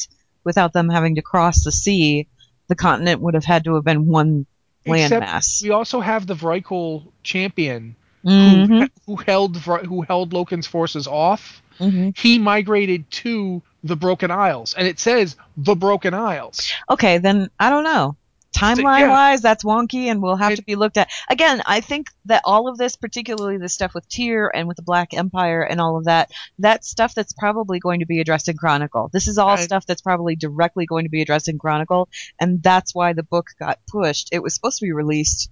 without 0.45 0.72
them 0.72 0.89
having 0.89 1.14
to 1.16 1.22
cross 1.22 1.64
the 1.64 1.72
sea, 1.72 2.29
the 2.68 2.74
continent 2.76 3.20
would 3.22 3.35
have 3.35 3.45
had 3.45 3.64
to 3.64 3.74
have 3.74 3.85
been 3.85 4.07
one 4.07 4.47
landmass. 4.87 5.62
we 5.62 5.70
also 5.70 6.01
have 6.01 6.26
the 6.26 6.35
Vrykul 6.35 7.12
champion 7.22 7.97
Mhm, 8.24 8.66
who, 8.66 8.89
who 9.07 9.16
held 9.16 9.57
who 9.57 10.03
held 10.03 10.33
Loken's 10.33 10.66
forces 10.66 11.07
off. 11.07 11.62
mhm. 11.79 12.16
He 12.18 12.39
migrated 12.39 13.11
to 13.22 13.62
the 13.85 13.97
Broken 13.97 14.31
Isles, 14.31 14.74
and 14.74 14.87
it 14.89 14.99
says 14.99 15.37
the 15.57 15.74
Broken 15.76 16.14
Isles. 16.14 16.72
Okay, 16.91 17.18
then 17.18 17.49
I 17.61 17.70
don't 17.70 17.85
know. 17.85 18.16
Timeline 18.59 19.00
yeah. 19.00 19.11
wise, 19.11 19.40
that's 19.40 19.64
wonky 19.64 20.06
and 20.06 20.20
will 20.20 20.36
have 20.36 20.52
It- 20.52 20.56
to 20.56 20.62
be 20.62 20.74
looked 20.74 20.96
at. 20.96 21.11
Again, 21.28 21.62
I 21.66 21.80
think 21.80 22.09
that 22.26 22.42
all 22.44 22.68
of 22.68 22.76
this, 22.76 22.96
particularly 22.96 23.59
the 23.59 23.68
stuff 23.68 23.94
with 23.94 24.09
Tyr 24.09 24.50
and 24.52 24.66
with 24.66 24.76
the 24.76 24.82
Black 24.82 25.14
Empire 25.14 25.62
and 25.62 25.80
all 25.80 25.96
of 25.96 26.04
that, 26.04 26.30
that's 26.59 26.88
stuff 26.88 27.14
that's 27.14 27.32
probably 27.32 27.78
going 27.78 28.00
to 28.00 28.06
be 28.06 28.20
addressed 28.20 28.48
in 28.48 28.56
Chronicle. 28.56 29.11
This 29.12 29.28
is 29.28 29.38
all 29.38 29.56
stuff 29.56 29.86
that's 29.86 30.02
probably 30.02 30.36
directly 30.36 30.86
going 30.86 31.04
to 31.04 31.11
be 31.11 31.22
addressed 31.22 31.48
in 31.48 31.59
Chronicle, 31.59 32.09
and 32.40 32.62
that's 32.62 32.94
why 32.94 33.12
the 33.12 33.22
book 33.22 33.48
got 33.59 33.78
pushed. 33.86 34.28
It 34.32 34.42
was 34.42 34.54
supposed 34.54 34.78
to 34.80 34.86
be 34.86 34.92
released 34.92 35.50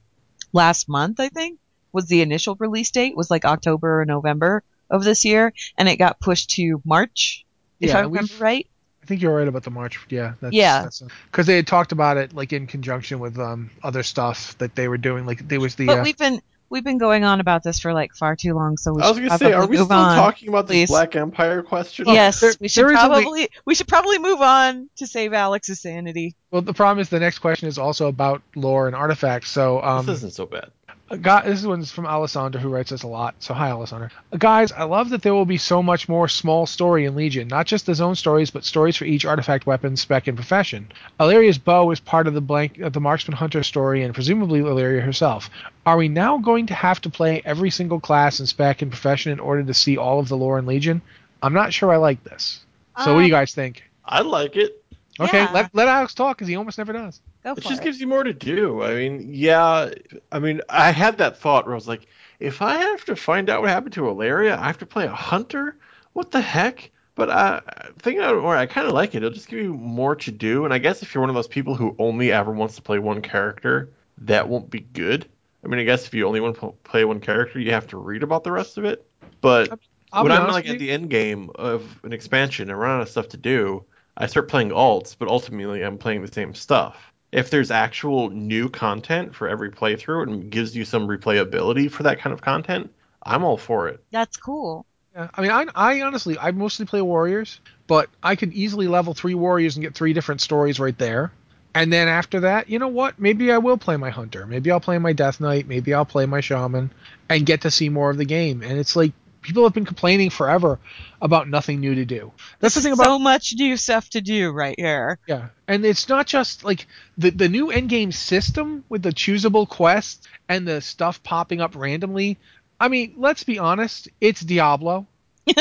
last 0.53 0.89
month, 0.89 1.21
I 1.21 1.29
think, 1.29 1.59
was 1.93 2.07
the 2.07 2.23
initial 2.23 2.57
release 2.57 2.91
date, 2.91 3.17
was 3.17 3.31
like 3.31 3.45
October 3.45 4.01
or 4.01 4.05
November 4.05 4.63
of 4.91 5.05
this 5.05 5.25
year, 5.25 5.53
and 5.77 5.89
it 5.89 5.97
got 5.97 6.21
pushed 6.21 6.51
to 6.51 6.81
March, 6.85 7.45
if 7.81 7.91
Yeah, 7.91 7.99
I 7.99 8.01
remember 8.03 8.35
right. 8.39 8.67
I 9.07 9.09
think 9.09 9.23
you're 9.23 9.37
right 9.37 9.47
about 9.47 9.63
the 9.63 9.71
March. 9.71 10.01
Yeah. 10.09 10.33
That's, 10.41 10.53
Yeah. 10.53 10.89
Because 11.31 11.47
they 11.47 11.55
had 11.55 11.69
talked 11.69 11.93
about 11.93 12.17
it 12.17 12.35
like 12.35 12.53
in 12.53 12.67
conjunction 12.67 13.21
with 13.21 13.39
um, 13.39 13.71
other 13.81 14.03
stuff 14.03 14.59
that 14.59 14.75
they 14.75 14.89
were 14.89 14.99
doing. 14.99 15.27
Like 15.27 15.47
there 15.47 15.61
was 15.61 15.77
the. 15.77 15.87
But 15.87 16.01
uh, 16.01 16.03
we've 16.03 16.19
been 16.19 16.43
we've 16.71 16.83
been 16.83 16.99
going 16.99 17.23
on 17.23 17.39
about 17.39 17.63
this 17.63 17.79
for 17.79 17.93
like 17.93 18.17
far 18.17 18.35
too 18.35 18.53
long, 18.55 18.77
so 18.77 18.93
we 18.95 19.03
I 19.03 19.07
was 19.09 19.17
should 19.17 19.29
gonna 19.29 19.39
say, 19.39 19.53
are 19.53 19.65
we 19.69 19.77
still 19.77 19.93
on. 19.93 20.17
talking 20.17 20.49
about 20.49 20.67
please. 20.67 20.89
this 20.89 20.91
Black 20.91 21.15
Empire 21.15 21.63
question? 21.63 22.07
yes, 22.09 22.41
there- 22.41 22.53
we 22.59 22.67
should 22.67 22.85
there 22.87 22.93
is 22.95 22.99
only- 22.99 23.23
probably 23.23 23.49
we 23.65 23.77
should 23.77 23.87
probably 23.87 24.19
move 24.19 24.41
on 24.43 24.91
to 24.97 25.07
save 25.07 25.33
Alex's 25.33 25.81
sanity. 25.81 26.35
well, 26.51 26.63
the 26.63 26.75
problem 26.75 26.99
is 27.01 27.09
the 27.09 27.21
next 27.21 27.39
question 27.39 27.69
is 27.69 27.79
also 27.79 28.09
about 28.09 28.43
lore 28.57 28.89
and 28.89 28.97
artifacts. 28.97 29.51
So 29.53 29.81
um, 29.83 30.05
this 30.07 30.17
isn't 30.17 30.35
so 30.35 30.47
bad. 30.47 30.73
A 31.09 31.17
guy, 31.17 31.47
this 31.47 31.65
one's 31.65 31.93
from 31.93 32.05
Alessandra, 32.05 32.61
who 32.61 32.69
writes 32.69 32.91
us 32.91 33.05
a 33.05 33.07
lot. 33.07 33.37
So 33.39 33.55
hi, 33.55 33.71
Alessandra. 33.71 34.11
Uh, 34.33 34.39
Guys, 34.39 34.73
I 34.73 34.83
love 34.83 35.11
that 35.11 35.23
there 35.23 35.35
will 35.35 35.45
be 35.45 35.57
so 35.57 35.81
much 35.81 36.09
more 36.09 36.27
small 36.27 36.67
story 36.67 37.05
in 37.05 37.15
Legion, 37.15 37.47
not 37.47 37.67
just 37.67 37.87
the 37.87 37.95
zone 37.95 38.17
stories, 38.17 38.51
but 38.51 38.65
stories 38.65 38.97
for 38.97 39.05
each 39.05 39.25
artifact, 39.25 39.67
weapon, 39.67 39.97
spec, 39.97 40.27
and 40.27 40.37
profession. 40.37 40.91
Alleria's 41.21 41.59
bow 41.59 41.89
is 41.93 42.01
part 42.01 42.27
of 42.27 42.35
the 42.35 42.41
blank, 42.41 42.83
uh, 42.83 42.89
the 42.89 42.99
marksman 43.01 43.37
hunter 43.37 43.63
story, 43.63 44.03
and 44.03 44.15
presumably 44.15 44.61
Alleria 44.61 45.01
herself. 45.01 45.49
Are 45.85 45.97
we 45.97 46.09
now 46.09 46.39
going 46.39 46.67
to 46.67 46.75
have 46.75 47.01
to 47.03 47.11
play 47.11 47.41
every 47.45 47.71
single 47.71 48.01
class 48.01 48.41
and 48.41 48.49
spec 48.49 48.83
and 48.83 48.91
profession 48.91 49.31
in 49.31 49.39
order 49.39 49.63
to 49.63 49.75
see 49.75 49.97
all 49.97 50.19
of 50.19 50.29
the 50.29 50.37
lore 50.37 50.59
in 50.59 50.67
Legion? 50.67 51.03
I'm 51.41 51.55
not 51.55 51.73
sure 51.73 51.93
I 51.93 51.99
like 51.99 52.25
this. 52.25 52.65
So 53.05 53.13
what 53.15 53.21
do 53.21 53.27
you 53.29 53.35
Um, 53.35 53.41
guys 53.43 53.55
think? 53.55 53.85
I 54.05 54.23
like 54.23 54.57
it. 54.57 54.83
Okay, 55.19 55.39
yeah. 55.39 55.53
let, 55.53 55.75
let 55.75 55.89
Alex 55.89 56.15
talk 56.15 56.37
because 56.37 56.49
he 56.49 56.57
almost 56.57 56.79
never 56.79 56.93
does. 56.93 57.21
Go 57.43 57.53
It 57.53 57.63
just 57.63 57.81
it. 57.81 57.85
gives 57.85 58.01
you 58.01 58.07
more 58.07 58.23
to 58.23 58.35
do. 58.35 58.83
I 58.83 58.95
mean, 58.95 59.31
yeah. 59.33 59.91
I 60.31 60.39
mean, 60.39 60.61
I 60.69 60.91
had 60.91 61.19
that 61.19 61.39
thought 61.39 61.65
where 61.65 61.75
I 61.75 61.77
was 61.77 61.89
like, 61.89 62.07
if 62.39 62.61
I 62.61 62.77
have 62.77 63.05
to 63.07 63.17
find 63.17 63.49
out 63.49 63.63
what 63.63 63.71
happened 63.71 63.95
to 63.95 64.03
Alleria, 64.03 64.59
I 64.59 64.67
have 64.67 64.79
to 64.79 64.87
play 64.87 65.07
a 65.07 65.13
hunter. 65.13 65.77
What 66.13 66.31
the 66.31 66.41
heck? 66.41 66.91
But 67.15 67.31
uh, 67.31 67.61
thinking 67.99 68.23
about 68.23 68.37
it 68.37 68.43
more, 68.43 68.57
I 68.57 68.67
kind 68.67 68.87
of 68.87 68.93
like 68.93 69.15
it. 69.15 69.19
It'll 69.19 69.31
just 69.31 69.49
give 69.49 69.59
you 69.59 69.73
more 69.73 70.17
to 70.17 70.31
do. 70.31 70.67
And 70.67 70.75
I 70.75 70.79
guess 70.79 71.03
if 71.03 71.15
you're 71.15 71.23
one 71.23 71.31
of 71.31 71.35
those 71.35 71.49
people 71.49 71.75
who 71.75 71.97
only 71.99 72.31
ever 72.31 72.53
wants 72.53 72.77
to 72.77 72.83
play 72.83 72.99
one 72.99 73.23
character, 73.23 73.91
that 74.19 74.49
won't 74.49 74.69
be 74.69 74.81
good. 74.81 75.27
I 75.65 75.69
mean, 75.69 75.81
I 75.81 75.85
guess 75.85 76.07
if 76.07 76.13
you 76.13 76.27
only 76.27 76.41
want 76.41 76.61
to 76.61 76.75
play 76.85 77.07
one 77.07 77.21
character, 77.21 77.59
you 77.59 77.73
have 77.73 77.87
to 77.89 77.97
read 77.97 78.23
about 78.23 78.45
the 78.45 78.53
rest 78.53 78.77
of 78.77 78.85
it. 78.85 79.07
But 79.41 79.71
I'll 80.13 80.23
when 80.23 80.33
I'm 80.33 80.49
like 80.49 80.69
at 80.69 80.79
the 80.79 80.91
end 80.91 81.09
game 81.09 81.51
of 81.55 81.83
an 82.05 82.13
expansion 82.13 82.71
and 82.71 82.79
run 82.79 82.99
out 82.99 83.03
of 83.03 83.09
stuff 83.09 83.29
to 83.31 83.37
do, 83.37 83.85
I 84.17 84.27
start 84.27 84.49
playing 84.49 84.71
alts, 84.71 85.15
but 85.19 85.29
ultimately 85.29 85.83
I'm 85.83 85.99
playing 85.99 86.23
the 86.23 86.33
same 86.33 86.55
stuff. 86.55 87.13
If 87.33 87.51
there's 87.51 87.71
actual 87.71 88.31
new 88.31 88.69
content 88.69 89.35
for 89.35 89.49
every 89.49 89.71
playthrough 89.71 90.23
and 90.23 90.51
gives 90.51 90.75
you 90.75 90.85
some 90.85 91.07
replayability 91.07 91.91
for 91.91 92.05
that 92.05 92.19
kind 92.19 92.33
of 92.33 92.41
content, 92.41 92.91
I'm 93.23 93.45
all 93.45 93.59
for 93.59 93.89
it. 93.89 94.03
That's 94.11 94.37
cool. 94.37 94.87
Yeah, 95.15 95.29
I 95.35 95.43
mean, 95.43 95.51
I, 95.51 95.67
I 95.75 96.03
honestly, 96.03 96.39
I 96.39 96.51
mostly 96.53 96.87
play 96.87 97.03
warriors, 97.03 97.61
but 97.87 98.09
I 98.23 98.37
could 98.37 98.53
easily 98.53 98.89
level 98.89 99.13
three 99.13 99.35
warriors 99.35 99.77
and 99.77 99.83
get 99.83 99.95
three 99.95 100.13
different 100.13 100.41
stories 100.41 100.79
right 100.79 100.97
there. 100.97 101.33
And 101.75 101.93
then 101.93 102.09
after 102.09 102.41
that, 102.41 102.71
you 102.71 102.79
know 102.79 102.89
what? 102.89 103.19
Maybe 103.19 103.53
I 103.53 103.59
will 103.59 103.77
play 103.77 103.99
my 103.99 104.09
hunter. 104.09 104.47
Maybe 104.47 104.71
I'll 104.71 104.81
play 104.81 104.97
my 104.97 105.13
death 105.13 105.41
knight. 105.41 105.69
Maybe 105.69 105.93
I'll 105.93 106.07
play 106.07 106.25
my 106.25 106.41
shaman, 106.41 106.91
and 107.29 107.45
get 107.45 107.63
to 107.63 107.71
see 107.71 107.91
more 107.91 108.09
of 108.09 108.17
the 108.17 108.25
game. 108.25 108.63
And 108.63 108.79
it's 108.79 108.97
like 108.97 109.13
people 109.47 109.63
have 109.63 109.73
been 109.73 109.87
complaining 109.87 110.31
forever 110.31 110.79
about 111.23 111.49
nothing 111.49 111.81
new 111.81 111.95
to 111.95 112.05
do. 112.05 112.33
That's 112.59 112.75
the 112.75 112.81
thing 112.81 112.93
about 112.93 113.05
so 113.05 113.19
much 113.19 113.55
new 113.57 113.77
stuff 113.77 114.11
to 114.11 114.21
do 114.21 114.51
right 114.51 114.75
here. 114.79 115.19
yeah, 115.27 115.49
and 115.69 115.85
it's 115.85 116.09
not 116.09 116.27
just 116.27 116.65
like 116.65 116.87
the 117.17 117.31
the 117.31 117.49
new 117.49 117.69
endgame 117.69 118.13
system 118.13 118.85
with 118.89 119.03
the 119.03 119.11
choosable 119.11 119.69
quests 119.69 120.27
and 120.49 120.67
the 120.67 120.81
stuff 120.81 121.23
popping 121.23 121.61
up 121.61 121.77
randomly. 121.77 122.39
I 122.79 122.89
mean, 122.89 123.15
let's 123.17 123.45
be 123.45 123.59
honest, 123.59 124.09
it's 124.21 124.41
Diablo. 124.41 125.07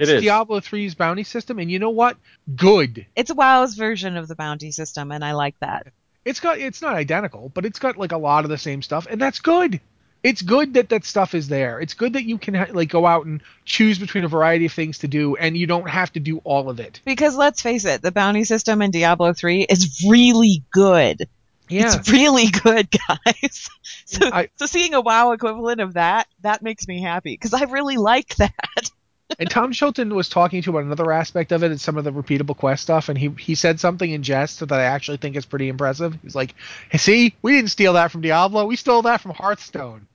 It 0.00 0.08
It's. 0.08 0.22
Diablo 0.22 0.60
3's 0.60 0.94
bounty 0.94 1.24
system, 1.24 1.58
and 1.58 1.70
you 1.70 1.78
know 1.78 1.90
what? 1.90 2.16
Good. 2.56 3.04
It's 3.14 3.28
a 3.28 3.34
WoW's 3.34 3.74
version 3.74 4.16
of 4.16 4.28
the 4.28 4.34
bounty 4.34 4.70
system, 4.70 5.12
and 5.12 5.22
I 5.22 5.32
like 5.32 5.56
that. 5.60 5.88
It's 6.24 6.40
got 6.40 6.58
it's 6.58 6.80
not 6.80 6.94
identical, 6.94 7.50
but 7.52 7.66
it's 7.66 7.78
got 7.78 7.98
like 7.98 8.12
a 8.12 8.16
lot 8.16 8.44
of 8.44 8.50
the 8.50 8.56
same 8.56 8.80
stuff, 8.80 9.06
and 9.10 9.20
that's 9.20 9.40
good. 9.40 9.78
It's 10.22 10.42
good 10.42 10.74
that 10.74 10.90
that 10.90 11.04
stuff 11.04 11.34
is 11.34 11.48
there. 11.48 11.80
It's 11.80 11.94
good 11.94 12.12
that 12.12 12.24
you 12.24 12.36
can 12.36 12.54
ha- 12.54 12.66
like 12.72 12.90
go 12.90 13.06
out 13.06 13.24
and 13.26 13.40
choose 13.64 13.98
between 13.98 14.24
a 14.24 14.28
variety 14.28 14.66
of 14.66 14.72
things 14.72 14.98
to 14.98 15.08
do, 15.08 15.36
and 15.36 15.56
you 15.56 15.66
don't 15.66 15.88
have 15.88 16.12
to 16.12 16.20
do 16.20 16.38
all 16.44 16.68
of 16.68 16.78
it. 16.78 17.00
Because 17.04 17.36
let's 17.36 17.62
face 17.62 17.84
it, 17.86 18.02
the 18.02 18.12
bounty 18.12 18.44
system 18.44 18.82
in 18.82 18.90
Diablo 18.90 19.32
3 19.32 19.62
is 19.62 20.04
really 20.08 20.62
good. 20.72 21.26
Yeah, 21.70 21.94
It's 21.96 22.10
really 22.10 22.48
good, 22.48 22.88
guys. 23.08 23.68
So, 24.04 24.28
I- 24.30 24.48
so 24.56 24.66
seeing 24.66 24.92
a 24.92 25.00
WoW 25.00 25.30
equivalent 25.32 25.80
of 25.80 25.94
that, 25.94 26.26
that 26.42 26.62
makes 26.62 26.86
me 26.88 27.00
happy 27.00 27.32
because 27.32 27.54
I 27.54 27.62
really 27.64 27.96
like 27.96 28.34
that. 28.36 28.90
and 29.38 29.48
Tom 29.48 29.72
Chilton 29.72 30.12
was 30.14 30.28
talking 30.28 30.60
to 30.62 30.70
about 30.70 30.82
another 30.82 31.12
aspect 31.12 31.52
of 31.52 31.62
it 31.62 31.70
and 31.70 31.80
some 31.80 31.96
of 31.96 32.02
the 32.04 32.12
repeatable 32.12 32.56
quest 32.56 32.82
stuff, 32.82 33.08
and 33.08 33.16
he 33.16 33.28
he 33.38 33.54
said 33.54 33.78
something 33.78 34.10
in 34.10 34.22
jest 34.24 34.58
that 34.60 34.72
I 34.72 34.82
actually 34.82 35.18
think 35.18 35.36
is 35.36 35.46
pretty 35.46 35.68
impressive. 35.68 36.18
He's 36.22 36.34
like, 36.34 36.54
hey, 36.90 36.98
"See, 36.98 37.34
we 37.40 37.52
didn't 37.52 37.70
steal 37.70 37.92
that 37.92 38.10
from 38.10 38.20
Diablo. 38.20 38.66
We 38.66 38.74
stole 38.76 39.02
that 39.02 39.20
from 39.20 39.30
Hearthstone." 39.30 40.08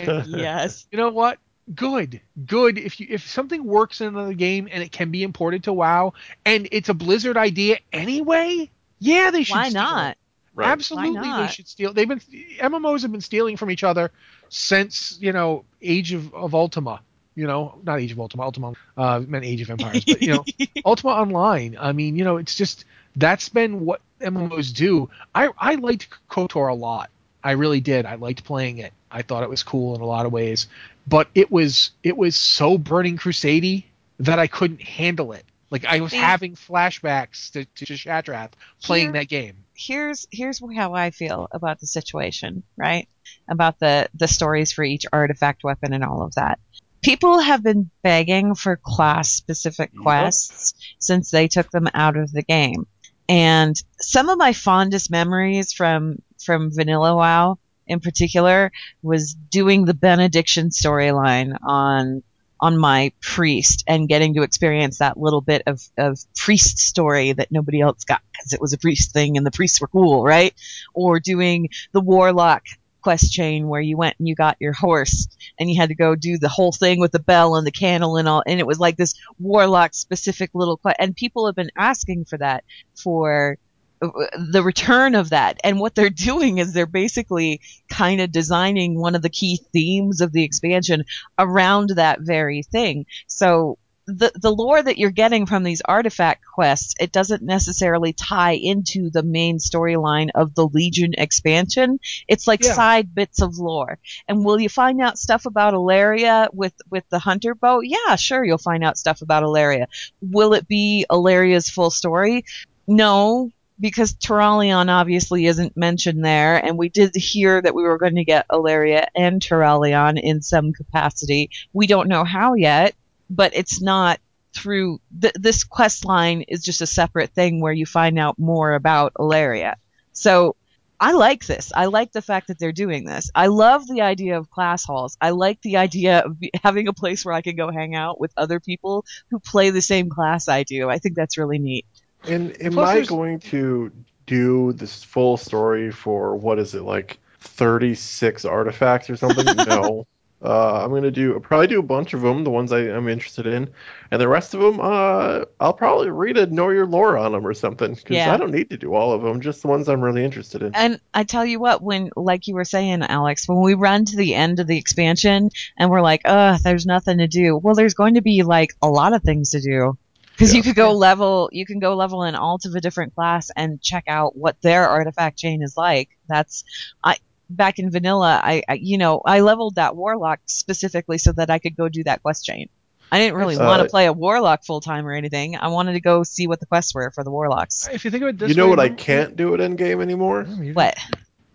And 0.00 0.26
yes. 0.28 0.86
you 0.90 0.98
know 0.98 1.10
what? 1.10 1.38
Good, 1.74 2.20
good. 2.46 2.78
If 2.78 2.98
you 2.98 3.06
if 3.10 3.28
something 3.28 3.64
works 3.64 4.00
in 4.00 4.08
another 4.08 4.32
game 4.32 4.68
and 4.70 4.82
it 4.82 4.90
can 4.90 5.10
be 5.10 5.22
imported 5.22 5.64
to 5.64 5.72
WoW, 5.72 6.14
and 6.46 6.66
it's 6.72 6.88
a 6.88 6.94
Blizzard 6.94 7.36
idea 7.36 7.78
anyway, 7.92 8.70
yeah, 9.00 9.30
they 9.30 9.42
should. 9.42 9.56
Why 9.56 9.68
steal 9.68 9.82
not? 9.82 10.16
Right. 10.54 10.68
Absolutely, 10.70 11.20
Why 11.20 11.42
they 11.42 11.52
should 11.52 11.68
steal. 11.68 11.92
They've 11.92 12.08
been 12.08 12.20
MMOs 12.20 13.02
have 13.02 13.12
been 13.12 13.20
stealing 13.20 13.56
from 13.56 13.70
each 13.70 13.84
other 13.84 14.10
since 14.48 15.18
you 15.20 15.32
know 15.32 15.64
Age 15.82 16.12
of, 16.12 16.34
of 16.34 16.54
Ultima. 16.54 17.00
You 17.34 17.46
know, 17.46 17.78
not 17.84 18.00
Age 18.00 18.12
of 18.12 18.18
Ultima. 18.18 18.42
Ultima 18.42 18.72
uh, 18.96 19.22
meant 19.26 19.44
Age 19.44 19.60
of 19.60 19.70
Empires, 19.70 20.04
but 20.04 20.22
you 20.22 20.34
know, 20.34 20.44
Ultima 20.84 21.10
Online. 21.10 21.76
I 21.78 21.92
mean, 21.92 22.16
you 22.16 22.24
know, 22.24 22.38
it's 22.38 22.56
just 22.56 22.86
that's 23.14 23.48
been 23.48 23.84
what 23.84 24.00
MMOs 24.20 24.74
do. 24.74 25.10
I 25.34 25.50
I 25.58 25.74
liked 25.76 26.08
KOTOR 26.28 26.70
a 26.70 26.74
lot. 26.74 27.10
I 27.44 27.52
really 27.52 27.80
did. 27.80 28.06
I 28.06 28.16
liked 28.16 28.42
playing 28.42 28.78
it. 28.78 28.92
I 29.10 29.22
thought 29.22 29.42
it 29.42 29.48
was 29.50 29.62
cool 29.62 29.94
in 29.94 30.00
a 30.00 30.06
lot 30.06 30.26
of 30.26 30.32
ways, 30.32 30.66
but 31.06 31.28
it 31.34 31.50
was 31.50 31.90
it 32.02 32.16
was 32.16 32.36
so 32.36 32.78
Burning 32.78 33.16
crusady 33.16 33.84
that 34.20 34.38
I 34.38 34.46
couldn't 34.46 34.82
handle 34.82 35.32
it. 35.32 35.44
Like 35.70 35.84
I 35.84 36.00
was 36.00 36.12
having 36.12 36.54
flashbacks 36.54 37.50
to, 37.52 37.64
to 37.64 37.84
Shattrath 37.94 38.52
playing 38.82 39.06
Here- 39.06 39.12
that 39.22 39.28
game. 39.28 39.64
here's 39.74 40.26
here's 40.30 40.60
how 40.74 40.94
I 40.94 41.10
feel 41.10 41.46
about 41.52 41.80
the 41.80 41.86
situation, 41.86 42.62
right? 42.76 43.06
About 43.48 43.78
the 43.78 44.08
the 44.14 44.28
stories 44.28 44.72
for 44.72 44.82
each 44.84 45.04
artifact 45.12 45.62
weapon 45.64 45.92
and 45.92 46.02
all 46.04 46.22
of 46.22 46.34
that. 46.36 46.58
People 47.02 47.38
have 47.38 47.62
been 47.62 47.90
begging 48.02 48.54
for 48.54 48.76
class 48.76 49.30
specific 49.30 49.90
Yep. 49.94 50.02
quests 50.02 50.74
since 50.98 51.30
they 51.30 51.48
took 51.48 51.70
them 51.70 51.88
out 51.94 52.16
of 52.16 52.32
the 52.32 52.42
game. 52.42 52.86
And 53.28 53.76
some 54.00 54.28
of 54.30 54.38
my 54.38 54.52
fondest 54.54 55.10
memories 55.10 55.72
from 55.72 56.16
from 56.42 56.70
Vanilla 56.74 57.14
WoW 57.14 57.58
in 57.88 58.00
particular 58.00 58.70
was 59.02 59.34
doing 59.34 59.84
the 59.84 59.94
benediction 59.94 60.70
storyline 60.70 61.56
on 61.62 62.22
on 62.60 62.76
my 62.76 63.12
priest 63.20 63.84
and 63.86 64.08
getting 64.08 64.34
to 64.34 64.42
experience 64.42 64.98
that 64.98 65.16
little 65.16 65.40
bit 65.40 65.62
of, 65.66 65.80
of 65.96 66.18
priest 66.34 66.78
story 66.78 67.32
that 67.32 67.52
nobody 67.52 67.80
else 67.80 68.04
got 68.04 68.20
because 68.32 68.52
it 68.52 68.60
was 68.60 68.72
a 68.72 68.78
priest 68.78 69.12
thing 69.12 69.36
and 69.36 69.46
the 69.46 69.50
priests 69.50 69.80
were 69.80 69.86
cool, 69.86 70.24
right? 70.24 70.54
Or 70.92 71.20
doing 71.20 71.68
the 71.92 72.00
warlock 72.00 72.64
quest 73.00 73.32
chain 73.32 73.68
where 73.68 73.80
you 73.80 73.96
went 73.96 74.16
and 74.18 74.26
you 74.26 74.34
got 74.34 74.56
your 74.60 74.72
horse 74.72 75.28
and 75.58 75.70
you 75.70 75.80
had 75.80 75.88
to 75.88 75.94
go 75.94 76.16
do 76.16 76.36
the 76.36 76.48
whole 76.48 76.72
thing 76.72 76.98
with 76.98 77.12
the 77.12 77.20
bell 77.20 77.54
and 77.54 77.66
the 77.66 77.70
candle 77.70 78.16
and 78.16 78.28
all 78.28 78.42
and 78.44 78.58
it 78.58 78.66
was 78.66 78.80
like 78.80 78.96
this 78.96 79.14
warlock 79.38 79.94
specific 79.94 80.50
little 80.52 80.76
quest 80.76 80.96
and 80.98 81.14
people 81.14 81.46
have 81.46 81.54
been 81.54 81.70
asking 81.76 82.24
for 82.24 82.36
that 82.38 82.64
for 82.96 83.56
the 84.00 84.62
return 84.62 85.14
of 85.14 85.30
that. 85.30 85.58
And 85.64 85.80
what 85.80 85.94
they're 85.94 86.10
doing 86.10 86.58
is 86.58 86.72
they're 86.72 86.86
basically 86.86 87.60
kind 87.88 88.20
of 88.20 88.32
designing 88.32 88.98
one 88.98 89.14
of 89.14 89.22
the 89.22 89.28
key 89.30 89.60
themes 89.72 90.20
of 90.20 90.32
the 90.32 90.44
expansion 90.44 91.04
around 91.38 91.90
that 91.90 92.20
very 92.20 92.62
thing. 92.62 93.06
So 93.26 93.78
the 94.06 94.32
the 94.34 94.50
lore 94.50 94.82
that 94.82 94.96
you're 94.96 95.10
getting 95.10 95.44
from 95.44 95.64
these 95.64 95.82
artifact 95.84 96.42
quests, 96.42 96.94
it 96.98 97.12
doesn't 97.12 97.42
necessarily 97.42 98.14
tie 98.14 98.52
into 98.54 99.10
the 99.10 99.22
main 99.22 99.58
storyline 99.58 100.30
of 100.34 100.54
the 100.54 100.66
Legion 100.66 101.12
expansion. 101.18 102.00
It's 102.26 102.46
like 102.46 102.64
Yeah. 102.64 102.72
side 102.72 103.14
bits 103.14 103.42
of 103.42 103.58
lore. 103.58 103.98
And 104.26 104.46
will 104.46 104.58
you 104.58 104.70
find 104.70 105.02
out 105.02 105.18
stuff 105.18 105.44
about 105.44 105.74
Alleria 105.74 106.48
with 106.54 106.72
with 106.90 107.04
the 107.10 107.18
hunter 107.18 107.54
bow? 107.54 107.80
Yeah, 107.80 108.16
sure, 108.16 108.42
you'll 108.42 108.56
find 108.56 108.82
out 108.82 108.96
stuff 108.96 109.20
about 109.20 109.42
Alleria. 109.42 109.88
Will 110.22 110.54
it 110.54 110.66
be 110.66 111.04
Alleria's 111.10 111.68
full 111.68 111.90
story? 111.90 112.46
No, 112.86 113.50
because 113.80 114.14
Turalyon 114.14 114.88
obviously 114.88 115.46
isn't 115.46 115.76
mentioned 115.76 116.24
there, 116.24 116.56
and 116.56 116.78
we 116.78 116.88
did 116.88 117.14
hear 117.14 117.60
that 117.62 117.74
we 117.74 117.82
were 117.82 117.98
going 117.98 118.16
to 118.16 118.24
get 118.24 118.48
Alleria 118.48 119.06
and 119.14 119.40
Turalyon 119.40 120.20
in 120.20 120.42
some 120.42 120.72
capacity. 120.72 121.50
We 121.72 121.86
don't 121.86 122.08
know 122.08 122.24
how 122.24 122.54
yet, 122.54 122.94
but 123.30 123.54
it's 123.54 123.80
not 123.80 124.20
through 124.54 125.00
th- 125.20 125.34
this 125.34 125.64
quest 125.64 126.04
line 126.04 126.42
is 126.42 126.62
just 126.62 126.80
a 126.80 126.86
separate 126.86 127.30
thing 127.30 127.60
where 127.60 127.72
you 127.72 127.86
find 127.86 128.18
out 128.18 128.38
more 128.38 128.72
about 128.74 129.14
Alleria. 129.14 129.74
So 130.12 130.56
I 131.00 131.12
like 131.12 131.46
this. 131.46 131.72
I 131.74 131.86
like 131.86 132.10
the 132.10 132.22
fact 132.22 132.48
that 132.48 132.58
they're 132.58 132.72
doing 132.72 133.04
this. 133.04 133.30
I 133.34 133.46
love 133.46 133.86
the 133.86 134.00
idea 134.00 134.36
of 134.36 134.50
class 134.50 134.84
halls. 134.84 135.16
I 135.20 135.30
like 135.30 135.60
the 135.62 135.76
idea 135.76 136.20
of 136.20 136.40
be- 136.40 136.50
having 136.64 136.88
a 136.88 136.92
place 136.92 137.24
where 137.24 137.34
I 137.34 137.42
can 137.42 137.54
go 137.54 137.70
hang 137.70 137.94
out 137.94 138.18
with 138.18 138.32
other 138.36 138.58
people 138.58 139.04
who 139.30 139.38
play 139.38 139.70
the 139.70 139.82
same 139.82 140.10
class 140.10 140.48
I 140.48 140.64
do. 140.64 140.90
I 140.90 140.98
think 140.98 141.14
that's 141.14 141.38
really 141.38 141.58
neat. 141.60 141.86
And 142.24 142.60
am 142.62 142.72
Plus 142.72 142.88
I 142.88 142.94
there's- 142.94 143.08
going 143.08 143.40
to 143.40 143.92
do 144.26 144.72
this 144.74 145.02
full 145.04 145.36
story 145.36 145.90
for 145.90 146.36
what 146.36 146.58
is 146.58 146.74
it 146.74 146.82
like 146.82 147.18
36 147.40 148.44
artifacts 148.44 149.08
or 149.08 149.16
something? 149.16 149.46
no. 149.68 150.06
Uh, 150.40 150.84
I'm 150.84 150.90
gonna 150.90 151.10
do 151.10 151.36
probably 151.40 151.66
do 151.66 151.80
a 151.80 151.82
bunch 151.82 152.14
of 152.14 152.20
them, 152.20 152.44
the 152.44 152.50
ones 152.50 152.70
I, 152.70 152.78
I'm 152.82 153.08
interested 153.08 153.44
in, 153.44 153.68
and 154.12 154.20
the 154.22 154.28
rest 154.28 154.54
of 154.54 154.60
them, 154.60 154.78
uh, 154.80 155.46
I'll 155.58 155.72
probably 155.72 156.10
read 156.10 156.36
a 156.36 156.46
know 156.46 156.68
your 156.68 156.86
lore 156.86 157.18
on 157.18 157.32
them 157.32 157.44
or 157.44 157.54
something 157.54 157.94
because 157.94 158.14
Yeah. 158.14 158.32
I 158.32 158.36
don't 158.36 158.52
need 158.52 158.70
to 158.70 158.76
do 158.76 158.94
all 158.94 159.12
of 159.12 159.22
them, 159.22 159.40
just 159.40 159.62
the 159.62 159.66
ones 159.68 159.88
I'm 159.88 160.00
really 160.00 160.24
interested 160.24 160.62
in. 160.62 160.76
And 160.76 161.00
I 161.12 161.24
tell 161.24 161.44
you 161.44 161.58
what, 161.58 161.82
when, 161.82 162.10
like 162.14 162.46
you 162.46 162.54
were 162.54 162.64
saying, 162.64 163.02
Alex, 163.02 163.48
when 163.48 163.60
we 163.62 163.74
run 163.74 164.04
to 164.04 164.16
the 164.16 164.36
end 164.36 164.60
of 164.60 164.68
the 164.68 164.78
expansion 164.78 165.50
and 165.76 165.90
we're 165.90 166.02
like, 166.02 166.20
ugh, 166.24 166.60
there's 166.62 166.86
nothing 166.86 167.18
to 167.18 167.26
do. 167.26 167.56
Well, 167.56 167.74
there's 167.74 167.94
going 167.94 168.14
to 168.14 168.22
be 168.22 168.44
like 168.44 168.70
a 168.80 168.88
lot 168.88 169.14
of 169.14 169.24
things 169.24 169.50
to 169.50 169.60
do. 169.60 169.98
Because 170.38 170.54
you 170.54 170.62
could 170.62 170.76
go 170.76 170.92
level, 170.92 171.48
you 171.52 171.66
can 171.66 171.80
go 171.80 171.96
level 171.96 172.22
an 172.22 172.36
alt 172.36 172.64
of 172.64 172.74
a 172.76 172.80
different 172.80 173.12
class 173.16 173.50
and 173.56 173.82
check 173.82 174.04
out 174.06 174.36
what 174.36 174.60
their 174.62 174.88
artifact 174.88 175.36
chain 175.36 175.62
is 175.62 175.76
like. 175.76 176.10
That's, 176.28 176.62
I, 177.02 177.16
back 177.50 177.80
in 177.80 177.90
vanilla, 177.90 178.40
I, 178.42 178.62
I 178.68 178.74
you 178.74 178.98
know, 178.98 179.20
I 179.24 179.40
leveled 179.40 179.74
that 179.74 179.96
warlock 179.96 180.38
specifically 180.46 181.18
so 181.18 181.32
that 181.32 181.50
I 181.50 181.58
could 181.58 181.76
go 181.76 181.88
do 181.88 182.04
that 182.04 182.22
quest 182.22 182.44
chain. 182.44 182.68
I 183.10 183.18
didn't 183.18 183.36
really 183.36 183.56
Uh, 183.56 183.66
want 183.66 183.82
to 183.82 183.88
play 183.88 184.06
a 184.06 184.12
warlock 184.12 184.64
full 184.64 184.80
time 184.80 185.06
or 185.06 185.12
anything. 185.12 185.56
I 185.56 185.68
wanted 185.68 185.94
to 185.94 186.00
go 186.00 186.22
see 186.22 186.46
what 186.46 186.60
the 186.60 186.66
quests 186.66 186.94
were 186.94 187.10
for 187.10 187.24
the 187.24 187.30
warlocks. 187.30 187.88
If 187.90 188.04
you 188.04 188.10
think 188.12 188.22
about 188.22 188.38
this 188.38 188.50
You 188.50 188.54
know 188.54 188.66
way, 188.66 188.70
what 188.70 188.80
I 188.80 188.90
can't 188.90 189.34
do 189.34 189.54
at 189.54 189.60
endgame 189.60 190.00
anymore? 190.02 190.44
Mm, 190.44 190.74
What? 190.74 190.96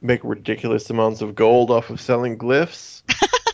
Make 0.01 0.21
ridiculous 0.25 0.89
amounts 0.89 1.21
of 1.21 1.36
gold 1.36 1.71
off 1.71 1.89
of 1.89 2.01
selling 2.01 2.38
glyphs. 2.38 3.03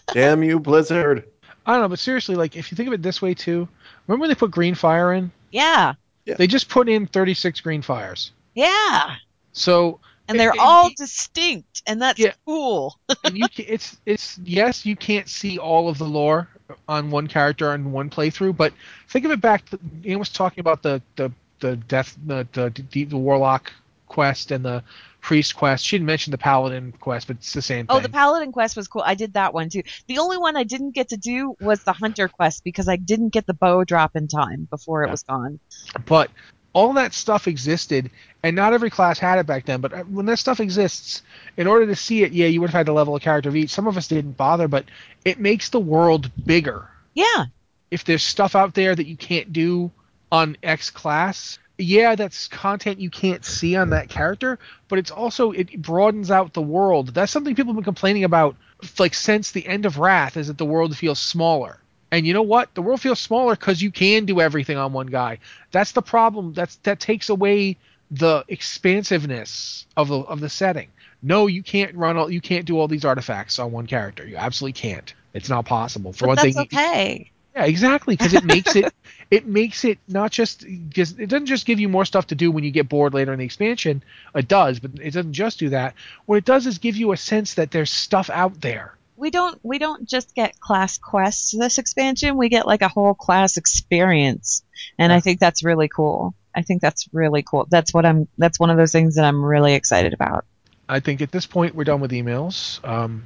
Damn 0.13 0.41
you, 0.41 0.59
Blizzard! 0.59 1.25
I 1.70 1.74
don't 1.74 1.82
know, 1.82 1.89
but 1.89 1.99
seriously, 1.99 2.36
like 2.36 2.55
if 2.55 2.72
you 2.72 2.76
think 2.76 2.88
of 2.88 2.93
it 2.93 3.03
this 3.03 3.22
way 3.22 3.36
too, 3.36 3.67
remember 4.07 4.22
when 4.22 4.30
they 4.30 4.36
put 4.36 4.49
green 4.49 4.74
fire 4.74 5.13
in? 5.13 5.32
Yeah. 5.51 5.93
They 6.26 6.47
just 6.47 6.67
put 6.70 6.89
in 6.89 7.05
36 7.07 7.59
green 7.61 7.82
fires. 7.84 8.32
Yeah. 8.55 9.15
So 9.53 9.99
and 10.28 10.39
they're 10.39 10.51
And- 10.51 10.59
all 10.59 10.89
distinct, 10.97 11.82
and 11.88 12.01
that's 12.01 12.20
Yeah. 12.20 12.34
cool. 12.45 12.99
and 13.24 13.38
you 13.38 13.47
ca 13.47 13.63
it's 13.63 13.97
it's 14.07 14.39
yes, 14.43 14.84
you 14.86 14.95
can't 14.95 15.30
see 15.30 15.57
all 15.59 15.89
of 15.89 15.97
the 15.99 16.05
lore 16.05 16.47
on 16.88 17.11
one 17.11 17.28
character 17.28 17.72
on 17.72 17.91
one 17.91 18.09
playthrough, 18.09 18.55
but 18.57 18.74
think 19.07 19.26
of 19.26 19.32
it 19.32 19.41
back. 19.41 19.70
To, 19.70 19.80
Ian 20.05 20.17
was 20.20 20.30
talking 20.30 20.59
about 20.61 20.82
the 20.82 21.01
the 21.17 21.32
the 21.59 21.76
death 21.76 22.17
the 22.26 22.47
the, 22.53 22.84
the, 22.91 23.03
the 23.05 23.17
warlock 23.17 23.72
quest 24.10 24.51
and 24.51 24.66
the 24.66 24.84
priest 25.22 25.55
quest. 25.55 25.86
She 25.86 25.95
didn't 25.97 26.07
mention 26.07 26.32
the 26.32 26.38
paladin 26.38 26.93
quest, 26.99 27.28
but 27.28 27.38
it's 27.38 27.53
the 27.53 27.62
same 27.62 27.88
thing. 27.88 27.95
Oh, 27.95 27.99
the 28.01 28.10
paladin 28.10 28.51
quest 28.51 28.76
was 28.76 28.88
cool. 28.88 29.03
I 29.05 29.16
did 29.16 29.34
that 29.34 29.53
one 29.53 29.70
too. 29.70 29.84
The 30.07 30.18
only 30.18 30.38
one 30.38 30.57
I 30.57 30.64
didn't 30.64 30.91
get 30.91 31.10
to 31.10 31.18
do 31.18 31.55
was 31.62 31.84
the 31.84 31.93
hunter 31.93 32.28
quest 32.28 32.64
because 32.64 32.89
I 32.89 32.95
didn't 32.97 33.30
get 33.30 33.45
the 33.45 33.53
bow 33.53 33.84
drop 33.84 34.16
in 34.16 34.28
time 34.28 34.68
before 34.70 35.03
it 35.03 35.07
Yeah. 35.07 35.12
was 35.12 35.24
gone. 35.24 35.60
But 36.05 36.32
all 36.72 36.93
that 36.93 37.14
stuff 37.14 37.47
existed, 37.47 38.12
and 38.43 38.55
not 38.55 38.74
every 38.74 38.89
class 38.91 39.18
had 39.20 39.39
it 39.39 39.47
back 39.47 39.66
then. 39.66 39.82
But 39.82 39.91
uh, 39.93 40.03
when 40.03 40.26
that 40.28 40.38
stuff 40.38 40.60
exists, 40.60 41.24
in 41.57 41.66
order 41.68 41.88
to 41.88 41.95
see 41.95 42.24
it, 42.24 42.32
yeah, 42.32 42.45
you 42.47 42.62
would 42.62 42.70
have 42.70 42.78
had 42.78 42.86
to 42.86 42.93
level 42.93 43.16
a 43.16 43.20
character 43.20 43.49
of 43.49 43.55
each. 43.55 43.72
Some 43.72 43.88
of 43.88 43.97
us 43.97 44.07
didn't 44.07 44.38
bother, 44.38 44.68
but 44.68 44.86
it 45.26 45.39
makes 45.39 45.70
the 45.70 45.80
world 45.80 46.32
bigger. 46.45 46.88
Yeah. 47.16 47.45
If 47.91 48.05
there's 48.05 48.24
stuff 48.24 48.55
out 48.55 48.76
there 48.76 48.95
that 48.95 49.07
you 49.07 49.18
can't 49.18 49.51
do 49.51 49.91
on 50.32 50.57
X 50.62 50.91
class, 50.91 51.57
yeah, 51.80 52.15
that's 52.15 52.47
content 52.47 52.99
you 52.99 53.09
can't 53.09 53.45
see 53.45 53.75
on 53.75 53.91
that 53.91 54.09
character, 54.09 54.59
but 54.89 54.99
it's 54.99 55.11
also 55.11 55.51
it 55.51 55.82
broadens 55.82 56.30
out 56.30 56.53
the 56.53 56.61
world. 56.61 57.13
That's 57.13 57.32
something 57.32 57.55
people 57.55 57.71
have 57.73 57.77
been 57.77 57.84
complaining 57.86 58.25
about 58.25 58.55
like 58.97 59.13
since 59.13 59.51
the 59.51 59.65
end 59.65 59.86
of 59.86 59.97
Wrath 59.97 60.38
is 60.38 60.47
that 60.47 60.57
the 60.57 60.65
world 60.65 60.95
feels 60.97 61.19
smaller. 61.19 61.80
And 62.11 62.25
you 62.25 62.34
know 62.34 62.41
what? 62.41 62.73
The 62.73 62.82
world 62.82 63.01
feels 63.01 63.19
smaller 63.19 63.55
because 63.55 63.82
you 63.82 63.91
can 63.91 64.25
do 64.25 64.41
everything 64.41 64.77
on 64.77 64.93
one 64.93 65.07
guy. 65.07 65.39
That's 65.71 65.93
the 65.93 66.01
problem. 66.01 66.53
That's 66.53 66.75
that 66.77 66.99
takes 66.99 67.30
away 67.30 67.77
the 68.11 68.43
expansiveness 68.47 69.86
of 69.95 70.09
the 70.09 70.19
of 70.19 70.41
the 70.41 70.49
setting. 70.49 70.89
No, 71.21 71.47
you 71.47 71.63
can't 71.63 71.95
run 71.95 72.17
all. 72.17 72.30
You 72.30 72.41
can't 72.41 72.65
do 72.65 72.80
all 72.80 72.88
these 72.88 73.05
artifacts 73.05 73.59
on 73.59 73.71
one 73.71 73.88
character. 73.88 74.25
You 74.27 74.38
absolutely 74.38 74.73
can't. 74.73 75.13
It's 75.34 75.49
not 75.49 75.65
possible. 75.65 76.11
For 76.11 76.25
But 76.25 76.27
one 76.27 76.36
that's 76.38 76.55
thing, 76.55 76.63
okay. 76.63 77.32
Yeah, 77.55 77.65
exactly, 77.65 78.15
because 78.15 78.33
it 78.33 78.43
makes 78.43 78.75
it 78.75 78.93
it 79.31 79.45
makes 79.45 79.83
it 79.83 79.99
not 80.07 80.31
just 80.31 80.65
because 80.65 81.17
it 81.17 81.27
doesn't 81.29 81.47
just 81.47 81.65
give 81.65 81.79
you 81.79 81.89
more 81.89 82.05
stuff 82.05 82.27
to 82.27 82.35
do 82.35 82.51
when 82.51 82.63
you 82.63 82.71
get 82.71 82.89
bored 82.89 83.13
later 83.13 83.33
in 83.33 83.39
the 83.39 83.45
expansion. 83.45 84.03
It 84.35 84.47
does, 84.47 84.79
but 84.79 84.91
it 84.99 85.11
doesn't 85.11 85.33
just 85.33 85.59
do 85.59 85.69
that. 85.69 85.95
What 86.25 86.37
it 86.37 86.45
does 86.45 86.67
is 86.67 86.77
give 86.77 86.95
you 86.95 87.11
a 87.11 87.17
sense 87.17 87.55
that 87.55 87.71
there's 87.71 87.91
stuff 87.91 88.29
out 88.29 88.61
there. 88.61 88.95
We 89.15 89.31
don't 89.31 89.59
we 89.63 89.79
don't 89.79 90.07
just 90.07 90.33
get 90.33 90.59
class 90.59 90.97
quests 90.97 91.51
this 91.51 91.77
expansion. 91.77 92.37
We 92.37 92.49
get 92.49 92.65
like 92.65 92.81
a 92.81 92.87
whole 92.87 93.13
class 93.13 93.57
experience, 93.57 94.63
and 94.97 95.11
I 95.11 95.19
think 95.19 95.39
that's 95.39 95.63
really 95.63 95.89
cool. 95.89 96.35
I 96.55 96.61
think 96.61 96.81
that's 96.81 97.07
really 97.11 97.43
cool. 97.43 97.67
That's 97.69 97.93
what 97.93 98.05
I'm. 98.05 98.27
That's 98.37 98.59
one 98.59 98.69
of 98.69 98.77
those 98.77 98.91
things 98.91 99.15
that 99.15 99.25
I'm 99.25 99.43
really 99.43 99.73
excited 99.73 100.13
about. 100.13 100.45
I 100.87 100.99
think 100.99 101.21
at 101.21 101.31
this 101.31 101.45
point 101.45 101.75
we're 101.75 101.83
done 101.83 101.99
with 101.99 102.11
emails, 102.11 102.83
um, 102.87 103.23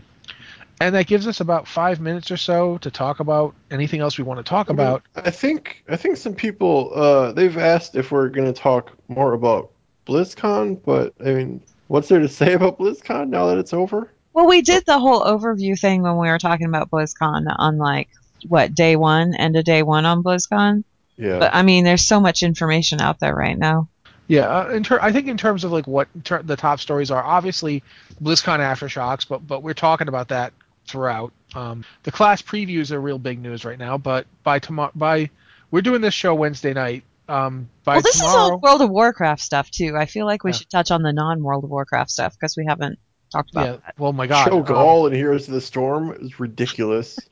and 0.79 0.95
that 0.95 1.07
gives 1.07 1.27
us 1.27 1.39
about 1.39 1.67
five 1.67 1.99
minutes 1.99 2.31
or 2.31 2.37
so 2.37 2.77
to 2.79 2.91
talk 2.91 3.19
about 3.19 3.55
anything 3.71 4.01
else 4.01 4.17
we 4.17 4.23
want 4.23 4.39
to 4.39 4.43
talk 4.43 4.69
I 4.69 4.73
mean, 4.73 4.79
about. 4.79 5.03
I 5.15 5.31
think 5.31 5.83
I 5.87 5.95
think 5.95 6.17
some 6.17 6.35
people 6.35 6.91
uh, 6.93 7.31
they've 7.31 7.57
asked 7.57 7.95
if 7.95 8.11
we're 8.11 8.29
going 8.29 8.51
to 8.51 8.59
talk 8.59 8.91
more 9.07 9.33
about 9.33 9.71
BlizzCon, 10.05 10.79
but 10.83 11.13
I 11.19 11.33
mean, 11.33 11.61
what's 11.87 12.09
there 12.09 12.19
to 12.19 12.29
say 12.29 12.53
about 12.53 12.79
BlizzCon 12.79 13.29
now 13.29 13.47
that 13.47 13.57
it's 13.57 13.73
over? 13.73 14.11
Well, 14.33 14.47
we 14.47 14.61
did 14.61 14.85
the 14.85 14.99
whole 14.99 15.21
overview 15.21 15.79
thing 15.79 16.01
when 16.01 16.17
we 16.17 16.27
were 16.27 16.39
talking 16.39 16.67
about 16.67 16.89
BlizzCon 16.89 17.53
on 17.57 17.77
like 17.77 18.09
what 18.47 18.73
day 18.73 18.95
one, 18.95 19.35
end 19.35 19.55
of 19.55 19.63
day 19.63 19.83
one 19.83 20.05
on 20.05 20.23
BlizzCon. 20.23 20.83
Yeah. 21.17 21.39
But 21.39 21.53
I 21.53 21.61
mean, 21.61 21.83
there's 21.83 22.05
so 22.05 22.19
much 22.19 22.43
information 22.43 22.99
out 22.99 23.19
there 23.19 23.35
right 23.35 23.57
now. 23.57 23.89
Yeah, 24.27 24.47
uh, 24.47 24.69
in 24.69 24.83
ter- 24.83 25.01
I 25.01 25.11
think 25.11 25.27
in 25.27 25.37
terms 25.37 25.63
of 25.63 25.71
like 25.71 25.85
what 25.85 26.07
ter- 26.23 26.41
the 26.41 26.55
top 26.55 26.79
stories 26.79 27.11
are, 27.11 27.23
obviously 27.23 27.83
BlizzCon 28.21 28.59
aftershocks, 28.59 29.27
but 29.27 29.45
but 29.45 29.61
we're 29.61 29.73
talking 29.73 30.07
about 30.07 30.29
that 30.29 30.53
throughout. 30.87 31.33
Um, 31.55 31.83
the 32.03 32.11
class 32.11 32.41
previews 32.41 32.91
are 32.91 32.99
real 32.99 33.19
big 33.19 33.39
news 33.39 33.63
right 33.65 33.77
now, 33.77 33.97
but 33.97 34.25
by 34.43 34.59
tomorrow, 34.59 34.91
by 34.95 35.29
we're 35.71 35.81
doing 35.81 36.01
this 36.01 36.13
show 36.13 36.33
Wednesday 36.35 36.73
night. 36.73 37.03
Um, 37.29 37.69
by 37.83 37.95
well, 37.95 38.01
this 38.01 38.17
tomorrow, 38.19 38.45
is 38.45 38.51
all 38.51 38.59
World 38.59 38.81
of 38.81 38.89
Warcraft 38.89 39.41
stuff 39.41 39.71
too. 39.71 39.95
I 39.97 40.05
feel 40.05 40.25
like 40.25 40.43
we 40.43 40.51
Yeah. 40.51 40.57
should 40.57 40.69
touch 40.69 40.91
on 40.91 41.01
the 41.03 41.13
non-World 41.13 41.63
of 41.63 41.69
Warcraft 41.69 42.11
stuff 42.11 42.33
because 42.33 42.55
we 42.57 42.65
haven't 42.65 42.99
talked 43.31 43.51
about 43.51 43.65
yeah. 43.65 43.71
that. 43.85 43.95
Well, 43.97 44.13
my 44.13 44.27
God, 44.27 44.49
um, 44.49 44.63
Cho'Gall 44.63 45.07
and 45.07 45.15
Heroes 45.15 45.47
of 45.47 45.53
the 45.53 45.61
Storm 45.61 46.11
is 46.19 46.39
ridiculous. 46.39 47.17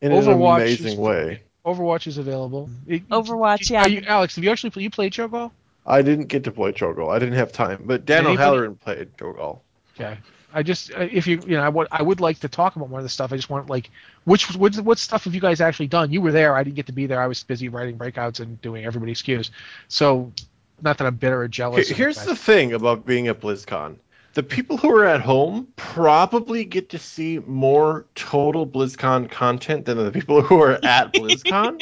In 0.00 0.12
an 0.12 0.28
amazing 0.28 0.92
is- 0.92 0.98
way. 0.98 1.42
Overwatch 1.64 2.06
is 2.06 2.18
available. 2.18 2.68
It- 2.86 3.08
Overwatch, 3.08 3.70
yeah. 3.70 3.84
Are 3.84 3.88
you, 3.88 4.02
Alex, 4.06 4.34
have 4.36 4.44
you 4.44 4.50
actually 4.50 4.82
you 4.82 4.90
played 4.90 5.12
Cho'Gall? 5.14 5.50
I 5.86 6.02
didn't 6.02 6.26
get 6.26 6.44
to 6.44 6.52
play 6.52 6.72
Cho'Gall. 6.72 7.10
I 7.10 7.18
didn't 7.18 7.36
have 7.36 7.52
time. 7.52 7.84
But 7.86 8.04
Dan 8.04 8.26
Anybody- 8.26 8.36
O'Halloran 8.36 8.76
played 8.76 9.16
Cho'Gall. 9.16 9.60
Okay. 9.98 10.18
I 10.54 10.62
just 10.62 10.92
uh, 10.94 11.00
if 11.10 11.26
you 11.26 11.40
you 11.46 11.56
know 11.56 11.62
I 11.62 11.68
would 11.68 11.88
I 11.90 12.02
would 12.02 12.20
like 12.20 12.38
to 12.40 12.48
talk 12.48 12.76
about 12.76 12.88
more 12.90 13.00
of 13.00 13.04
the 13.04 13.08
stuff. 13.08 13.32
I 13.32 13.36
just 13.36 13.50
want 13.50 13.68
like 13.68 13.90
which 14.24 14.54
what 14.56 14.74
what 14.76 14.98
stuff 14.98 15.24
have 15.24 15.34
you 15.34 15.40
guys 15.40 15.60
actually 15.60 15.88
done? 15.88 16.12
You 16.12 16.20
were 16.22 16.32
there. 16.32 16.54
I 16.56 16.62
didn't 16.62 16.76
get 16.76 16.86
to 16.86 16.92
be 16.92 17.06
there. 17.06 17.20
I 17.20 17.26
was 17.26 17.42
busy 17.42 17.68
writing 17.68 17.98
breakouts 17.98 18.40
and 18.40 18.60
doing 18.62 18.84
everybody's 18.84 19.20
cues. 19.22 19.50
So 19.88 20.32
not 20.82 20.98
that 20.98 21.06
I'm 21.06 21.16
bitter 21.16 21.40
or 21.40 21.48
jealous. 21.48 21.88
Here- 21.88 21.96
Here's 21.96 22.16
the 22.24 22.36
thing 22.36 22.72
about 22.72 23.04
being 23.06 23.28
at 23.28 23.40
BlizzCon. 23.40 23.96
The 24.34 24.42
people 24.42 24.76
who 24.76 24.90
are 24.90 25.04
at 25.04 25.20
home 25.20 25.68
probably 25.76 26.64
get 26.64 26.88
to 26.90 26.98
see 26.98 27.38
more 27.46 28.04
total 28.16 28.66
BlizzCon 28.66 29.30
content 29.30 29.84
than 29.84 29.96
the 29.98 30.10
people 30.10 30.42
who 30.42 30.60
are 30.60 30.78
at 30.84 31.12
BlizzCon. 31.14 31.80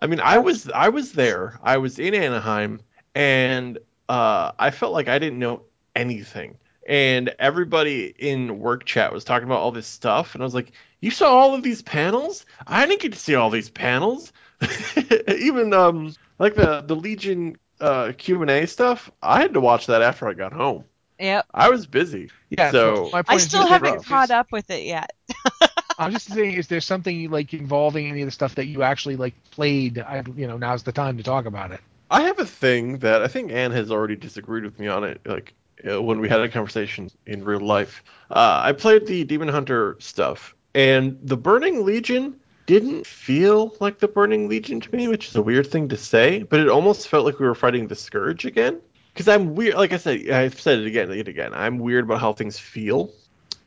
I 0.00 0.06
mean, 0.06 0.20
I 0.20 0.38
was 0.38 0.68
I 0.70 0.88
was 0.88 1.12
there. 1.12 1.58
I 1.62 1.78
was 1.78 1.98
in 1.98 2.14
Anaheim, 2.14 2.80
and 3.14 3.78
uh, 4.08 4.52
I 4.58 4.70
felt 4.70 4.92
like 4.92 5.08
I 5.08 5.18
didn't 5.18 5.38
know 5.38 5.62
anything. 5.96 6.56
And 6.88 7.34
everybody 7.38 8.12
in 8.18 8.58
work 8.58 8.84
chat 8.84 9.12
was 9.12 9.24
talking 9.24 9.46
about 9.46 9.60
all 9.60 9.72
this 9.72 9.86
stuff, 9.86 10.34
and 10.34 10.42
I 10.42 10.44
was 10.44 10.54
like, 10.54 10.72
"You 11.00 11.10
saw 11.10 11.32
all 11.32 11.54
of 11.54 11.62
these 11.62 11.82
panels? 11.82 12.44
I 12.66 12.86
didn't 12.86 13.02
get 13.02 13.12
to 13.12 13.18
see 13.18 13.34
all 13.34 13.50
these 13.50 13.70
panels. 13.70 14.32
Even 15.28 15.72
um, 15.72 16.14
like 16.38 16.54
the 16.54 16.80
the 16.80 16.96
Legion 16.96 17.56
uh, 17.80 18.12
Q 18.16 18.42
and 18.42 18.50
A 18.50 18.66
stuff, 18.66 19.10
I 19.22 19.40
had 19.40 19.54
to 19.54 19.60
watch 19.60 19.86
that 19.86 20.02
after 20.02 20.28
I 20.28 20.34
got 20.34 20.52
home. 20.52 20.84
Yep. 21.18 21.46
I 21.54 21.68
was 21.70 21.86
busy. 21.86 22.30
Yeah. 22.50 22.70
So- 22.70 23.10
my 23.12 23.22
point 23.22 23.40
I 23.40 23.44
still 23.44 23.66
haven't 23.66 23.94
rough. 23.94 24.06
caught 24.06 24.30
up 24.30 24.50
with 24.50 24.70
it 24.70 24.84
yet. 24.84 25.12
I'm 25.98 26.10
just 26.10 26.26
saying, 26.26 26.54
is 26.54 26.66
there 26.66 26.80
something 26.80 27.30
like 27.30 27.54
involving 27.54 28.08
any 28.08 28.22
of 28.22 28.26
the 28.26 28.32
stuff 28.32 28.56
that 28.56 28.66
you 28.66 28.82
actually 28.82 29.16
like 29.16 29.34
played? 29.50 29.98
I, 29.98 30.24
you 30.34 30.48
know, 30.48 30.56
now's 30.56 30.82
the 30.82 30.90
time 30.92 31.16
to 31.18 31.22
talk 31.22 31.46
about 31.46 31.70
it. 31.70 31.80
I 32.10 32.22
have 32.22 32.38
a 32.38 32.44
thing 32.44 32.98
that 32.98 33.22
I 33.22 33.28
think 33.28 33.52
Anne 33.52 33.70
has 33.72 33.90
already 33.90 34.16
disagreed 34.16 34.64
with 34.64 34.78
me 34.78 34.88
on 34.88 35.04
it, 35.04 35.20
like 35.24 35.54
when 35.84 36.20
we 36.20 36.28
had 36.28 36.40
a 36.40 36.48
conversation 36.48 37.10
in 37.26 37.44
real 37.44 37.60
life. 37.60 38.02
Uh, 38.30 38.60
I 38.64 38.72
played 38.72 39.06
the 39.06 39.24
Demon 39.24 39.48
Hunter 39.48 39.96
stuff, 39.98 40.54
and 40.74 41.18
the 41.22 41.36
Burning 41.36 41.84
Legion 41.84 42.36
didn't 42.66 43.06
feel 43.06 43.74
like 43.80 43.98
the 43.98 44.08
Burning 44.08 44.48
Legion 44.48 44.80
to 44.80 44.94
me, 44.94 45.08
which 45.08 45.28
is 45.28 45.36
a 45.36 45.42
weird 45.42 45.66
thing 45.66 45.88
to 45.88 45.96
say, 45.96 46.42
but 46.44 46.60
it 46.60 46.68
almost 46.68 47.08
felt 47.08 47.24
like 47.24 47.38
we 47.38 47.46
were 47.46 47.54
fighting 47.54 47.88
the 47.88 47.96
Scourge 47.96 48.44
again. 48.44 48.80
Because 49.12 49.28
I'm 49.28 49.54
weird, 49.54 49.74
like 49.74 49.92
I 49.92 49.98
said, 49.98 50.30
I've 50.30 50.58
said 50.58 50.78
it 50.78 50.86
again 50.86 51.10
and 51.10 51.28
again. 51.28 51.52
I'm 51.52 51.78
weird 51.78 52.04
about 52.04 52.20
how 52.20 52.32
things 52.32 52.58
feel. 52.58 53.10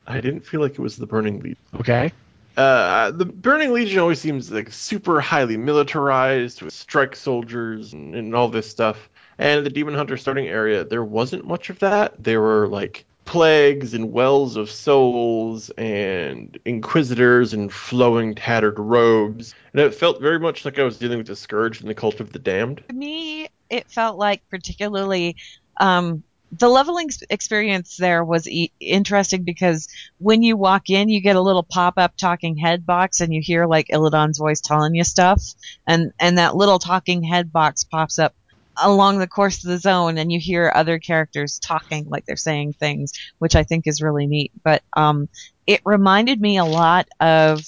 I 0.07 0.21
didn't 0.21 0.41
feel 0.41 0.61
like 0.61 0.71
it 0.71 0.79
was 0.79 0.97
the 0.97 1.05
Burning 1.05 1.39
Legion. 1.39 1.57
Okay. 1.79 2.11
Uh, 2.57 3.11
the 3.11 3.25
Burning 3.25 3.73
Legion 3.73 3.99
always 3.99 4.19
seems 4.19 4.51
like 4.51 4.71
super 4.71 5.19
highly 5.19 5.57
militarized 5.57 6.61
with 6.61 6.73
strike 6.73 7.15
soldiers 7.15 7.93
and, 7.93 8.15
and 8.15 8.33
all 8.33 8.47
this 8.47 8.69
stuff. 8.69 9.09
And 9.37 9.65
the 9.65 9.69
Demon 9.69 9.95
Hunter 9.95 10.17
starting 10.17 10.47
area, 10.47 10.83
there 10.83 11.03
wasn't 11.03 11.45
much 11.45 11.69
of 11.69 11.79
that. 11.79 12.23
There 12.23 12.41
were 12.41 12.67
like 12.67 13.05
plagues 13.25 13.93
and 13.93 14.13
wells 14.13 14.55
of 14.55 14.69
souls 14.69 15.71
and 15.71 16.57
inquisitors 16.63 17.53
and 17.53 17.73
flowing 17.73 18.35
tattered 18.35 18.79
robes. 18.79 19.55
And 19.73 19.81
it 19.81 19.95
felt 19.95 20.21
very 20.21 20.39
much 20.39 20.63
like 20.63 20.79
I 20.79 20.83
was 20.83 20.97
dealing 20.97 21.17
with 21.17 21.27
the 21.27 21.35
Scourge 21.35 21.81
and 21.81 21.89
the 21.89 21.95
Cult 21.95 22.19
of 22.19 22.31
the 22.31 22.39
Damned. 22.39 22.83
To 22.87 22.93
me, 22.93 23.49
it 23.69 23.89
felt 23.89 24.17
like 24.17 24.47
particularly 24.49 25.35
um, 25.77 26.23
the 26.51 26.69
leveling 26.69 27.09
experience 27.29 27.97
there 27.97 28.23
was 28.23 28.47
e- 28.47 28.71
interesting 28.79 29.43
because 29.43 29.87
when 30.19 30.43
you 30.43 30.55
walk 30.55 30.89
in, 30.89 31.09
you 31.09 31.19
get 31.19 31.35
a 31.35 31.41
little 31.41 31.63
pop-up 31.63 32.15
talking 32.15 32.55
head 32.55 32.85
box, 32.85 33.21
and 33.21 33.33
you 33.33 33.41
hear 33.41 33.65
like 33.65 33.87
Illidan's 33.89 34.37
voice 34.37 34.61
telling 34.61 34.95
you 34.95 35.03
stuff, 35.03 35.41
and 35.87 36.13
and 36.19 36.37
that 36.37 36.55
little 36.55 36.79
talking 36.79 37.23
head 37.23 37.51
box 37.51 37.83
pops 37.83 38.19
up 38.19 38.35
along 38.77 39.19
the 39.19 39.27
course 39.27 39.63
of 39.63 39.69
the 39.69 39.77
zone, 39.77 40.17
and 40.17 40.31
you 40.31 40.39
hear 40.39 40.71
other 40.73 40.99
characters 40.99 41.59
talking 41.59 42.05
like 42.09 42.25
they're 42.25 42.35
saying 42.35 42.73
things, 42.73 43.11
which 43.39 43.55
I 43.55 43.63
think 43.63 43.87
is 43.87 44.01
really 44.01 44.27
neat. 44.27 44.51
But 44.63 44.83
um, 44.93 45.29
it 45.67 45.81
reminded 45.85 46.39
me 46.41 46.57
a 46.57 46.65
lot 46.65 47.07
of 47.19 47.61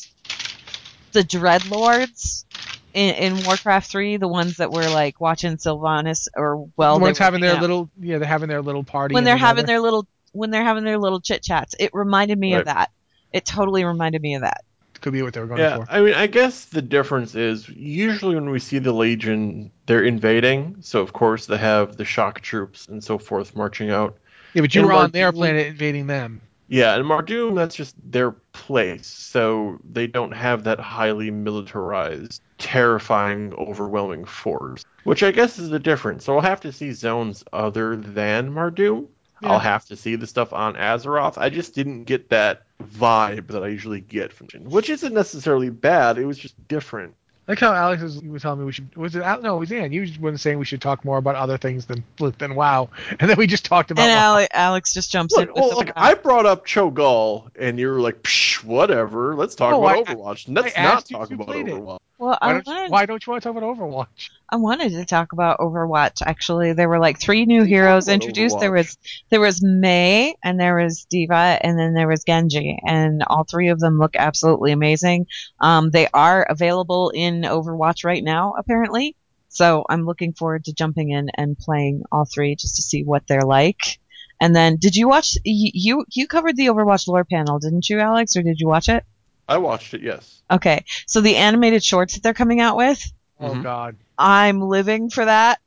the 1.13 1.23
Dreadlords 1.23 2.45
in, 2.93 3.15
in 3.15 3.43
Warcraft 3.45 3.89
3, 3.91 4.17
the 4.17 4.27
ones 4.27 4.57
that 4.57 4.71
were 4.71 4.89
like 4.89 5.19
watching 5.21 5.57
Sylvanas 5.57 6.27
or 6.35 6.67
well, 6.77 6.95
the 6.95 6.99
they 6.99 7.03
ones 7.03 7.19
were 7.19 7.23
having 7.23 7.41
their 7.41 7.49
hanging 7.51 7.57
out- 7.57 7.61
little, 7.61 7.89
yeah, 7.99 8.17
they're 8.17 8.27
having 8.27 8.49
their 8.49 8.61
little 8.61 8.83
party 8.83 9.13
when 9.13 9.23
they're 9.23 9.37
having 9.37 9.63
together. 9.63 9.73
their 9.73 9.81
little 9.81 10.07
when 10.33 10.51
they're 10.51 10.63
having 10.63 10.83
their 10.83 10.97
little 10.97 11.21
chit 11.21 11.41
chats. 11.43 11.75
It 11.79 11.91
reminded 11.93 12.37
me 12.37 12.53
of 12.55 12.65
that. 12.65 12.91
It 13.31 13.45
totally 13.45 13.83
reminded 13.83 14.21
me 14.21 14.35
of 14.35 14.41
that. 14.41 14.63
Could 14.97 15.13
be 15.13 15.21
what 15.21 15.33
they 15.33 15.41
were 15.41 15.47
going 15.47 15.59
Yeah, 15.59 15.77
for. 15.77 15.85
I 15.89 16.01
mean, 16.01 16.13
I 16.13 16.27
guess 16.27 16.65
the 16.65 16.81
difference 16.81 17.35
is 17.35 17.69
usually 17.69 18.35
when 18.35 18.49
we 18.49 18.59
see 18.59 18.79
the 18.79 18.91
Legion, 18.91 19.71
they're 19.85 20.03
invading. 20.03 20.77
So, 20.81 21.01
of 21.01 21.13
course, 21.13 21.45
they 21.45 21.57
have 21.57 21.97
the 21.97 22.05
shock 22.05 22.41
troops 22.41 22.87
and 22.87 23.03
so 23.03 23.17
forth 23.17 23.55
marching 23.55 23.91
out. 23.91 24.17
Yeah, 24.53 24.61
but 24.61 24.73
you 24.73 24.81
and 24.81 24.87
were 24.87 24.93
on 24.93 25.11
their 25.11 25.31
planet 25.31 25.67
invading 25.67 26.07
them. 26.07 26.41
Yeah, 26.69 26.95
and 26.95 27.05
Mardum, 27.05 27.55
that's 27.55 27.75
just 27.75 27.95
their 28.03 28.31
place. 28.31 29.07
So 29.07 29.79
they 29.89 30.07
don't 30.07 30.33
have 30.33 30.65
that 30.65 30.79
highly 30.79 31.31
militarized, 31.31 32.41
terrifying, 32.57 33.53
overwhelming 33.53 34.25
force. 34.25 34.83
Which 35.03 35.23
I 35.23 35.31
guess 35.31 35.59
is 35.59 35.69
the 35.69 35.79
difference. 35.79 36.25
So 36.25 36.35
I'll 36.35 36.41
have 36.41 36.61
to 36.61 36.73
see 36.73 36.91
zones 36.91 37.43
other 37.53 37.95
than 37.95 38.51
Mardum. 38.51 39.07
Yeah. 39.41 39.51
I'll 39.51 39.59
have 39.59 39.85
to 39.85 39.95
see 39.95 40.15
the 40.15 40.27
stuff 40.27 40.51
on 40.51 40.73
Azeroth. 40.73 41.37
I 41.37 41.49
just 41.49 41.73
didn't 41.73 42.03
get 42.03 42.29
that 42.29 42.63
vibe 42.83 43.47
that 43.47 43.63
I 43.63 43.67
usually 43.67 44.01
get 44.01 44.33
from 44.33 44.47
Jin, 44.47 44.69
which 44.69 44.89
isn't 44.89 45.13
necessarily 45.13 45.69
bad. 45.69 46.17
It 46.17 46.25
was 46.25 46.37
just 46.37 46.55
different. 46.67 47.15
Like 47.47 47.59
how 47.59 47.73
Alex 47.73 48.01
was, 48.03 48.21
was 48.21 48.41
telling 48.41 48.59
me 48.59 48.65
we 48.65 48.73
should 48.73 48.93
was 48.97 49.15
it 49.15 49.19
no 49.41 49.55
it 49.55 49.59
was 49.59 49.71
Ann. 49.71 49.93
You 49.93 50.05
were 50.19 50.37
saying 50.37 50.59
we 50.59 50.65
should 50.65 50.81
talk 50.81 51.05
more 51.05 51.17
about 51.17 51.35
other 51.35 51.57
things 51.57 51.85
than 51.85 52.03
than 52.39 52.55
WoW, 52.55 52.89
and 53.21 53.29
then 53.29 53.37
we 53.37 53.47
just 53.47 53.63
talked 53.63 53.89
about 53.89 54.01
And 54.03 54.11
WoW. 54.19 54.39
Ale- 54.39 54.47
Alex 54.51 54.93
just 54.93 55.11
jumps 55.11 55.33
in. 55.37 55.45
Look, 55.45 55.55
With 55.55 55.61
well, 55.61 55.69
the 55.69 55.75
look. 55.77 55.91
I 55.95 56.13
brought 56.15 56.45
up 56.45 56.65
Cho'Gall, 56.65 57.49
and 57.57 57.79
you 57.79 57.87
were 57.87 58.01
like, 58.01 58.21
Psh, 58.21 58.65
whatever. 58.65 59.33
Let's 59.33 59.55
talk 59.55 59.73
Oh, 59.73 59.81
about 59.85 60.09
I- 60.09 60.13
Overwatch. 60.13 60.45
Let's 60.53 60.77
I 60.77 60.83
not 60.83 61.05
talk 61.05 61.31
about 61.31 61.47
played 61.47 61.69
it. 61.69 61.75
Overwatch. 61.75 61.99
Well, 62.19 62.37
why 62.41 62.49
I 62.49 62.53
don't, 62.53 62.67
you, 62.67 62.73
wanted, 62.73 62.91
why 62.91 63.05
don't 63.05 63.25
you 63.25 63.31
want 63.31 63.43
to 63.43 63.49
talk 63.49 63.57
about 63.57 63.77
Overwatch? 63.77 64.29
I 64.49 64.55
wanted 64.55 64.91
to 64.93 65.05
talk 65.05 65.33
about 65.33 65.59
Overwatch. 65.59 66.23
Actually, 66.25 66.73
there 66.73 66.89
were 66.89 66.99
like 66.99 67.19
three 67.19 67.45
new 67.45 67.63
heroes 67.63 68.07
about 68.07 68.15
introduced. 68.15 68.59
There 68.59 68.71
was 68.71 68.97
there 69.29 69.39
was 69.39 69.61
Mei, 69.61 70.35
and 70.43 70.59
there 70.59 70.77
was 70.77 71.05
D.Va, 71.05 71.59
and 71.61 71.77
then 71.77 71.93
there 71.93 72.07
was 72.07 72.23
Genji, 72.23 72.79
and 72.85 73.21
all 73.27 73.43
three 73.43 73.69
of 73.69 73.79
them 73.79 73.99
look 73.99 74.15
absolutely 74.15 74.71
amazing. 74.71 75.27
Um, 75.59 75.91
they 75.91 76.07
are 76.11 76.43
available 76.43 77.11
in 77.13 77.41
Overwatch 77.41 78.03
right 78.03 78.23
now, 78.23 78.55
apparently. 78.57 79.15
So 79.49 79.85
I'm 79.87 80.05
looking 80.05 80.33
forward 80.33 80.65
to 80.65 80.73
jumping 80.73 81.11
in 81.11 81.29
and 81.35 81.57
playing 81.57 82.03
all 82.11 82.25
three 82.25 82.55
just 82.55 82.77
to 82.77 82.81
see 82.81 83.03
what 83.03 83.27
they're 83.27 83.41
like. 83.41 83.99
And 84.41 84.55
then, 84.55 84.77
did 84.77 84.95
you 84.95 85.07
watch? 85.07 85.37
You 85.43 85.71
you, 85.73 86.05
you 86.11 86.27
covered 86.27 86.55
the 86.55 86.67
Overwatch 86.67 87.07
lore 87.07 87.25
panel, 87.25 87.59
didn't 87.59 87.89
you, 87.89 87.99
Alex? 87.99 88.35
Or 88.35 88.41
did 88.41 88.59
you 88.59 88.67
watch 88.67 88.89
it? 88.89 89.05
I 89.47 89.57
watched 89.57 89.93
it, 89.93 90.01
yes. 90.01 90.41
Okay, 90.51 90.83
so 91.05 91.21
the 91.21 91.35
animated 91.37 91.83
shorts 91.83 92.13
that 92.15 92.23
they're 92.23 92.33
coming 92.33 92.59
out 92.59 92.77
with, 92.77 93.03
Oh 93.39 93.51
Mhm. 93.51 93.63
God! 93.63 93.95
I'm 94.17 94.61
living 94.61 95.09
for 95.11 95.23
that. 95.25 95.59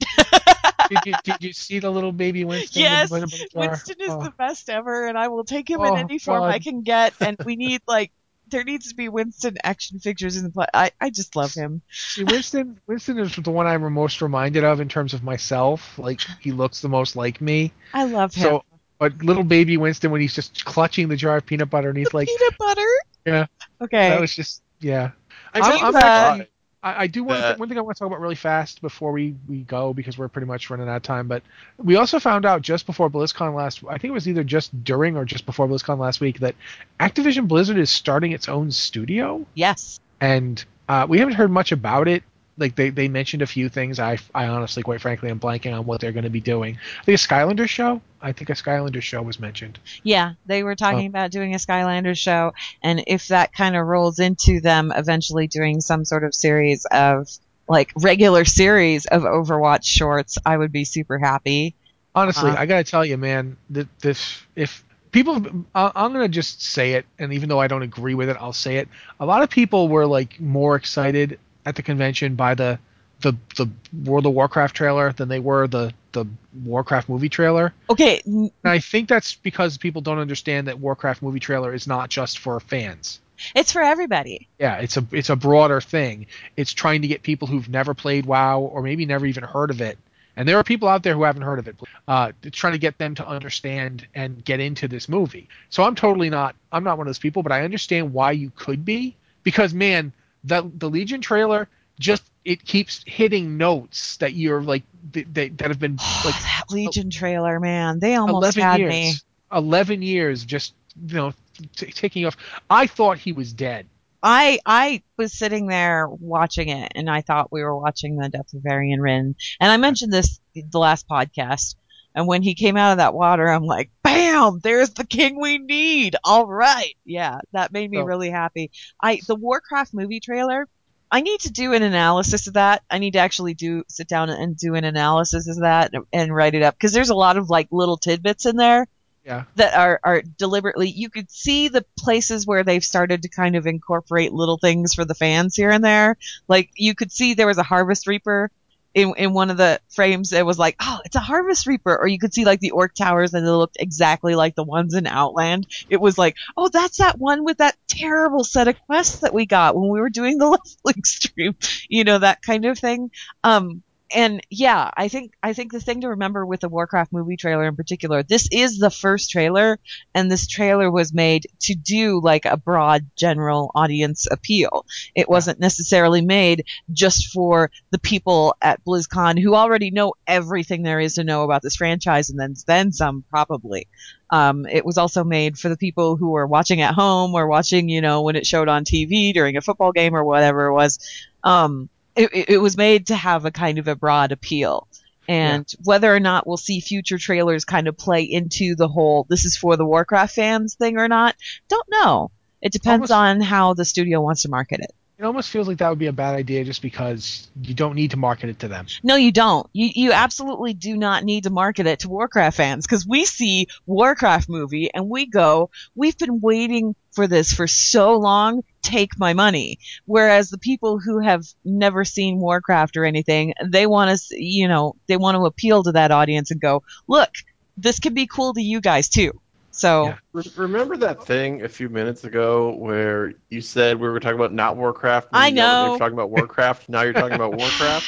Did 0.88 0.98
you, 1.06 1.14
did 1.22 1.36
you 1.40 1.52
see 1.52 1.78
the 1.78 1.88
little 1.90 2.10
baby 2.10 2.44
Winston? 2.44 2.82
Yes, 2.82 3.10
with 3.10 3.20
the 3.22 3.26
little 3.28 3.46
jar? 3.52 3.70
Winston 3.70 3.96
is 4.00 4.10
Oh. 4.10 4.22
the 4.24 4.30
best 4.32 4.68
ever, 4.68 5.06
and 5.06 5.16
I 5.16 5.28
will 5.28 5.44
take 5.44 5.70
him 5.70 5.80
Oh, 5.80 5.84
in 5.84 5.96
any 5.98 6.18
form 6.18 6.42
I 6.42 6.58
can 6.58 6.82
get. 6.82 7.14
And 7.20 7.36
we 7.44 7.54
need 7.54 7.80
like 7.86 8.10
there 8.48 8.64
needs 8.64 8.88
to 8.88 8.96
be 8.96 9.08
Winston 9.08 9.56
action 9.62 10.00
figures 10.00 10.36
in 10.36 10.42
the 10.42 10.50
play. 10.50 10.66
I 10.74 10.90
I 11.00 11.10
just 11.10 11.36
love 11.36 11.54
him. 11.54 11.82
See, 11.92 12.24
Winston, 12.24 12.80
Winston 12.88 13.20
is 13.20 13.36
the 13.36 13.52
one 13.52 13.68
I'm 13.68 13.92
most 13.92 14.20
reminded 14.20 14.64
of 14.64 14.80
in 14.80 14.88
terms 14.88 15.14
of 15.14 15.22
myself. 15.22 15.96
Like 15.96 16.20
he 16.40 16.50
looks 16.50 16.80
the 16.80 16.88
most 16.88 17.14
like 17.14 17.40
me. 17.40 17.72
I 17.94 18.04
love 18.06 18.34
him. 18.34 18.42
So, 18.42 18.64
but 18.98 19.16
little 19.22 19.44
baby 19.44 19.76
Winston 19.76 20.10
when 20.10 20.20
he's 20.20 20.34
just 20.34 20.64
clutching 20.64 21.06
the 21.06 21.16
jar 21.16 21.36
of 21.36 21.46
peanut 21.46 21.70
butter 21.70 21.90
and 21.90 21.96
he's 21.98 22.12
like, 22.12 22.26
Peanut 22.26 22.58
butter. 22.58 22.88
Yeah. 23.24 23.46
Okay. 23.80 24.10
that 24.10 24.20
was 24.20 24.34
just 24.34 24.62
yeah. 24.80 25.10
I 25.54 25.60
I'm- 25.60 25.84
I'm 25.84 25.92
that- 25.92 26.48
I, 26.82 27.02
I 27.02 27.06
do 27.08 27.24
want 27.24 27.40
That- 27.40 27.52
to, 27.54 27.58
one 27.58 27.68
thing 27.68 27.76
I 27.76 27.82
want 27.82 27.96
to 27.96 27.98
talk 27.98 28.06
about 28.06 28.20
really 28.20 28.34
fast 28.34 28.80
before 28.80 29.12
we, 29.12 29.34
we 29.46 29.58
go 29.64 29.92
because 29.92 30.16
we're 30.16 30.28
pretty 30.28 30.46
much 30.46 30.70
running 30.70 30.88
out 30.88 30.96
of 30.96 31.02
time. 31.02 31.28
But 31.28 31.42
we 31.76 31.96
also 31.96 32.18
found 32.18 32.46
out 32.46 32.62
just 32.62 32.86
before 32.86 33.10
BlizzCon 33.10 33.54
last, 33.54 33.82
I 33.86 33.98
think 33.98 34.04
it 34.04 34.12
was 34.12 34.26
either 34.26 34.42
just 34.44 34.82
during 34.82 35.14
or 35.16 35.26
just 35.26 35.44
before 35.44 35.68
BlizzCon 35.68 35.98
last 35.98 36.20
week 36.22 36.40
that 36.40 36.54
Activision 36.98 37.46
Blizzard 37.48 37.76
is 37.76 37.90
starting 37.90 38.32
its 38.32 38.48
own 38.48 38.70
studio, 38.70 39.44
yes. 39.54 40.00
and 40.22 40.64
uh, 40.88 41.06
we 41.08 41.18
haven't 41.18 41.34
heard 41.34 41.50
much 41.50 41.70
about 41.70 42.08
it. 42.08 42.22
Like 42.58 42.74
they, 42.76 42.90
they 42.90 43.08
mentioned 43.08 43.42
a 43.42 43.46
few 43.46 43.68
things. 43.68 43.98
I, 43.98 44.18
I 44.34 44.46
honestly, 44.48 44.82
quite 44.82 45.00
frankly, 45.00 45.30
I'm 45.30 45.40
blanking 45.40 45.76
on 45.78 45.86
what 45.86 46.00
they're 46.00 46.12
going 46.12 46.24
to 46.24 46.30
be 46.30 46.40
doing. 46.40 46.78
I 47.00 47.04
think 47.04 47.18
a 47.18 47.26
Skylander 47.26 47.68
show. 47.68 48.02
I 48.20 48.32
think 48.32 48.50
a 48.50 48.54
Skylander 48.54 49.00
show 49.00 49.22
was 49.22 49.38
mentioned. 49.40 49.78
Yeah, 50.02 50.34
they 50.44 50.62
were 50.62 50.74
talking 50.76 51.06
Oh. 51.06 51.08
about 51.08 51.30
doing 51.30 51.54
a 51.54 51.58
Skylander 51.58 52.16
show, 52.16 52.52
and 52.82 53.02
if 53.06 53.28
that 53.28 53.54
kind 53.54 53.76
of 53.76 53.86
rolls 53.86 54.18
into 54.18 54.60
them 54.60 54.92
eventually 54.94 55.46
doing 55.46 55.80
some 55.80 56.04
sort 56.04 56.22
of 56.24 56.34
series 56.34 56.84
of 56.90 57.28
like 57.66 57.92
regular 57.96 58.44
series 58.44 59.06
of 59.06 59.22
Overwatch 59.22 59.84
shorts, 59.84 60.36
I 60.44 60.56
would 60.56 60.72
be 60.72 60.84
super 60.84 61.18
happy. 61.18 61.74
Honestly, 62.14 62.50
Uh, 62.50 62.56
I 62.56 62.66
gotta 62.66 62.84
tell 62.84 63.04
you, 63.06 63.16
man, 63.16 63.56
that 63.70 63.86
this 64.00 64.42
if 64.56 64.84
people, 65.12 65.36
I'm 65.74 66.12
gonna 66.12 66.28
just 66.28 66.62
say 66.62 66.94
it, 66.94 67.06
and 67.18 67.32
even 67.32 67.48
though 67.48 67.60
I 67.60 67.68
don't 67.68 67.82
agree 67.82 68.14
with 68.14 68.28
it, 68.28 68.36
I'll 68.40 68.52
say 68.52 68.78
it. 68.78 68.88
A 69.20 69.24
lot 69.24 69.42
of 69.42 69.48
people 69.50 69.88
were 69.88 70.04
like 70.04 70.40
more 70.40 70.74
excited 70.76 71.38
at 71.66 71.76
the 71.76 71.82
convention 71.82 72.34
by 72.34 72.54
the 72.54 72.78
the 73.20 73.34
the 73.56 73.68
World 74.04 74.26
of 74.26 74.32
Warcraft 74.32 74.74
trailer 74.74 75.12
than 75.12 75.28
they 75.28 75.40
were 75.40 75.66
the 75.66 75.92
the 76.12 76.26
Warcraft 76.64 77.08
movie 77.08 77.28
trailer. 77.28 77.72
Okay, 77.88 78.20
And 78.24 78.50
I 78.64 78.78
think 78.80 79.08
that's 79.08 79.34
because 79.34 79.78
people 79.78 80.02
don't 80.02 80.18
understand 80.18 80.66
that 80.68 80.78
Warcraft 80.80 81.22
movie 81.22 81.40
trailer 81.40 81.72
is 81.72 81.86
not 81.86 82.08
just 82.08 82.38
for 82.38 82.58
fans. 82.60 83.20
it's 83.54 83.72
for 83.72 83.82
everybody. 83.82 84.48
Yeah, 84.58 84.76
it's 84.76 84.96
a 84.96 85.06
it's 85.12 85.30
a 85.30 85.36
broader 85.36 85.80
thing. 85.80 86.26
It's 86.56 86.72
trying 86.72 87.02
to 87.02 87.08
get 87.08 87.22
people 87.22 87.46
who've 87.46 87.68
never 87.68 87.94
played 87.94 88.26
WoW 88.26 88.60
or 88.60 88.82
maybe 88.82 89.06
never 89.06 89.26
even 89.26 89.44
heard 89.44 89.70
of 89.70 89.80
it. 89.80 89.98
And 90.36 90.48
there 90.48 90.56
are 90.56 90.64
people 90.64 90.88
out 90.88 91.02
there 91.02 91.14
who 91.14 91.24
haven't 91.24 91.42
heard 91.42 91.58
of 91.58 91.68
it. 91.68 91.76
Uh, 92.08 92.32
it's 92.42 92.56
trying 92.56 92.72
to 92.72 92.78
get 92.78 92.96
them 92.98 93.14
to 93.16 93.26
understand 93.26 94.06
and 94.14 94.42
get 94.44 94.60
into 94.60 94.88
this 94.88 95.08
movie. 95.08 95.48
So 95.68 95.82
I'm 95.82 95.94
totally 95.94 96.30
not 96.30 96.56
I'm 96.72 96.84
not 96.84 96.96
one 96.98 97.06
of 97.06 97.10
those 97.10 97.18
people, 97.18 97.42
but 97.42 97.52
I 97.52 97.62
understand 97.64 98.12
why 98.14 98.32
you 98.32 98.50
could 98.56 98.84
be 98.84 99.16
because 99.42 99.74
man, 99.74 100.12
the 100.44 100.70
the 100.78 100.88
Legion 100.88 101.20
trailer 101.20 101.68
just 101.98 102.30
it 102.44 102.64
keeps 102.64 103.04
hitting 103.06 103.58
notes 103.58 104.16
that 104.16 104.32
you're 104.34 104.62
like 104.62 104.82
that, 105.12 105.56
that, 105.58 105.68
have 105.68 105.78
been 105.78 105.96
like 106.24 106.34
that 106.34 106.64
Legion 106.70 107.10
trailer, 107.10 107.60
man, 107.60 107.98
they 108.00 108.14
almost 108.14 108.56
11 108.56 108.62
had 108.62 108.80
years. 108.80 108.90
me. 108.90 109.14
11 109.52 110.02
years 110.02 110.44
just 110.44 110.74
you 111.06 111.16
know 111.16 111.34
t- 111.76 111.92
taking 111.92 112.26
off. 112.26 112.36
I 112.68 112.86
thought 112.86 113.18
he 113.18 113.32
was 113.32 113.52
dead. 113.52 113.86
I 114.22 114.58
I 114.66 115.02
was 115.16 115.32
sitting 115.32 115.66
there 115.66 116.08
watching 116.08 116.68
it, 116.68 116.92
and 116.94 117.08
I 117.08 117.22
thought 117.22 117.52
we 117.52 117.62
were 117.62 117.76
watching 117.76 118.16
the 118.16 118.28
Death 118.28 118.52
of 118.54 118.62
Varian 118.62 119.00
Wrynn. 119.00 119.34
And 119.60 119.72
I 119.72 119.76
mentioned 119.76 120.12
this 120.12 120.40
the 120.54 120.78
last 120.78 121.08
podcast. 121.08 121.76
And 122.14 122.26
when 122.26 122.42
he 122.42 122.54
came 122.54 122.76
out 122.76 122.90
of 122.92 122.98
that 122.98 123.14
water, 123.14 123.48
I'm 123.48 123.62
like, 123.62 123.90
"Bam! 124.14 124.60
There's 124.62 124.90
the 124.90 125.04
king 125.06 125.40
we 125.40 125.58
need." 125.58 126.16
All 126.24 126.46
right, 126.46 126.94
yeah, 127.04 127.38
that 127.52 127.72
made 127.72 127.90
me 127.90 127.98
So- 127.98 128.04
really 128.04 128.30
happy. 128.30 128.70
I 129.02 129.20
the 129.26 129.34
Warcraft 129.36 129.94
movie 129.94 130.20
trailer. 130.20 130.66
I 131.12 131.22
need 131.22 131.40
to 131.40 131.50
do 131.50 131.72
an 131.72 131.82
analysis 131.82 132.46
of 132.46 132.54
that. 132.54 132.82
I 132.88 132.98
need 132.98 133.14
to 133.14 133.18
actually 133.18 133.54
do 133.54 133.82
sit 133.88 134.06
down 134.06 134.30
and 134.30 134.56
do 134.56 134.76
an 134.76 134.84
analysis 134.84 135.48
of 135.48 135.56
that 135.60 135.90
and, 135.92 136.04
and 136.12 136.32
write 136.34 136.54
it 136.54 136.62
up 136.62 136.74
because 136.76 136.92
there's 136.92 137.10
a 137.10 137.16
lot 137.16 137.36
of 137.36 137.50
like 137.50 137.66
little 137.72 137.96
tidbits 137.96 138.46
in 138.46 138.54
there 138.54 138.86
Yeah. 139.24 139.42
that 139.56 139.74
are, 139.74 139.98
are 140.04 140.22
deliberately 140.22 140.88
you 140.88 141.10
could 141.10 141.28
see 141.28 141.66
the 141.66 141.84
places 141.98 142.46
where 142.46 142.62
they've 142.62 142.84
started 142.84 143.22
to 143.22 143.28
kind 143.28 143.56
of 143.56 143.66
incorporate 143.66 144.32
little 144.32 144.56
things 144.58 144.94
for 144.94 145.04
the 145.04 145.16
fans 145.16 145.56
here 145.56 145.70
and 145.70 145.84
there 145.84 146.16
like 146.46 146.70
you 146.76 146.94
could 146.94 147.10
see 147.10 147.34
there 147.34 147.48
was 147.48 147.58
a 147.58 147.64
harvest 147.64 148.06
reaper 148.06 148.48
in, 148.94 149.14
in 149.16 149.32
one 149.32 149.50
of 149.50 149.56
the 149.56 149.80
frames 149.88 150.32
it 150.32 150.44
was 150.44 150.58
like 150.58 150.76
oh 150.80 150.98
it's 151.04 151.16
a 151.16 151.20
harvest 151.20 151.66
reaper. 151.66 151.96
Or 151.96 152.06
you 152.06 152.18
could 152.18 152.34
see 152.34 152.44
like 152.44 152.60
the 152.60 152.72
orc 152.72 152.94
towers 152.94 153.34
and 153.34 153.46
they 153.46 153.50
looked 153.50 153.76
exactly 153.80 154.34
like 154.34 154.54
the 154.54 154.64
ones 154.64 154.94
in 154.94 155.06
outland. 155.06 155.66
It 155.88 156.00
was 156.00 156.18
like 156.18 156.36
oh 156.56 156.68
that's 156.68 156.98
that 156.98 157.18
one 157.18 157.44
with 157.44 157.58
that 157.58 157.76
terrible 157.88 158.44
set 158.44 158.68
of 158.68 158.80
quests 158.86 159.20
that 159.20 159.34
we 159.34 159.46
got 159.46 159.76
when 159.76 159.88
we 159.88 160.00
were 160.00 160.10
doing 160.10 160.38
the 160.38 160.46
leveling 160.84 161.04
stream. 161.04 161.56
You 161.88 162.04
know 162.04 162.18
that 162.18 162.42
kind 162.42 162.64
of 162.64 162.78
thing. 162.78 163.10
Um 163.44 163.82
and 164.12 164.40
yeah, 164.50 164.90
I 164.96 165.08
think 165.08 165.34
I 165.42 165.52
think 165.52 165.72
the 165.72 165.80
thing 165.80 166.00
to 166.00 166.08
remember 166.08 166.44
with 166.44 166.60
the 166.60 166.68
Warcraft 166.68 167.12
movie 167.12 167.36
trailer 167.36 167.66
in 167.66 167.76
particular, 167.76 168.22
this 168.22 168.48
is 168.50 168.78
the 168.78 168.90
first 168.90 169.30
trailer, 169.30 169.78
and 170.14 170.30
this 170.30 170.46
trailer 170.46 170.90
was 170.90 171.12
made 171.12 171.46
to 171.60 171.74
do 171.74 172.20
like 172.20 172.44
a 172.44 172.56
broad 172.56 173.06
general 173.16 173.70
audience 173.74 174.26
appeal. 174.30 174.84
It 175.14 175.28
wasn't 175.28 175.60
necessarily 175.60 176.22
made 176.22 176.64
just 176.92 177.28
for 177.28 177.70
the 177.90 177.98
people 177.98 178.56
at 178.60 178.84
BlizzCon 178.84 179.40
who 179.40 179.54
already 179.54 179.90
know 179.90 180.14
everything 180.26 180.82
there 180.82 181.00
is 181.00 181.14
to 181.14 181.24
know 181.24 181.44
about 181.44 181.62
this 181.62 181.76
franchise, 181.76 182.30
and 182.30 182.38
then 182.38 182.54
then 182.66 182.92
some 182.92 183.24
probably. 183.30 183.86
Um, 184.30 184.66
it 184.66 184.84
was 184.84 184.98
also 184.98 185.24
made 185.24 185.58
for 185.58 185.68
the 185.68 185.76
people 185.76 186.16
who 186.16 186.30
were 186.30 186.46
watching 186.46 186.80
at 186.80 186.94
home 186.94 187.34
or 187.34 187.48
watching, 187.48 187.88
you 187.88 188.00
know, 188.00 188.22
when 188.22 188.36
it 188.36 188.46
showed 188.46 188.68
on 188.68 188.84
TV 188.84 189.32
during 189.32 189.56
a 189.56 189.60
football 189.60 189.92
game 189.92 190.14
or 190.14 190.24
whatever 190.24 190.66
it 190.66 190.72
was. 190.72 190.98
Um, 191.42 191.88
it, 192.16 192.48
it- 192.50 192.58
was 192.58 192.76
made 192.76 193.06
to 193.08 193.16
have 193.16 193.44
a 193.44 193.50
kind 193.50 193.78
of 193.78 193.88
a 193.88 193.96
broad 193.96 194.32
appeal. 194.32 194.86
And 195.28 195.72
whether 195.84 196.12
or 196.12 196.18
not 196.18 196.44
we'll 196.46 196.56
see 196.56 196.80
future 196.80 197.18
trailers 197.18 197.64
kind 197.64 197.86
of 197.86 197.96
play 197.96 198.22
into 198.24 198.74
the 198.74 198.88
whole 198.88 199.26
this 199.28 199.44
is 199.44 199.56
for 199.56 199.76
the 199.76 199.86
Warcraft 199.86 200.34
fans 200.34 200.74
thing 200.74 200.98
or 200.98 201.06
not, 201.08 201.36
don't 201.68 201.86
know. 201.88 202.32
It 202.60 202.72
depends 202.72 203.10
Almost- 203.10 203.40
on 203.40 203.40
how 203.40 203.74
the 203.74 203.84
studio 203.84 204.20
wants 204.20 204.42
to 204.42 204.48
market 204.48 204.80
it. 204.80 204.90
It 205.18 205.24
almost 205.24 205.50
feels 205.50 205.68
like 205.68 205.76
that 205.78 205.90
would 205.90 205.98
be 205.98 206.06
a 206.06 206.12
bad 206.14 206.34
idea 206.34 206.64
just 206.64 206.80
because 206.80 207.46
you 207.62 207.74
don't 207.74 207.94
need 207.94 208.12
to 208.12 208.16
market 208.16 208.48
it 208.48 208.60
to 208.60 208.68
them. 208.68 208.86
No, 209.02 209.16
you 209.16 209.30
don't. 209.30 209.66
You 209.74 209.90
you 209.94 210.12
absolutely 210.12 210.72
do 210.72 210.96
not 210.96 211.24
need 211.24 211.44
to 211.44 211.50
market 211.50 211.86
it 211.86 211.98
to 212.00 212.08
Warcraft 212.08 212.56
fans 212.56 212.86
because 212.86 213.06
we 213.06 213.26
see 213.26 213.66
Warcraft 213.84 214.48
movie 214.48 214.88
and 214.92 215.10
we 215.10 215.26
go, 215.26 215.68
we've 215.94 216.16
been 216.16 216.40
waiting 216.40 216.94
for 217.12 217.26
this 217.26 217.52
for 217.52 217.66
so 217.66 218.16
long. 218.16 218.64
Take 218.82 219.18
my 219.18 219.32
money. 219.32 219.78
Whereas 220.06 220.50
the 220.50 220.58
people 220.58 220.98
who 220.98 221.18
have 221.20 221.44
never 221.64 222.04
seen 222.04 222.38
Warcraft 222.38 222.96
or 222.96 223.04
anything, 223.04 223.54
they 223.64 223.86
want 223.86 224.18
to, 224.18 224.42
you 224.42 224.68
know, 224.68 224.96
they 225.06 225.16
want 225.16 225.36
to 225.36 225.46
appeal 225.46 225.82
to 225.82 225.92
that 225.92 226.10
audience 226.10 226.50
and 226.50 226.60
go, 226.60 226.82
look, 227.06 227.30
this 227.76 227.98
could 227.98 228.14
be 228.14 228.26
cool 228.26 228.54
to 228.54 228.62
you 228.62 228.80
guys 228.80 229.08
too. 229.08 229.32
So 229.70 230.06
Yeah. 230.06 230.16
Re- 230.32 230.52
Remember 230.56 230.96
that 230.98 231.24
thing 231.24 231.62
a 231.62 231.68
few 231.68 231.88
minutes 231.88 232.24
ago 232.24 232.74
where 232.74 233.34
you 233.50 233.60
said 233.60 234.00
we 234.00 234.08
were 234.08 234.20
talking 234.20 234.38
about 234.38 234.52
not 234.52 234.76
Warcraft? 234.76 235.28
and 235.32 235.36
I 235.42 235.48
you 235.48 235.56
yelled 235.56 235.70
at 235.70 235.82
me 235.82 235.86
know. 235.88 235.92
for 235.94 235.98
talking 235.98 236.14
about 236.14 236.30
Warcraft. 236.30 236.88
now 236.88 237.02
you're 237.02 237.12
talking 237.12 237.34
about 237.34 237.54
Warcraft. 237.54 238.06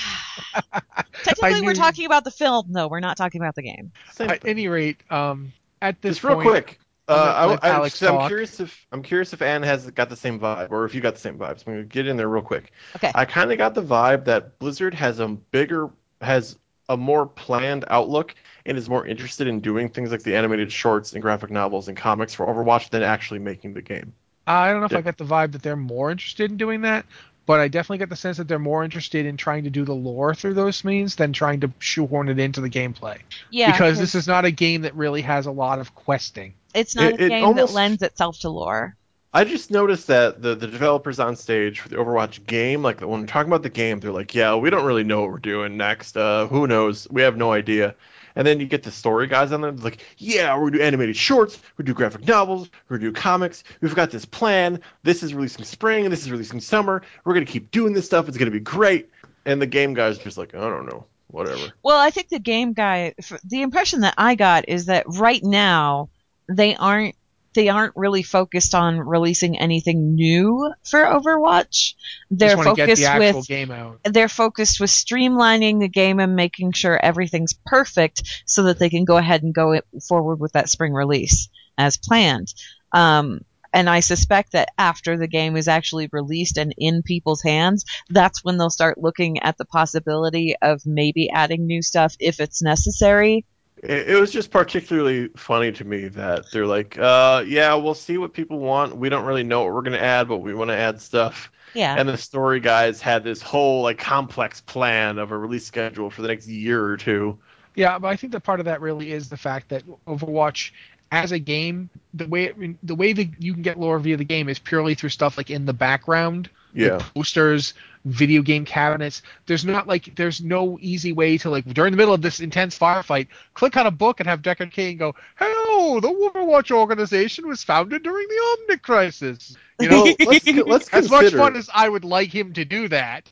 technically, 1.24 1.60
we're 1.62 1.74
talking 1.74 2.06
about 2.06 2.24
the 2.24 2.30
film. 2.30 2.66
No, 2.70 2.88
we're 2.88 3.00
not 3.00 3.16
talking 3.16 3.40
about 3.40 3.54
the 3.54 3.62
game. 3.62 3.92
At 4.18 4.44
any 4.44 4.68
rate, 4.68 5.00
um, 5.10 5.52
at 5.80 6.00
this 6.02 6.16
Just 6.16 6.24
real 6.24 6.34
point, 6.36 6.48
quick. 6.48 6.78
Uh, 7.08 7.58
I'm 7.62 7.70
I, 7.70 7.74
Alex 7.74 7.96
so 7.96 8.08
I'm 8.08 8.16
talk. 8.16 8.28
curious 8.28 8.60
if 8.60 8.86
I'm 8.92 9.02
curious 9.02 9.32
if 9.32 9.42
Anne 9.42 9.62
has 9.64 9.90
got 9.90 10.08
the 10.08 10.16
same 10.16 10.38
vibe, 10.38 10.70
or 10.70 10.84
if 10.84 10.94
you 10.94 11.00
got 11.00 11.14
the 11.14 11.20
same 11.20 11.36
vibes. 11.38 11.66
I'm 11.66 11.74
gonna 11.74 11.84
get 11.84 12.06
in 12.06 12.16
there 12.16 12.28
real 12.28 12.42
quick. 12.42 12.72
Okay. 12.96 13.10
I 13.14 13.24
kind 13.24 13.50
of 13.52 13.58
got 13.58 13.74
the 13.74 13.82
vibe 13.82 14.24
that 14.26 14.58
Blizzard 14.58 14.94
has 14.94 15.18
a 15.18 15.28
bigger, 15.28 15.90
has 16.20 16.56
a 16.88 16.96
more 16.96 17.26
planned 17.26 17.84
outlook, 17.88 18.34
and 18.66 18.78
is 18.78 18.88
more 18.88 19.06
interested 19.06 19.46
in 19.48 19.60
doing 19.60 19.88
things 19.88 20.10
like 20.12 20.22
the 20.22 20.36
animated 20.36 20.70
shorts 20.72 21.12
and 21.12 21.22
graphic 21.22 21.50
novels 21.50 21.88
and 21.88 21.96
comics 21.96 22.34
for 22.34 22.46
Overwatch 22.46 22.90
than 22.90 23.02
actually 23.02 23.40
making 23.40 23.74
the 23.74 23.82
game. 23.82 24.12
I 24.46 24.70
don't 24.70 24.80
know 24.80 24.86
if 24.86 24.92
Yeah. 24.92 24.98
I 24.98 25.02
got 25.02 25.18
the 25.18 25.24
vibe 25.24 25.52
that 25.52 25.62
they're 25.62 25.76
more 25.76 26.10
interested 26.10 26.50
in 26.50 26.56
doing 26.56 26.82
that, 26.82 27.06
but 27.46 27.60
I 27.60 27.68
definitely 27.68 27.98
get 27.98 28.08
the 28.10 28.16
sense 28.16 28.36
that 28.36 28.48
they're 28.48 28.58
more 28.58 28.84
interested 28.84 29.26
in 29.26 29.36
trying 29.36 29.64
to 29.64 29.70
do 29.70 29.84
the 29.84 29.94
lore 29.94 30.34
through 30.34 30.54
those 30.54 30.84
means 30.84 31.16
than 31.16 31.32
trying 31.32 31.60
to 31.60 31.72
shoehorn 31.78 32.28
it 32.28 32.38
into 32.38 32.60
the 32.60 32.70
gameplay. 32.70 33.18
Yeah, 33.50 33.70
because 33.72 33.98
this 33.98 34.14
is 34.14 34.26
not 34.26 34.44
a 34.44 34.50
game 34.50 34.82
that 34.82 34.94
really 34.94 35.22
has 35.22 35.46
a 35.46 35.50
lot 35.52 35.78
of 35.78 35.94
questing. 35.94 36.54
It's 36.74 36.94
not 36.96 37.14
it- 37.14 37.20
a 37.20 37.28
game 37.28 37.44
almost- 37.44 37.72
that 37.72 37.76
lends 37.76 38.02
itself 38.02 38.38
to 38.40 38.48
lore. 38.48 38.96
I 39.34 39.44
just 39.44 39.70
noticed 39.70 40.08
that 40.08 40.42
the, 40.42 40.54
the 40.54 40.66
developers 40.66 41.18
on 41.18 41.36
stage 41.36 41.80
for 41.80 41.88
the 41.88 41.96
Overwatch 41.96 42.44
game, 42.44 42.82
like 42.82 43.00
when 43.00 43.22
we're 43.22 43.26
talking 43.26 43.50
about 43.50 43.62
the 43.62 43.70
game, 43.70 43.98
they're 43.98 44.12
like, 44.12 44.34
"Yeah, 44.34 44.56
we 44.56 44.68
don't 44.68 44.84
really 44.84 45.04
know 45.04 45.22
what 45.22 45.30
we're 45.30 45.38
doing 45.38 45.78
next. 45.78 46.18
Uh, 46.18 46.46
who 46.48 46.66
knows? 46.66 47.08
We 47.10 47.22
have 47.22 47.38
no 47.38 47.50
idea." 47.50 47.94
And 48.36 48.46
then 48.46 48.60
you 48.60 48.66
get 48.66 48.82
the 48.82 48.90
story 48.90 49.26
guys 49.26 49.50
on 49.52 49.62
there, 49.62 49.72
like, 49.72 50.04
"Yeah, 50.18 50.54
we're 50.54 50.68
gonna 50.68 50.78
do 50.78 50.82
animated 50.84 51.16
shorts, 51.16 51.58
we're 51.78 51.84
gonna 51.84 51.94
do 51.94 51.96
graphic 51.96 52.26
novels, 52.28 52.68
we're 52.88 52.98
gonna 52.98 53.10
do 53.10 53.14
comics. 53.14 53.64
We've 53.80 53.94
got 53.94 54.10
this 54.10 54.26
plan. 54.26 54.80
This 55.02 55.22
is 55.22 55.32
releasing 55.32 55.64
spring, 55.64 56.04
and 56.04 56.12
this 56.12 56.20
is 56.20 56.30
releasing 56.30 56.60
summer. 56.60 57.00
We're 57.24 57.32
gonna 57.32 57.46
keep 57.46 57.70
doing 57.70 57.94
this 57.94 58.04
stuff. 58.04 58.28
It's 58.28 58.36
gonna 58.36 58.50
be 58.50 58.60
great." 58.60 59.08
And 59.46 59.62
the 59.62 59.66
game 59.66 59.94
guys 59.94 60.18
are 60.18 60.22
just 60.24 60.36
like, 60.36 60.54
"I 60.54 60.60
don't 60.60 60.84
know, 60.84 61.06
whatever." 61.28 61.72
Well, 61.82 61.98
I 61.98 62.10
think 62.10 62.28
the 62.28 62.38
game 62.38 62.74
guy, 62.74 63.14
the 63.44 63.62
impression 63.62 64.00
that 64.02 64.14
I 64.18 64.34
got 64.34 64.68
is 64.68 64.86
that 64.86 65.04
right 65.06 65.42
now 65.42 66.10
they 66.52 66.76
aren't 66.76 67.16
they 67.54 67.68
aren't 67.68 67.94
really 67.96 68.22
focused 68.22 68.74
on 68.74 68.98
releasing 68.98 69.58
anything 69.58 70.14
new 70.14 70.72
for 70.84 71.00
Overwatch. 71.00 71.94
They're 72.30 72.56
Just 72.56 72.64
want 72.64 72.76
get 72.76 72.86
focused 72.86 73.02
the 73.02 73.08
actual 73.08 73.38
with 73.40 73.46
game 73.46 73.70
out. 73.70 74.00
they're 74.04 74.28
focused 74.28 74.80
with 74.80 74.90
streamlining 74.90 75.80
the 75.80 75.88
game 75.88 76.18
and 76.18 76.34
making 76.34 76.72
sure 76.72 76.98
everything's 76.98 77.54
perfect 77.66 78.42
so 78.46 78.64
that 78.64 78.78
they 78.78 78.88
can 78.88 79.04
go 79.04 79.16
ahead 79.18 79.42
and 79.42 79.54
go 79.54 79.80
forward 80.06 80.40
with 80.40 80.52
that 80.52 80.70
spring 80.70 80.94
release 80.94 81.48
as 81.76 81.98
planned. 81.98 82.54
Um, 82.92 83.40
and 83.74 83.88
I 83.88 84.00
suspect 84.00 84.52
that 84.52 84.68
after 84.76 85.16
the 85.16 85.26
game 85.26 85.56
is 85.56 85.66
actually 85.66 86.08
released 86.12 86.58
and 86.58 86.74
in 86.76 87.02
people's 87.02 87.42
hands, 87.42 87.84
that's 88.10 88.44
when 88.44 88.58
they'll 88.58 88.70
start 88.70 88.98
looking 88.98 89.42
at 89.42 89.56
the 89.56 89.64
possibility 89.64 90.54
of 90.60 90.82
maybe 90.84 91.30
adding 91.30 91.66
new 91.66 91.80
stuff 91.82 92.14
if 92.20 92.38
it's 92.38 92.62
necessary. 92.62 93.46
It, 93.82 94.10
it 94.10 94.20
was 94.20 94.30
just 94.30 94.50
particularly 94.50 95.28
funny 95.36 95.72
to 95.72 95.84
me 95.84 96.08
that 96.08 96.44
they're 96.52 96.66
like, 96.66 96.98
uh, 96.98 97.44
yeah, 97.46 97.74
we'll 97.74 97.94
see 97.94 98.16
what 98.18 98.32
people 98.32 98.58
want. 98.58 98.96
We 98.96 99.08
don't 99.08 99.24
really 99.24 99.42
know 99.42 99.64
what 99.64 99.74
we're 99.74 99.82
going 99.82 99.92
to 99.98 100.02
add, 100.02 100.28
but 100.28 100.38
we 100.38 100.54
want 100.54 100.70
to 100.70 100.76
add 100.76 101.00
stuff. 101.00 101.50
Yeah. 101.74 101.96
And 101.98 102.08
the 102.08 102.16
story 102.18 102.60
guys 102.60 103.00
had 103.00 103.24
this 103.24 103.40
whole 103.42 103.82
like 103.82 103.98
complex 103.98 104.60
plan 104.60 105.18
of 105.18 105.32
a 105.32 105.38
release 105.38 105.66
schedule 105.66 106.10
for 106.10 106.22
the 106.22 106.28
next 106.28 106.46
year 106.46 106.84
or 106.84 106.96
two. 106.96 107.38
Yeah, 107.74 107.98
but 107.98 108.08
I 108.08 108.16
think 108.16 108.32
that 108.34 108.40
part 108.40 108.60
of 108.60 108.66
that 108.66 108.80
really 108.82 109.12
is 109.12 109.30
the 109.30 109.36
fact 109.38 109.70
that 109.70 109.82
Overwatch, 110.06 110.72
as 111.10 111.32
a 111.32 111.38
game, 111.38 111.88
the 112.12 112.26
way 112.28 112.52
the 112.82 112.94
way 112.94 113.14
that 113.14 113.28
you 113.38 113.54
can 113.54 113.62
get 113.62 113.80
lore 113.80 113.98
via 113.98 114.16
the 114.18 114.24
game 114.24 114.48
is 114.50 114.58
purely 114.58 114.94
through 114.94 115.08
stuff 115.08 115.38
like 115.38 115.50
in 115.50 115.64
the 115.64 115.72
background, 115.72 116.50
Yeah. 116.74 116.96
with 116.96 117.14
posters, 117.14 117.72
video 118.04 118.42
game 118.42 118.64
cabinets. 118.64 119.22
There's 119.46 119.64
not 119.64 119.86
like 119.86 120.14
there's 120.16 120.40
no 120.40 120.78
easy 120.80 121.12
way 121.12 121.38
to 121.38 121.50
like 121.50 121.64
during 121.66 121.92
the 121.92 121.96
middle 121.96 122.14
of 122.14 122.22
this 122.22 122.40
intense 122.40 122.78
firefight, 122.78 123.28
click 123.54 123.76
on 123.76 123.86
a 123.86 123.90
book 123.90 124.20
and 124.20 124.28
have 124.28 124.42
Deckard 124.42 124.72
Cain 124.72 124.96
go, 124.96 125.14
"Hello, 125.36 126.00
the 126.00 126.08
Overwatch 126.08 126.70
organization 126.70 127.46
was 127.46 127.62
founded 127.62 128.02
during 128.02 128.26
the 128.28 128.56
Omnic 128.70 128.82
Crisis." 128.82 129.56
You 129.80 129.88
know, 129.88 130.04
let's, 130.26 130.46
let's 130.46 130.88
as 130.90 131.10
much 131.10 131.32
fun 131.32 131.56
as 131.56 131.68
I 131.72 131.88
would 131.88 132.04
like 132.04 132.32
him 132.34 132.52
to 132.54 132.64
do 132.64 132.88
that. 132.88 133.30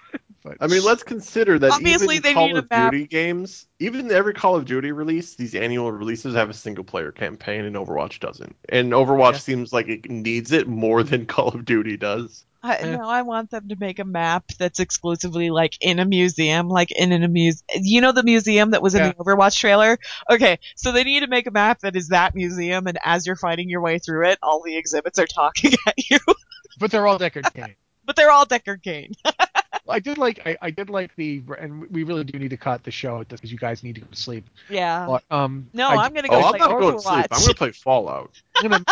but 0.44 0.56
I 0.60 0.66
mean, 0.66 0.82
let's 0.84 1.02
consider 1.02 1.58
that 1.60 1.72
Obviously, 1.72 2.16
even 2.16 2.22
they 2.22 2.34
Call 2.34 2.46
need 2.48 2.56
a 2.56 2.58
of 2.60 2.70
map. 2.70 2.90
Duty 2.92 3.06
games, 3.06 3.66
even 3.78 4.10
every 4.10 4.34
Call 4.34 4.56
of 4.56 4.64
Duty 4.64 4.92
release, 4.92 5.34
these 5.34 5.54
annual 5.54 5.90
releases 5.92 6.34
have 6.34 6.50
a 6.50 6.54
single 6.54 6.84
player 6.84 7.12
campaign, 7.12 7.64
and 7.64 7.76
Overwatch 7.76 8.18
doesn't. 8.20 8.56
And 8.68 8.92
Overwatch 8.92 9.32
Yeah. 9.32 9.38
seems 9.38 9.72
like 9.72 9.88
it 9.88 10.10
needs 10.10 10.52
it 10.52 10.66
more 10.68 11.02
than 11.02 11.26
Call 11.26 11.48
of 11.48 11.64
Duty 11.64 11.96
does. 11.96 12.44
I, 12.62 12.78
Yeah. 12.78 12.96
No, 12.96 13.08
I 13.08 13.22
want 13.22 13.50
them 13.50 13.68
to 13.68 13.76
make 13.76 13.98
a 13.98 14.04
map 14.04 14.44
that's 14.58 14.78
exclusively 14.80 15.50
like 15.50 15.76
in 15.80 15.98
a 15.98 16.04
museum, 16.04 16.68
like 16.68 16.92
in 16.92 17.12
an 17.12 17.22
amuse. 17.24 17.62
You 17.74 18.00
know 18.00 18.12
the 18.12 18.22
museum 18.22 18.70
that 18.70 18.82
was 18.82 18.94
in 18.94 19.00
Yeah. 19.00 19.12
the 19.12 19.24
Overwatch 19.24 19.58
trailer. 19.58 19.98
Okay, 20.30 20.58
so 20.76 20.92
they 20.92 21.04
need 21.04 21.20
to 21.20 21.26
make 21.26 21.46
a 21.46 21.50
map 21.50 21.80
that 21.80 21.96
is 21.96 22.08
that 22.08 22.34
museum, 22.34 22.86
and 22.86 22.98
as 23.04 23.26
you're 23.26 23.36
fighting 23.36 23.68
your 23.68 23.80
way 23.80 23.98
through 23.98 24.28
it, 24.28 24.38
all 24.42 24.62
the 24.62 24.76
exhibits 24.76 25.18
are 25.18 25.26
talking 25.26 25.72
at 25.86 26.10
you, 26.10 26.18
but 26.78 26.90
they're 26.90 27.06
all 27.06 27.18
Deckard 27.18 27.52
Cain. 27.52 27.74
but 28.04 28.16
they're 28.16 28.30
all 28.30 28.46
Deckard 28.46 28.82
Cain. 28.82 29.12
I 29.88 29.98
did 29.98 30.16
like 30.16 30.40
I, 30.46 30.56
I 30.62 30.70
did 30.70 30.88
like 30.90 31.14
the 31.16 31.42
and 31.58 31.90
we 31.90 32.04
really 32.04 32.22
do 32.24 32.38
need 32.38 32.50
to 32.50 32.56
cut 32.56 32.84
the 32.84 32.90
show 32.92 33.24
because 33.24 33.50
you 33.50 33.58
guys 33.58 33.82
need 33.82 33.96
to 33.96 34.00
go 34.00 34.06
to 34.06 34.16
sleep. 34.16 34.46
Yeah. 34.70 35.06
But, 35.06 35.24
um, 35.30 35.68
no, 35.72 35.88
I, 35.88 35.96
I'm 36.04 36.14
gonna 36.14 36.28
go 36.28 36.36
Oh, 36.36 36.40
I'm 36.44 36.50
play 36.50 36.58
not 36.60 36.70
going 36.80 36.94
to 36.94 37.00
sleep. 37.00 37.26
I'm 37.30 37.40
going 37.40 37.48
to 37.48 37.54
play 37.54 37.72
Fallout. 37.72 38.30
I'm 38.56 38.70
gonna 38.70 38.84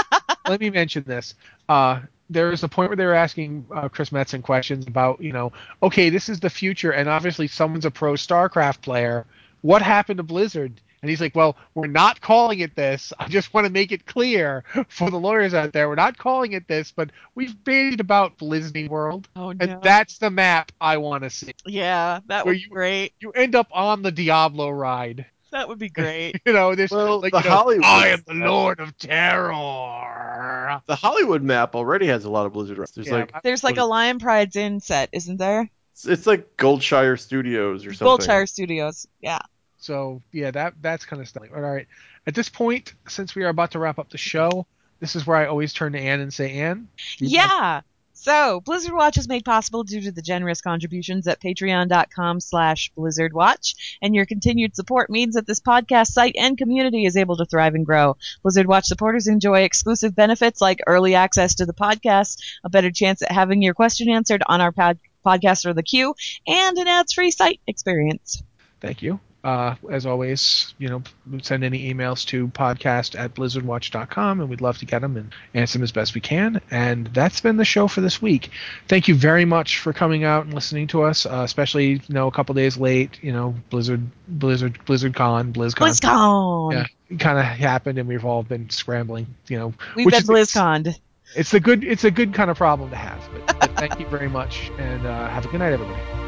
let 0.49 0.61
me 0.61 0.69
mention 0.71 1.05
this. 1.05 1.35
Uh, 1.69 2.01
there's 2.31 2.63
a 2.63 2.69
point 2.69 2.89
where 2.91 2.97
they 2.97 3.05
were 3.05 3.13
asking 3.15 3.67
uh, 3.75 3.89
Chris 3.89 4.11
Metzen 4.11 4.43
questions 4.43 4.87
about, 4.87 5.21
you 5.21 5.33
know, 5.33 5.53
okay, 5.83 6.09
this 6.09 6.29
is 6.29 6.41
the 6.41 6.49
future, 6.51 6.93
and 6.93 7.09
obviously 7.09 7.47
someone's 7.49 7.85
a 7.85 7.91
pro 7.91 8.15
StarCraft 8.15 8.81
player. 8.81 9.27
What 9.63 9.83
happened 9.83 10.17
to 10.19 10.23
Blizzard? 10.23 10.81
And 11.03 11.09
he's 11.09 11.21
like, 11.21 11.35
well, 11.35 11.57
we're 11.75 11.87
not 11.87 12.21
calling 12.21 12.61
it 12.61 12.77
this. 12.77 13.11
I 13.19 13.27
just 13.29 13.53
want 13.55 13.67
to 13.67 13.73
make 13.73 13.91
it 13.91 14.05
clear 14.07 14.65
for 14.89 15.11
the 15.11 15.19
lawyers 15.19 15.55
out 15.55 15.73
there, 15.73 15.89
we're 15.89 15.95
not 15.95 16.19
calling 16.19 16.53
it 16.53 16.69
this, 16.69 16.93
but 16.95 17.11
we've 17.35 17.63
bandied 17.65 18.01
about 18.01 18.39
Blizzard 18.39 18.89
World, 18.89 19.27
Oh 19.35 19.51
and 19.51 19.79
that's 19.83 20.19
the 20.19 20.31
map 20.31 20.73
I 20.81 20.99
want 20.99 21.25
to 21.25 21.31
see. 21.31 21.53
yeah, 21.67 22.21
that 22.27 22.45
Where 22.45 22.53
would 22.53 22.59
be 22.59 22.63
you- 22.65 22.69
great. 22.71 23.13
You 23.21 23.31
end 23.33 23.55
up 23.55 23.69
on 23.73 24.03
the 24.03 24.13
Diablo 24.13 24.71
ride. 24.71 25.27
That 25.53 25.69
would 25.69 25.79
be 25.79 25.89
great. 25.89 26.41
You 26.47 26.53
know, 26.53 26.75
this 26.75 26.91
Well, 26.91 27.21
like 27.21 27.33
the 27.33 27.39
you 27.39 27.45
know, 27.45 27.51
Hollywood- 27.51 27.85
I 27.85 28.09
am 28.09 28.23
the 28.27 28.35
Lord 28.35 28.81
of 28.81 28.97
Terror. 28.99 30.81
The 30.87 30.97
Hollywood 30.97 31.43
map 31.43 31.75
already 31.75 32.07
has 32.07 32.25
a 32.25 32.31
lot 32.31 32.47
of 32.47 32.53
Blizzard. 32.53 32.79
There's 32.95 33.07
Yeah, 33.07 33.15
like 33.15 33.43
There's 33.43 33.65
like 33.65 33.77
a 33.77 33.85
Lion 33.85 34.19
Pride's 34.19 34.57
Inn 34.57 34.81
set, 34.81 35.09
isn't 35.13 35.37
there? 35.39 35.69
it's, 35.93 36.07
it's 36.07 36.27
like 36.27 36.57
Goldshire 36.57 37.19
Studios 37.19 37.85
or 37.87 37.93
something. 37.93 38.27
Goldshire 38.27 38.49
Studios. 38.49 39.07
Yeah. 39.21 39.41
So 39.79 40.23
yeah, 40.33 40.51
that 40.53 40.75
that's 40.81 41.05
kind 41.05 41.21
of 41.23 41.29
stuff. 41.29 41.45
All 41.55 41.61
right. 41.61 41.87
At 42.27 42.35
this 42.35 42.49
point, 42.49 42.95
since 43.09 43.35
we 43.35 43.45
are 43.45 43.49
about 43.49 43.73
to 43.73 43.79
wrap 43.79 43.99
up 43.99 44.11
the 44.11 44.19
show, 44.19 44.67
this 45.01 45.17
is 45.17 45.27
where 45.27 45.37
I 45.39 45.47
always 45.47 45.73
turn 45.73 45.93
to 45.93 45.99
Anne 45.99 46.21
and 46.21 46.33
say, 46.33 46.53
Anne. 46.53 46.89
do 47.19 47.25
you- 47.25 47.31
Yeah. 47.39 47.81
So, 48.23 48.61
Blizzard 48.61 48.93
Watch 48.93 49.17
is 49.17 49.29
made 49.29 49.47
possible 49.47 49.83
due 49.83 50.03
to 50.03 50.13
the 50.13 50.21
generous 50.21 50.61
contributions 50.61 51.27
at 51.27 51.41
patreon.com 51.41 52.41
slash 52.41 52.93
blizzardwatch, 52.95 53.75
and 54.03 54.15
your 54.15 54.27
continued 54.27 54.77
support 54.77 55.09
means 55.09 55.37
that 55.37 55.47
this 55.47 55.59
podcast 55.59 56.09
site 56.09 56.37
and 56.37 56.59
community 56.59 57.07
is 57.07 57.17
able 57.17 57.39
to 57.39 57.47
thrive 57.47 57.75
and 57.75 57.87
grow. 57.87 58.19
Blizzard 58.43 58.67
Watch 58.67 58.85
supporters 58.85 59.27
enjoy 59.27 59.63
exclusive 59.63 60.15
benefits 60.15 60.61
like 60.61 60.81
early 60.87 61.15
access 61.15 61.55
to 61.55 61.65
the 61.65 61.73
podcast, 61.73 62.43
a 62.63 62.69
better 62.69 62.91
chance 62.91 63.23
at 63.23 63.33
having 63.33 63.63
your 63.63 63.73
question 63.73 64.11
answered 64.11 64.43
on 64.47 64.61
our 64.61 64.71
pod- 64.71 64.99
podcast 65.25 65.65
or 65.65 65.73
the 65.73 65.83
queue, 65.83 66.15
and 66.47 66.77
an 66.77 66.89
ads-free 66.89 67.31
site 67.31 67.63
experience. 67.67 68.43
Thank 68.83 69.01
you. 69.01 69.19
Uh, 69.43 69.75
as 69.91 70.05
always, 70.05 70.75
you 70.77 70.87
know, 70.89 71.03
send 71.41 71.65
any 71.65 71.93
emails 71.95 72.27
to 72.27 72.49
podcast 72.49 73.19
at 73.19 73.35
blizzardwatch.com, 73.35 74.41
and 74.41 74.51
we'd 74.51 74.61
love 74.61 74.77
to 74.79 74.85
get 74.85 75.01
them 75.01 75.17
and 75.17 75.33
answer 75.55 75.79
them 75.79 75.83
as 75.83 75.93
best 75.93 76.15
we 76.15 76.21
can. 76.21 76.61
And 76.71 77.07
that's 77.09 77.41
been 77.41 77.57
the 77.57 77.65
show 77.65 77.89
for 77.89 78.03
this 78.03 78.21
week. 78.21 78.51
Thank 78.87 79.09
you 79.09 79.15
very 79.15 79.47
much 79.47 79.79
for 79.79 79.95
coming 79.95 80.25
out 80.25 80.45
and 80.45 80.53
listening 80.53 80.89
to 80.89 81.05
us, 81.05 81.25
uh, 81.25 81.41
especially 81.43 81.93
you 81.93 82.01
know 82.11 82.27
a 82.27 82.31
couple 82.31 82.55
days 82.55 82.77
late. 82.77 83.19
You 83.23 83.33
know, 83.33 83.55
Blizzard, 83.71 84.03
Blizzard, 84.29 84.79
BlizzardCon, 84.85 85.55
BlizzCon. 85.55 85.89
BlizzCon! 85.89 86.73
Yeah, 87.11 87.17
kind 87.17 87.39
of 87.39 87.45
happened, 87.47 87.99
and 87.99 88.07
we've 88.07 88.27
all 88.27 88.43
been 88.43 88.69
scrambling. 88.69 89.27
You 89.49 89.59
know, 89.59 89.75
We've 89.97 90.07
been 90.11 90.23
BlizzCon. 90.23 90.99
it's 91.35 91.55
a 91.55 91.61
good 91.61 91.83
it's 91.83 92.05
a 92.05 92.11
good 92.11 92.35
kind 92.35 92.51
of 92.51 92.59
problem 92.59 92.91
to 92.91 92.97
have. 92.97 93.27
But, 93.47 93.59
but 93.61 93.77
thank 93.79 93.99
you 93.99 94.07
very 94.09 94.29
much, 94.29 94.71
and 94.79 95.07
uh, 95.07 95.29
have 95.31 95.47
a 95.47 95.49
good 95.49 95.61
night, 95.61 95.73
everybody. 95.73 96.20